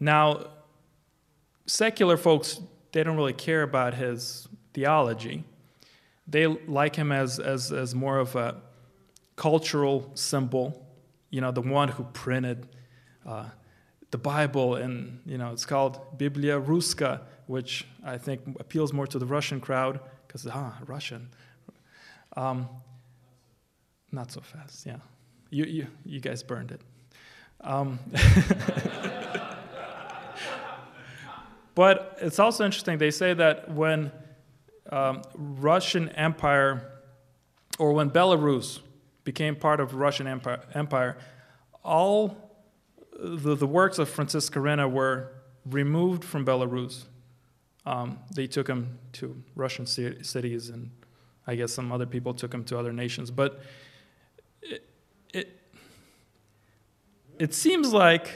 Now, 0.01 0.47
secular 1.67 2.17
folks, 2.17 2.61
they 2.91 3.05
don't 3.05 3.17
really 3.17 3.35
care 3.35 3.63
about 3.63 3.95
his 3.95 4.49
theology. 4.73 5.45
They 6.27 6.47
like 6.47 6.97
him 6.97 7.13
as, 7.13 7.39
as, 7.39 7.71
as 7.71 7.95
more 7.95 8.19
of 8.19 8.35
a 8.35 8.57
cultural 9.37 10.11
symbol, 10.15 10.87
you 11.31 11.41
know, 11.41 11.53
the 11.53 11.61
one 11.61 11.89
who 11.89 12.05
printed 12.05 12.67
uh, 13.27 13.45
the 14.11 14.19
Bible, 14.19 14.77
and, 14.77 15.21
you 15.27 15.37
know, 15.37 15.53
it's 15.53 15.67
called 15.67 16.01
Biblia 16.17 16.59
Ruska, 16.59 17.21
which 17.47 17.87
I 18.03 18.17
think 18.17 18.41
appeals 18.59 18.93
more 18.95 19.07
to 19.07 19.19
the 19.19 19.27
Russian 19.27 19.61
crowd, 19.61 20.01
because, 20.27 20.47
ah, 20.47 20.79
Russian. 20.87 21.29
Um, 22.37 22.69
not 24.13 24.33
so 24.33 24.41
fast, 24.41 24.87
yeah. 24.87 24.97
You, 25.51 25.65
you, 25.65 25.87
you 26.05 26.21
guys 26.21 26.43
burned 26.43 26.71
it. 26.71 26.81
Um, 27.61 27.99
but 31.75 32.19
it's 32.21 32.39
also 32.39 32.65
interesting, 32.65 32.99
they 32.99 33.11
say 33.11 33.35
that 33.35 33.71
when 33.71 34.13
um, 34.91 35.23
Russian 35.35 36.09
Empire, 36.11 36.93
or 37.79 37.93
when 37.93 38.11
Belarus 38.11 38.81
became 39.25 39.57
part 39.57 39.81
of 39.81 39.95
Russian 39.95 40.27
Empire, 40.27 40.61
empire 40.75 41.17
all 41.85 42.49
the, 43.19 43.55
the 43.55 43.67
works 43.67 43.99
of 43.99 44.09
Francis 44.09 44.49
Skaryna 44.49 44.91
were 44.91 45.33
removed 45.67 46.25
from 46.25 46.45
Belarus. 46.47 47.05
Um, 47.85 48.19
they 48.35 48.47
took 48.47 48.67
them 48.67 48.99
to 49.15 49.43
Russian 49.57 49.87
ci- 49.87 50.23
cities, 50.23 50.69
and 50.69 50.91
I 51.47 51.55
guess 51.55 51.73
some 51.73 51.91
other 51.91 52.07
people 52.07 52.35
took 52.35 52.51
them 52.51 52.65
to 52.65 52.79
other 52.79 52.93
nations. 52.93 53.31
But 53.31 53.63
it, 54.63 54.89
it, 55.33 55.61
it 57.39 57.55
seems 57.55 57.93
like, 57.93 58.29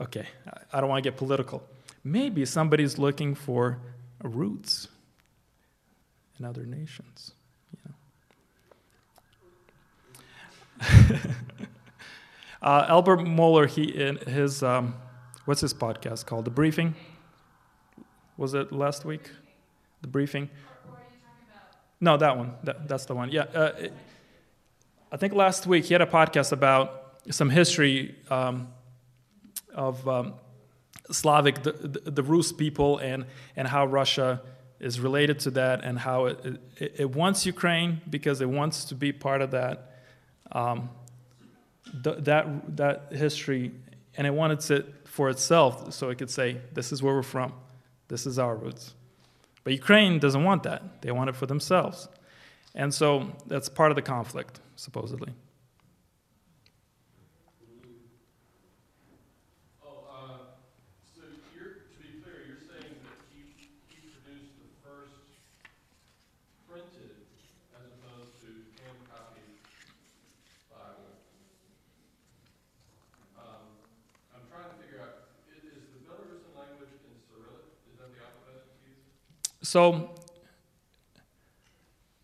okay, 0.00 0.26
I- 0.72 0.80
don't 0.80 0.88
want 0.90 1.02
to 1.02 1.10
get 1.10 1.16
political. 1.18 1.62
Maybe 2.04 2.44
somebody's 2.44 2.98
looking 2.98 3.34
for 3.34 3.78
roots 4.22 4.88
in 6.38 6.44
other 6.44 6.64
nations. 6.64 7.32
You 7.72 7.94
know? 10.80 11.20
uh, 12.62 12.86
Albert 12.88 13.18
Mohler, 13.20 13.68
he 13.68 13.82
in 13.84 14.16
his 14.18 14.62
um, 14.62 14.94
what's 15.44 15.60
his 15.60 15.74
podcast 15.74 16.26
called? 16.26 16.44
The 16.44 16.50
Briefing. 16.50 16.94
Was 18.36 18.54
it 18.54 18.72
last 18.72 19.04
week? 19.04 19.30
The 20.02 20.08
Briefing. 20.08 20.48
No, 22.00 22.16
that 22.16 22.36
one. 22.36 22.54
That, 22.62 22.86
that's 22.88 23.06
the 23.06 23.14
one. 23.14 23.30
Yeah. 23.30 23.42
Uh, 23.42 23.72
it- 23.78 23.92
I 25.10 25.16
think 25.16 25.32
last 25.32 25.66
week 25.66 25.86
he 25.86 25.94
had 25.94 26.02
a 26.02 26.06
podcast 26.06 26.52
about 26.52 27.14
some 27.30 27.48
history 27.48 28.14
um, 28.30 28.68
of 29.74 30.06
um, 30.06 30.34
Slavic, 31.10 31.62
the, 31.62 31.72
the, 31.72 32.10
the 32.10 32.22
Rus 32.22 32.52
people, 32.52 32.98
and, 32.98 33.24
and 33.56 33.66
how 33.66 33.86
Russia 33.86 34.42
is 34.80 35.00
related 35.00 35.40
to 35.40 35.50
that, 35.52 35.82
and 35.82 35.98
how 35.98 36.26
it, 36.26 36.60
it, 36.76 36.94
it 36.98 37.10
wants 37.16 37.46
Ukraine 37.46 38.02
because 38.08 38.40
it 38.42 38.48
wants 38.48 38.84
to 38.86 38.94
be 38.94 39.12
part 39.12 39.40
of 39.40 39.50
that. 39.52 40.02
Um, 40.52 40.90
th- 42.04 42.18
that 42.24 42.76
that 42.76 43.12
history, 43.12 43.72
and 44.16 44.26
it 44.26 44.34
wanted 44.34 44.70
it 44.70 44.94
for 45.04 45.30
itself, 45.30 45.92
so 45.94 46.10
it 46.10 46.18
could 46.18 46.30
say, 46.30 46.58
"This 46.74 46.92
is 46.92 47.02
where 47.02 47.14
we're 47.14 47.22
from. 47.22 47.54
This 48.08 48.26
is 48.26 48.38
our 48.38 48.54
roots." 48.54 48.94
But 49.64 49.72
Ukraine 49.72 50.18
doesn't 50.18 50.44
want 50.44 50.62
that; 50.64 51.02
they 51.02 51.10
want 51.10 51.30
it 51.30 51.36
for 51.36 51.46
themselves, 51.46 52.08
and 52.74 52.92
so 52.92 53.32
that's 53.46 53.68
part 53.68 53.90
of 53.90 53.96
the 53.96 54.02
conflict, 54.02 54.60
supposedly. 54.78 55.32
Oh, 59.82 60.06
uh, 60.06 60.38
so 61.14 61.22
you're, 61.54 61.82
to 61.90 61.96
be 61.98 62.22
clear, 62.22 62.46
you're 62.46 62.62
saying 62.62 62.94
that 63.02 63.18
he, 63.34 63.42
he 63.58 63.98
produced 64.14 64.54
the 64.62 64.70
first 64.86 65.18
printed 66.70 67.18
as 67.74 67.90
opposed 67.90 68.38
to 68.46 68.48
hand 68.86 68.98
copied 69.10 69.50
Bible. 70.70 71.10
Um, 73.34 73.66
I'm 74.30 74.44
trying 74.46 74.70
to 74.70 74.76
figure 74.78 75.02
out, 75.02 75.34
i- 75.50 75.58
is 75.58 75.90
the 75.90 76.00
Belarusian 76.06 76.54
language 76.54 76.94
in 77.02 77.14
Cyrillic? 77.26 77.66
Is 77.90 77.98
that 77.98 78.14
the 78.14 78.20
alphabet 78.22 78.62
it's 78.62 78.78
used? 78.86 79.66
So, 79.66 80.14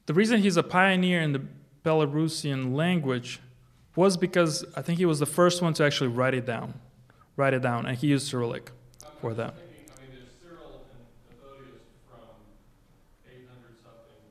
the 0.06 0.14
reason 0.14 0.40
he's 0.42 0.56
a 0.56 0.62
pioneer 0.62 1.20
in 1.20 1.32
the 1.32 1.42
Belarusian 1.84 2.74
language 2.74 3.40
was 3.94 4.16
because 4.16 4.64
I 4.74 4.82
think 4.82 4.98
he 4.98 5.04
was 5.04 5.18
the 5.18 5.26
first 5.26 5.60
one 5.62 5.74
to 5.74 5.84
actually 5.84 6.08
write 6.08 6.34
it 6.34 6.46
down, 6.46 6.74
write 7.36 7.54
it 7.54 7.62
down, 7.62 7.86
and 7.86 7.96
he 7.96 8.08
used 8.08 8.26
Cyrillic 8.26 8.70
for 9.20 9.34
that. 9.34 9.54
thinking, 9.54 9.84
I 9.92 10.00
mean, 10.00 10.10
there's 10.16 10.32
Cyril 10.42 10.82
and 10.90 11.04
Methodius 11.28 11.84
from 12.08 12.24
eight 13.30 13.46
hundred 13.46 13.76
something 13.84 14.24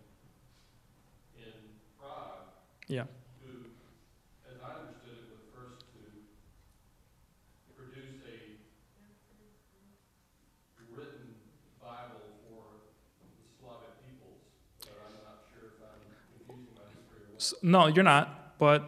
in 1.38 1.54
Prague. 2.01 2.49
Yeah. 2.88 3.06
Who, 3.45 3.70
as 4.49 4.58
I 4.60 4.84
understood 4.84 5.16
it, 5.22 5.30
were 5.30 5.38
the 5.39 5.54
first 5.54 5.86
to 5.93 6.01
produce 7.78 8.18
a 8.26 8.36
written 10.91 11.38
Bible 11.80 12.34
for 12.49 12.89
the 13.22 13.30
Slavic 13.62 13.93
peoples, 14.04 14.41
but 14.84 14.97
I'm 15.06 15.22
not 15.22 15.45
sure 15.54 15.78
if 15.78 15.86
I'm 15.86 16.01
confusing 16.49 17.32
No, 17.61 17.87
you're 17.87 18.03
not, 18.03 18.57
but 18.57 18.83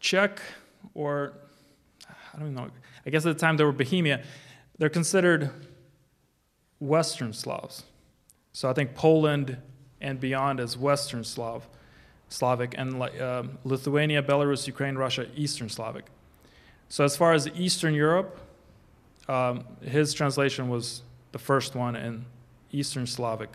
Czech 0.00 0.40
or 0.94 1.34
I 2.34 2.38
don't 2.38 2.54
know. 2.54 2.70
I 3.06 3.10
guess 3.10 3.24
at 3.26 3.36
the 3.36 3.40
time 3.40 3.56
they 3.56 3.64
were 3.64 3.72
Bohemia. 3.72 4.22
They're 4.78 4.88
considered 4.88 5.50
Western 6.80 7.32
Slavs. 7.32 7.84
So 8.52 8.68
I 8.68 8.72
think 8.72 8.94
Poland 8.94 9.58
and 10.00 10.20
beyond 10.20 10.60
is 10.60 10.76
Western 10.76 11.24
Slav, 11.24 11.66
Slavic, 12.28 12.74
and 12.76 13.00
um, 13.20 13.58
Lithuania, 13.64 14.22
Belarus, 14.22 14.66
Ukraine, 14.66 14.96
Russia, 14.96 15.26
Eastern 15.36 15.68
Slavic. 15.68 16.06
So 16.88 17.04
as 17.04 17.16
far 17.16 17.32
as 17.32 17.48
Eastern 17.48 17.94
Europe, 17.94 18.38
um, 19.28 19.64
his 19.82 20.12
translation 20.12 20.68
was 20.68 21.02
the 21.30 21.38
first 21.38 21.74
one 21.74 21.96
in 21.96 22.26
Eastern 22.72 23.06
Slavic. 23.06 23.50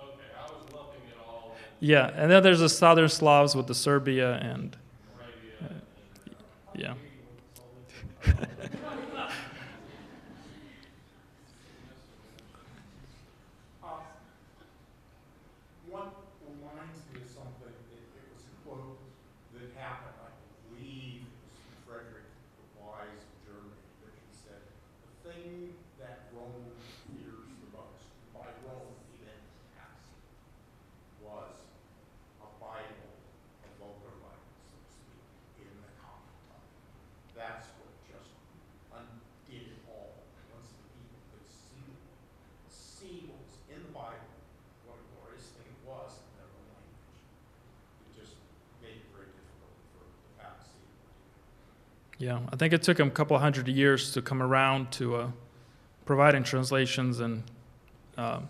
Okay, 0.00 0.08
I 0.36 0.42
was 0.42 0.72
lumping 0.72 1.02
it 1.08 1.18
all 1.24 1.54
Yeah, 1.80 2.10
and 2.14 2.30
then 2.30 2.42
there's 2.42 2.60
the 2.60 2.68
Southern 2.68 3.08
Slavs 3.08 3.54
with 3.56 3.66
the 3.66 3.74
Serbia 3.74 4.34
and 4.34 4.76
and. 5.62 5.82
yeah. 6.74 6.94
Uh, 13.82 13.88
One 15.88 16.10
reminds 16.44 17.00
me 17.12 17.20
of 17.24 17.28
something, 17.32 17.72
it, 17.90 18.04
it 18.12 18.26
was 18.30 18.44
a 18.44 18.54
quote 18.68 19.00
that 19.56 19.72
happened, 19.80 20.14
I 20.20 20.30
believe, 20.68 21.24
it 21.24 21.32
was 21.48 21.56
from 21.64 21.74
Frederick 21.88 22.28
the 22.60 22.66
Wise 22.78 23.24
of 23.24 23.36
Germany, 23.48 23.80
that 24.04 24.14
he 24.14 24.30
said, 24.36 24.60
the 24.60 25.12
thing 25.32 25.74
that 25.98 26.28
Rome 26.36 26.70
fears 27.08 27.50
the 27.64 27.70
most, 27.72 28.04
by 28.36 28.46
Rome 28.68 28.94
he 29.10 29.24
meant 29.24 29.42
past, 29.80 30.12
was 31.24 31.56
a 32.44 32.48
Bible, 32.60 33.12
a 33.64 33.68
vulgar 33.80 34.14
Bible, 34.20 34.52
so 34.68 34.76
to 34.76 34.88
speak, 34.92 35.24
in 35.64 35.72
the 35.82 35.90
common 35.98 36.30
tongue. 36.52 36.68
That's 37.34 37.66
what 37.80 37.90
just 38.06 38.30
undid 38.94 39.74
it 39.74 39.82
all, 39.90 40.20
once 40.54 40.70
the 40.76 40.86
people 40.94 41.18
could 41.34 41.48
see 41.48 41.88
see 42.70 43.26
what 43.32 43.40
was 43.42 43.56
in 43.72 43.80
the 43.82 43.94
Bible, 43.96 44.28
what 44.84 45.00
a 45.00 45.04
glorious 45.16 45.50
thing 45.56 45.64
it 45.66 45.82
was 45.88 46.20
in 46.20 46.30
their 46.36 46.46
own 46.52 46.66
language. 46.68 47.16
It 48.06 48.12
just 48.12 48.36
made 48.84 49.00
it 49.00 49.08
very 49.10 49.32
difficult 49.32 49.72
for 49.96 50.04
the 50.04 50.30
papacy. 50.36 50.84
Yeah, 52.20 52.40
I 52.52 52.56
think 52.56 52.74
it 52.74 52.82
took 52.82 53.00
him 53.00 53.08
a 53.08 53.10
couple 53.10 53.38
hundred 53.38 53.66
years 53.66 54.12
to 54.12 54.20
come 54.20 54.42
around 54.42 54.92
to 54.92 55.16
uh, 55.16 55.28
providing 56.04 56.42
translations 56.42 57.18
and 57.20 57.42
uh, 58.18 58.40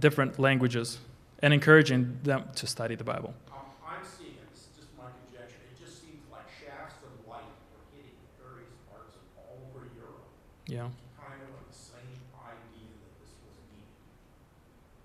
different 0.00 0.36
languages 0.36 0.98
and 1.38 1.54
encouraging 1.54 2.18
them 2.24 2.42
to 2.56 2.66
study 2.66 2.96
the 2.96 3.04
Bible. 3.04 3.32
Um, 3.52 3.60
I'm 3.86 4.04
seeing 4.04 4.30
it, 4.32 4.50
this 4.52 4.66
just 4.76 4.88
my 4.98 5.04
conjecture, 5.30 5.54
it 5.70 5.78
just 5.78 6.02
seems 6.02 6.18
like 6.32 6.42
shafts 6.58 6.96
of 7.06 7.28
light 7.30 7.46
were 7.70 7.86
hitting 7.94 8.18
various 8.42 8.74
parts 8.90 9.14
of 9.14 9.22
all 9.38 9.62
over 9.70 9.86
Europe, 9.94 10.26
Yeah. 10.66 10.90
kind 11.22 11.38
of 11.46 11.54
with 11.54 11.70
the 11.70 11.78
same 11.78 12.10
idea 12.42 12.90
that 13.06 13.14
this 13.22 13.30
was 13.46 13.54
needed. 13.70 13.94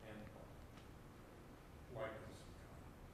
And 0.09 0.17
like 1.93 2.17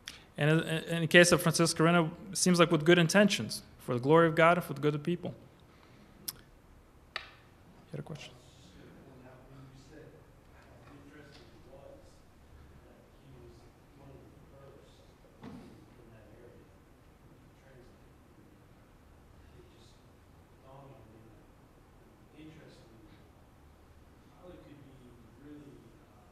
this 0.07 0.15
And 0.37 0.87
in, 0.87 0.95
in 0.95 1.01
the 1.01 1.07
case 1.07 1.33
of 1.33 1.41
Francis 1.41 1.73
Skaryna, 1.73 2.09
it 2.31 2.37
seems 2.37 2.57
like 2.57 2.71
with 2.71 2.85
good 2.85 2.99
intentions 2.99 3.63
for 3.87 3.93
the 3.93 4.01
glory 4.01 4.27
of 4.27 4.35
God 4.35 4.57
and 4.57 4.65
for 4.65 4.73
the 4.73 4.81
good 4.81 4.93
of 4.95 5.01
the 5.01 5.05
people. 5.05 5.33
You 7.15 7.21
had 7.91 8.01
a 8.01 8.03
question? 8.03 8.33
Now, 9.23 9.31
when 9.47 9.63
you 9.63 9.79
said 9.87 10.11
how 10.51 10.67
interesting 10.91 11.47
it 11.47 11.63
was 11.71 11.95
that 12.83 12.99
he 13.23 13.31
was 13.39 13.55
one 13.95 14.11
of 14.11 14.19
the 14.27 14.43
first 14.51 14.91
in 15.47 16.07
that 16.11 16.27
area 16.35 16.67
to 16.67 17.31
translate, 17.63 18.59
it 19.55 19.63
just 19.79 20.03
dawned 20.67 20.91
on 20.91 21.07
me 21.07 21.23
that 21.31 22.43
interesting, 22.43 22.91
probably 24.35 24.67
could 24.67 24.83
be 24.99 25.15
really 25.47 25.79
um, 26.11 26.27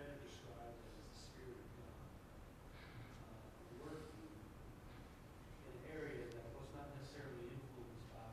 better 0.00 0.16
described 0.24 0.80
as 0.80 0.96
the 1.12 1.28
Spirit 1.28 1.60
of 1.60 1.68
God 1.76 1.92
uh, 3.20 3.36
working 3.84 4.32
in 5.68 5.76
an 5.76 5.92
area 5.92 6.24
that 6.32 6.48
was 6.56 6.66
not 6.72 6.88
necessarily 6.96 7.52
influenced 7.52 8.08
by 8.16 8.24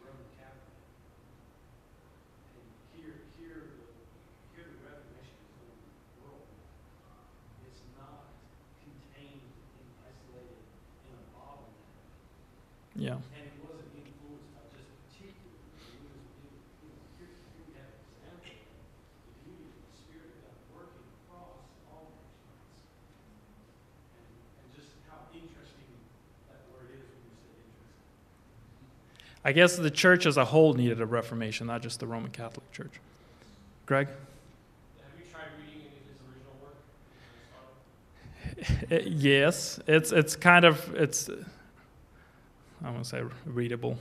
Roman 0.00 0.26
Catholic. 0.40 0.72
And 2.54 2.64
here, 2.96 3.28
here, 3.36 3.76
the, 3.76 3.84
here 4.54 4.66
the 4.70 4.78
Reformation 4.80 5.36
is 5.44 5.52
going 5.60 5.76
to 5.76 5.92
world. 6.24 6.48
It's 7.68 7.82
not 7.98 8.32
contained 8.80 9.44
and 9.44 9.88
isolated 10.06 10.64
in 11.04 11.12
a 11.14 11.24
bottleneck. 11.34 11.84
Yeah. 12.94 13.18
And 13.34 13.44
it 13.44 13.58
wasn't 13.60 13.90
influenced 13.98 14.50
by 14.54 14.62
just 14.74 14.88
particular, 15.10 15.58
it 15.82 15.98
was, 16.06 16.22
it, 16.46 16.54
you 16.80 16.88
know, 16.94 17.02
here, 17.18 17.34
here 17.58 17.66
we 17.66 17.74
have 17.74 17.90
an 17.90 18.06
example 18.14 18.54
of 18.54 18.78
the 19.26 19.34
beauty 19.42 19.66
of 19.66 19.82
the 19.82 19.98
Spirit 19.98 20.30
of 20.30 20.46
God 20.46 20.58
working 20.78 21.06
across 21.26 21.58
all 21.90 22.14
nations. 22.14 22.62
And, 24.14 24.30
and 24.62 24.66
just 24.78 24.94
how 25.10 25.26
interesting 25.34 25.90
that 26.48 26.62
word 26.70 26.94
is 26.94 27.02
when 27.02 27.20
you 27.26 27.34
say 27.42 27.66
interesting. 27.66 28.06
I 29.44 29.52
guess 29.52 29.76
the 29.76 29.90
church 29.90 30.24
as 30.24 30.38
a 30.38 30.44
whole 30.44 30.72
needed 30.72 31.00
a 31.00 31.06
reformation, 31.06 31.66
not 31.66 31.82
just 31.82 32.00
the 32.00 32.06
Roman 32.06 32.30
Catholic 32.30 32.70
Church. 32.72 32.92
Greg? 33.84 34.06
Have 34.06 34.16
you 35.18 35.24
tried 35.30 35.42
reading 35.58 35.82
any 35.86 35.98
of 35.98 36.06
his 36.08 36.18
original 36.26 36.56
work? 38.90 39.06
Uh, 39.06 39.10
yes, 39.10 39.78
it's 39.86 40.12
it's 40.12 40.34
kind 40.34 40.64
of 40.64 40.94
it's. 40.94 41.28
I 42.82 42.90
won't 42.90 43.06
say 43.06 43.22
readable. 43.44 43.98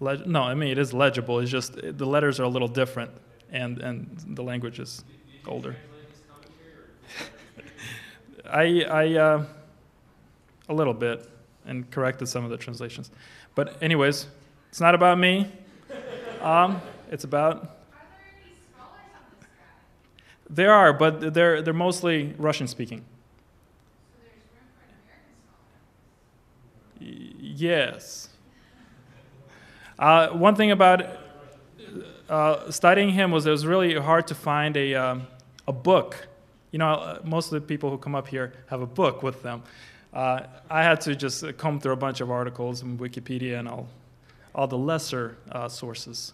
Leg- 0.00 0.26
no, 0.26 0.42
I 0.42 0.54
mean 0.54 0.70
it 0.70 0.78
is 0.78 0.92
legible. 0.92 1.38
It's 1.38 1.50
just 1.50 1.78
uh, 1.78 1.92
the 1.92 2.06
letters 2.06 2.38
are 2.38 2.44
a 2.44 2.48
little 2.48 2.68
different, 2.68 3.10
and 3.50 3.78
and 3.78 4.22
the 4.36 4.42
language 4.42 4.80
is 4.80 5.02
older. 5.46 5.76
I 8.44 8.82
I 8.82 9.14
uh, 9.14 9.46
a 10.68 10.74
little 10.74 10.94
bit 10.94 11.30
and 11.64 11.90
corrected 11.90 12.28
some 12.28 12.44
of 12.44 12.50
the 12.50 12.58
translations, 12.58 13.10
but 13.54 13.82
anyways, 13.82 14.26
it's 14.74 14.80
not 14.80 14.96
about 14.96 15.20
me. 15.20 15.46
Um, 16.42 16.82
it's 17.08 17.22
about 17.22 17.76
there 20.50 20.72
are, 20.72 20.92
but 20.92 21.32
they're 21.32 21.62
they're 21.62 21.72
mostly 21.72 22.34
Russian 22.38 22.66
speaking. 22.66 23.04
Yes. 26.98 28.30
Uh, 29.96 30.30
one 30.30 30.56
thing 30.56 30.72
about 30.72 31.06
uh, 32.28 32.68
studying 32.68 33.10
him 33.10 33.30
was 33.30 33.46
it 33.46 33.50
was 33.50 33.64
really 33.64 33.94
hard 33.94 34.26
to 34.26 34.34
find 34.34 34.76
a, 34.76 34.96
um, 34.96 35.28
a 35.68 35.72
book. 35.72 36.26
You 36.72 36.80
know, 36.80 36.94
uh, 36.94 37.20
most 37.22 37.46
of 37.46 37.52
the 37.52 37.60
people 37.60 37.90
who 37.90 37.98
come 37.98 38.16
up 38.16 38.26
here 38.26 38.52
have 38.66 38.80
a 38.80 38.88
book 38.88 39.22
with 39.22 39.40
them. 39.44 39.62
Uh, 40.12 40.40
I 40.68 40.82
had 40.82 41.00
to 41.02 41.14
just 41.14 41.56
comb 41.58 41.78
through 41.78 41.92
a 41.92 41.96
bunch 41.96 42.20
of 42.20 42.28
articles 42.28 42.82
and 42.82 42.98
Wikipedia 42.98 43.60
and 43.60 43.68
all, 43.68 43.86
all 44.54 44.66
the 44.66 44.78
lesser 44.78 45.36
uh, 45.50 45.68
sources. 45.68 46.32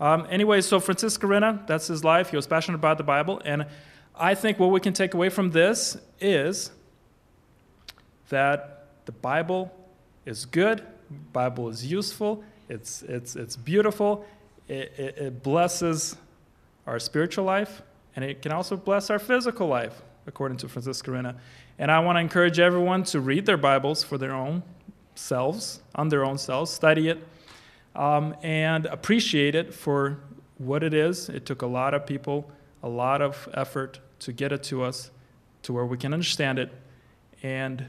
Um, 0.00 0.26
anyway, 0.30 0.60
so 0.60 0.80
Francis 0.80 1.16
Skaryna, 1.16 1.66
that's 1.66 1.86
his 1.86 2.04
life. 2.04 2.30
He 2.30 2.36
was 2.36 2.46
passionate 2.46 2.76
about 2.76 2.98
the 2.98 3.04
Bible. 3.04 3.40
And 3.44 3.66
I 4.14 4.34
think 4.34 4.58
what 4.58 4.70
we 4.70 4.80
can 4.80 4.92
take 4.92 5.14
away 5.14 5.28
from 5.28 5.50
this 5.50 5.96
is 6.20 6.70
that 8.28 8.88
the 9.06 9.12
Bible 9.12 9.74
is 10.24 10.44
good, 10.44 10.82
Bible 11.32 11.68
is 11.68 11.86
useful, 11.86 12.42
it's, 12.68 13.02
it's, 13.02 13.36
it's 13.36 13.56
beautiful, 13.56 14.26
it, 14.68 14.92
it, 14.98 15.18
it 15.18 15.42
blesses 15.42 16.16
our 16.86 16.98
spiritual 16.98 17.44
life, 17.44 17.82
and 18.16 18.24
it 18.24 18.42
can 18.42 18.52
also 18.52 18.76
bless 18.76 19.10
our 19.10 19.18
physical 19.18 19.68
life, 19.68 20.02
according 20.26 20.58
to 20.58 20.68
Francis 20.68 21.00
Skaryna. 21.00 21.36
And 21.78 21.90
I 21.90 22.00
want 22.00 22.16
to 22.16 22.20
encourage 22.20 22.58
everyone 22.58 23.04
to 23.04 23.20
read 23.20 23.46
their 23.46 23.56
Bibles 23.56 24.02
for 24.02 24.18
their 24.18 24.32
own 24.32 24.62
selves, 25.14 25.80
on 25.94 26.08
their 26.08 26.24
own 26.24 26.38
selves, 26.38 26.70
study 26.70 27.08
it, 27.08 27.18
um, 27.96 28.36
and 28.42 28.86
appreciate 28.86 29.54
it 29.54 29.74
for 29.74 30.20
what 30.58 30.82
it 30.82 30.94
is. 30.94 31.28
It 31.28 31.46
took 31.46 31.62
a 31.62 31.66
lot 31.66 31.94
of 31.94 32.06
people, 32.06 32.50
a 32.82 32.88
lot 32.88 33.22
of 33.22 33.48
effort 33.54 34.00
to 34.20 34.32
get 34.32 34.52
it 34.52 34.62
to 34.64 34.82
us 34.82 35.10
to 35.62 35.72
where 35.72 35.84
we 35.84 35.96
can 35.96 36.12
understand 36.12 36.58
it. 36.58 36.72
And 37.42 37.86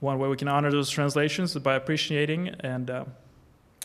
one 0.00 0.18
way 0.18 0.28
we 0.28 0.36
can 0.36 0.48
honor 0.48 0.70
those 0.70 0.90
translations 0.90 1.54
is 1.54 1.62
by 1.62 1.74
appreciating 1.74 2.48
and 2.60 2.90
uh, 2.90 3.04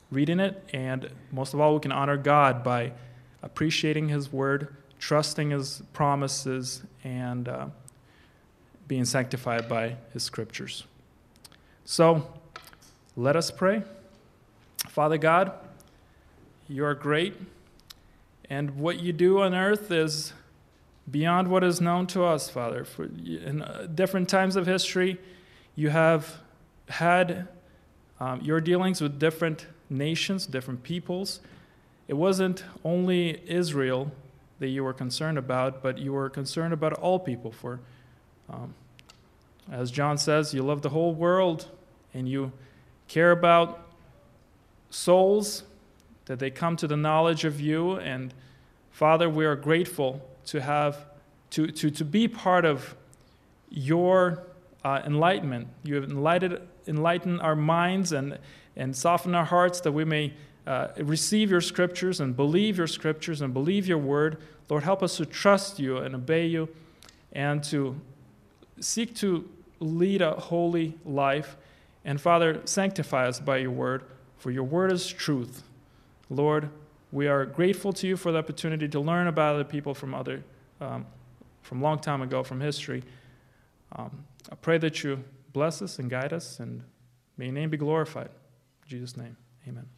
reading 0.10 0.40
it. 0.40 0.64
And 0.74 1.10
most 1.32 1.54
of 1.54 1.60
all, 1.60 1.76
we 1.76 1.80
can 1.80 1.92
honor 1.92 2.18
God 2.18 2.64
by 2.64 2.94
appreciating 3.44 4.10
His 4.10 4.32
Word, 4.32 4.76
trusting 5.00 5.52
His 5.52 5.84
promises, 5.94 6.84
and 7.04 7.48
uh, 7.48 7.68
being 8.88 9.06
sanctified 9.06 9.70
by 9.70 9.98
His 10.14 10.24
Scriptures. 10.24 10.86
So 11.86 12.34
let 13.16 13.36
us 13.36 13.52
pray. 13.52 13.84
Father 14.98 15.20
God, 15.20 15.52
you 16.68 16.84
are 16.84 16.96
great, 16.96 17.36
and 18.50 18.80
what 18.80 19.00
you 19.00 19.14
do 19.14 19.42
on 19.42 19.54
earth 19.54 19.92
is 19.92 20.34
beyond 21.12 21.50
what 21.50 21.64
is 21.64 21.80
known 21.80 22.08
to 22.08 22.24
us, 22.24 22.50
Father. 22.50 22.84
For 22.84 23.04
in 23.04 23.62
uh, 23.62 23.88
different 23.94 24.28
times 24.28 24.56
of 24.56 24.66
history, 24.66 25.20
you 25.76 25.92
have 25.92 26.38
had 26.90 27.48
um, 28.20 28.42
your 28.42 28.60
dealings 28.60 29.00
with 29.00 29.20
different 29.20 29.68
nations, 29.88 30.48
different 30.48 30.82
peoples. 30.82 31.42
It 32.08 32.16
wasn't 32.16 32.64
only 32.84 33.40
Israel 33.46 34.12
that 34.58 34.70
you 34.70 34.84
were 34.84 34.94
concerned 34.94 35.38
about, 35.38 35.84
but 35.84 36.00
you 36.00 36.12
were 36.12 36.32
concerned 36.32 36.74
about 36.74 36.94
all 36.94 37.20
people. 37.20 37.52
For, 37.52 37.82
um, 38.50 38.74
as 39.72 39.92
John 39.92 40.18
says, 40.18 40.56
you 40.56 40.64
love 40.64 40.82
the 40.82 40.90
whole 40.90 41.14
world 41.14 41.68
and 42.16 42.28
you 42.28 42.52
care 43.08 43.30
about 43.30 43.87
souls, 44.90 45.64
that 46.26 46.40
they 46.40 46.50
come 46.50 46.76
to 46.78 46.88
the 46.88 46.98
knowledge 46.98 47.46
of 47.46 47.60
you. 47.62 47.94
And 47.94 48.34
Father, 48.92 49.30
we 49.30 49.46
are 49.46 49.56
grateful 49.56 50.22
to 50.46 50.62
have 50.62 51.06
to, 51.52 51.68
to, 51.68 51.90
to 51.90 52.06
be 52.06 52.28
part 52.28 52.66
of 52.66 52.96
your 53.70 54.44
uh, 54.84 55.02
enlightenment. 55.06 55.68
You 55.84 55.96
have 55.96 56.06
enlightened, 56.06 56.60
enlightened 56.88 57.42
our 57.42 57.56
minds 57.56 58.12
and, 58.12 58.38
and 58.76 58.96
softened 58.96 59.36
our 59.36 59.46
hearts 59.46 59.82
that 59.82 59.92
we 59.92 60.06
may 60.06 60.34
uh, 60.66 60.90
receive 60.98 61.50
your 61.50 61.62
scriptures 61.62 62.20
and 62.20 62.36
believe 62.36 62.78
your 62.78 62.88
scriptures 62.88 63.42
and 63.42 63.54
believe 63.54 63.88
your 63.88 63.98
word. 63.98 64.38
Lord, 64.70 64.84
help 64.84 65.02
us 65.02 65.18
to 65.18 65.26
trust 65.26 65.80
you 65.80 65.98
and 65.98 66.14
obey 66.14 66.46
you 66.46 66.70
and 67.32 67.64
to 67.66 68.00
seek 68.80 69.16
to 69.16 69.50
lead 69.80 70.22
a 70.22 70.32
holy 70.32 70.96
life. 71.06 71.56
And 72.04 72.20
Father, 72.20 72.62
sanctify 72.66 73.28
us 73.28 73.40
by 73.40 73.58
your 73.58 73.72
word, 73.72 74.04
for 74.38 74.52
your 74.52 74.64
word 74.64 74.92
is 74.92 75.08
truth. 75.08 75.64
Lord, 76.30 76.70
we 77.12 77.28
are 77.28 77.46
grateful 77.46 77.94
to 77.94 78.08
you 78.08 78.18
for 78.18 78.32
the 78.32 78.38
opportunity 78.38 78.88
to 78.90 79.00
learn 79.00 79.28
about 79.28 79.56
other 79.56 79.64
people 79.64 79.94
from 79.94 80.14
other, 80.14 80.44
um, 80.82 81.06
from 81.62 81.82
long 81.82 82.00
time 82.00 82.22
ago, 82.22 82.44
from 82.44 82.62
history. 82.62 83.04
Um, 83.96 84.26
I 84.52 84.56
pray 84.56 84.78
that 84.80 85.04
you 85.04 85.24
bless 85.54 85.82
us 85.82 86.00
and 86.00 86.10
guide 86.10 86.34
us, 86.34 86.60
and 86.60 86.84
may 87.38 87.46
your 87.46 87.54
name 87.54 87.70
be 87.70 87.78
glorified. 87.78 88.30
In 88.84 88.90
Jesus' 88.90 89.18
name, 89.18 89.38
amen. 89.68 89.97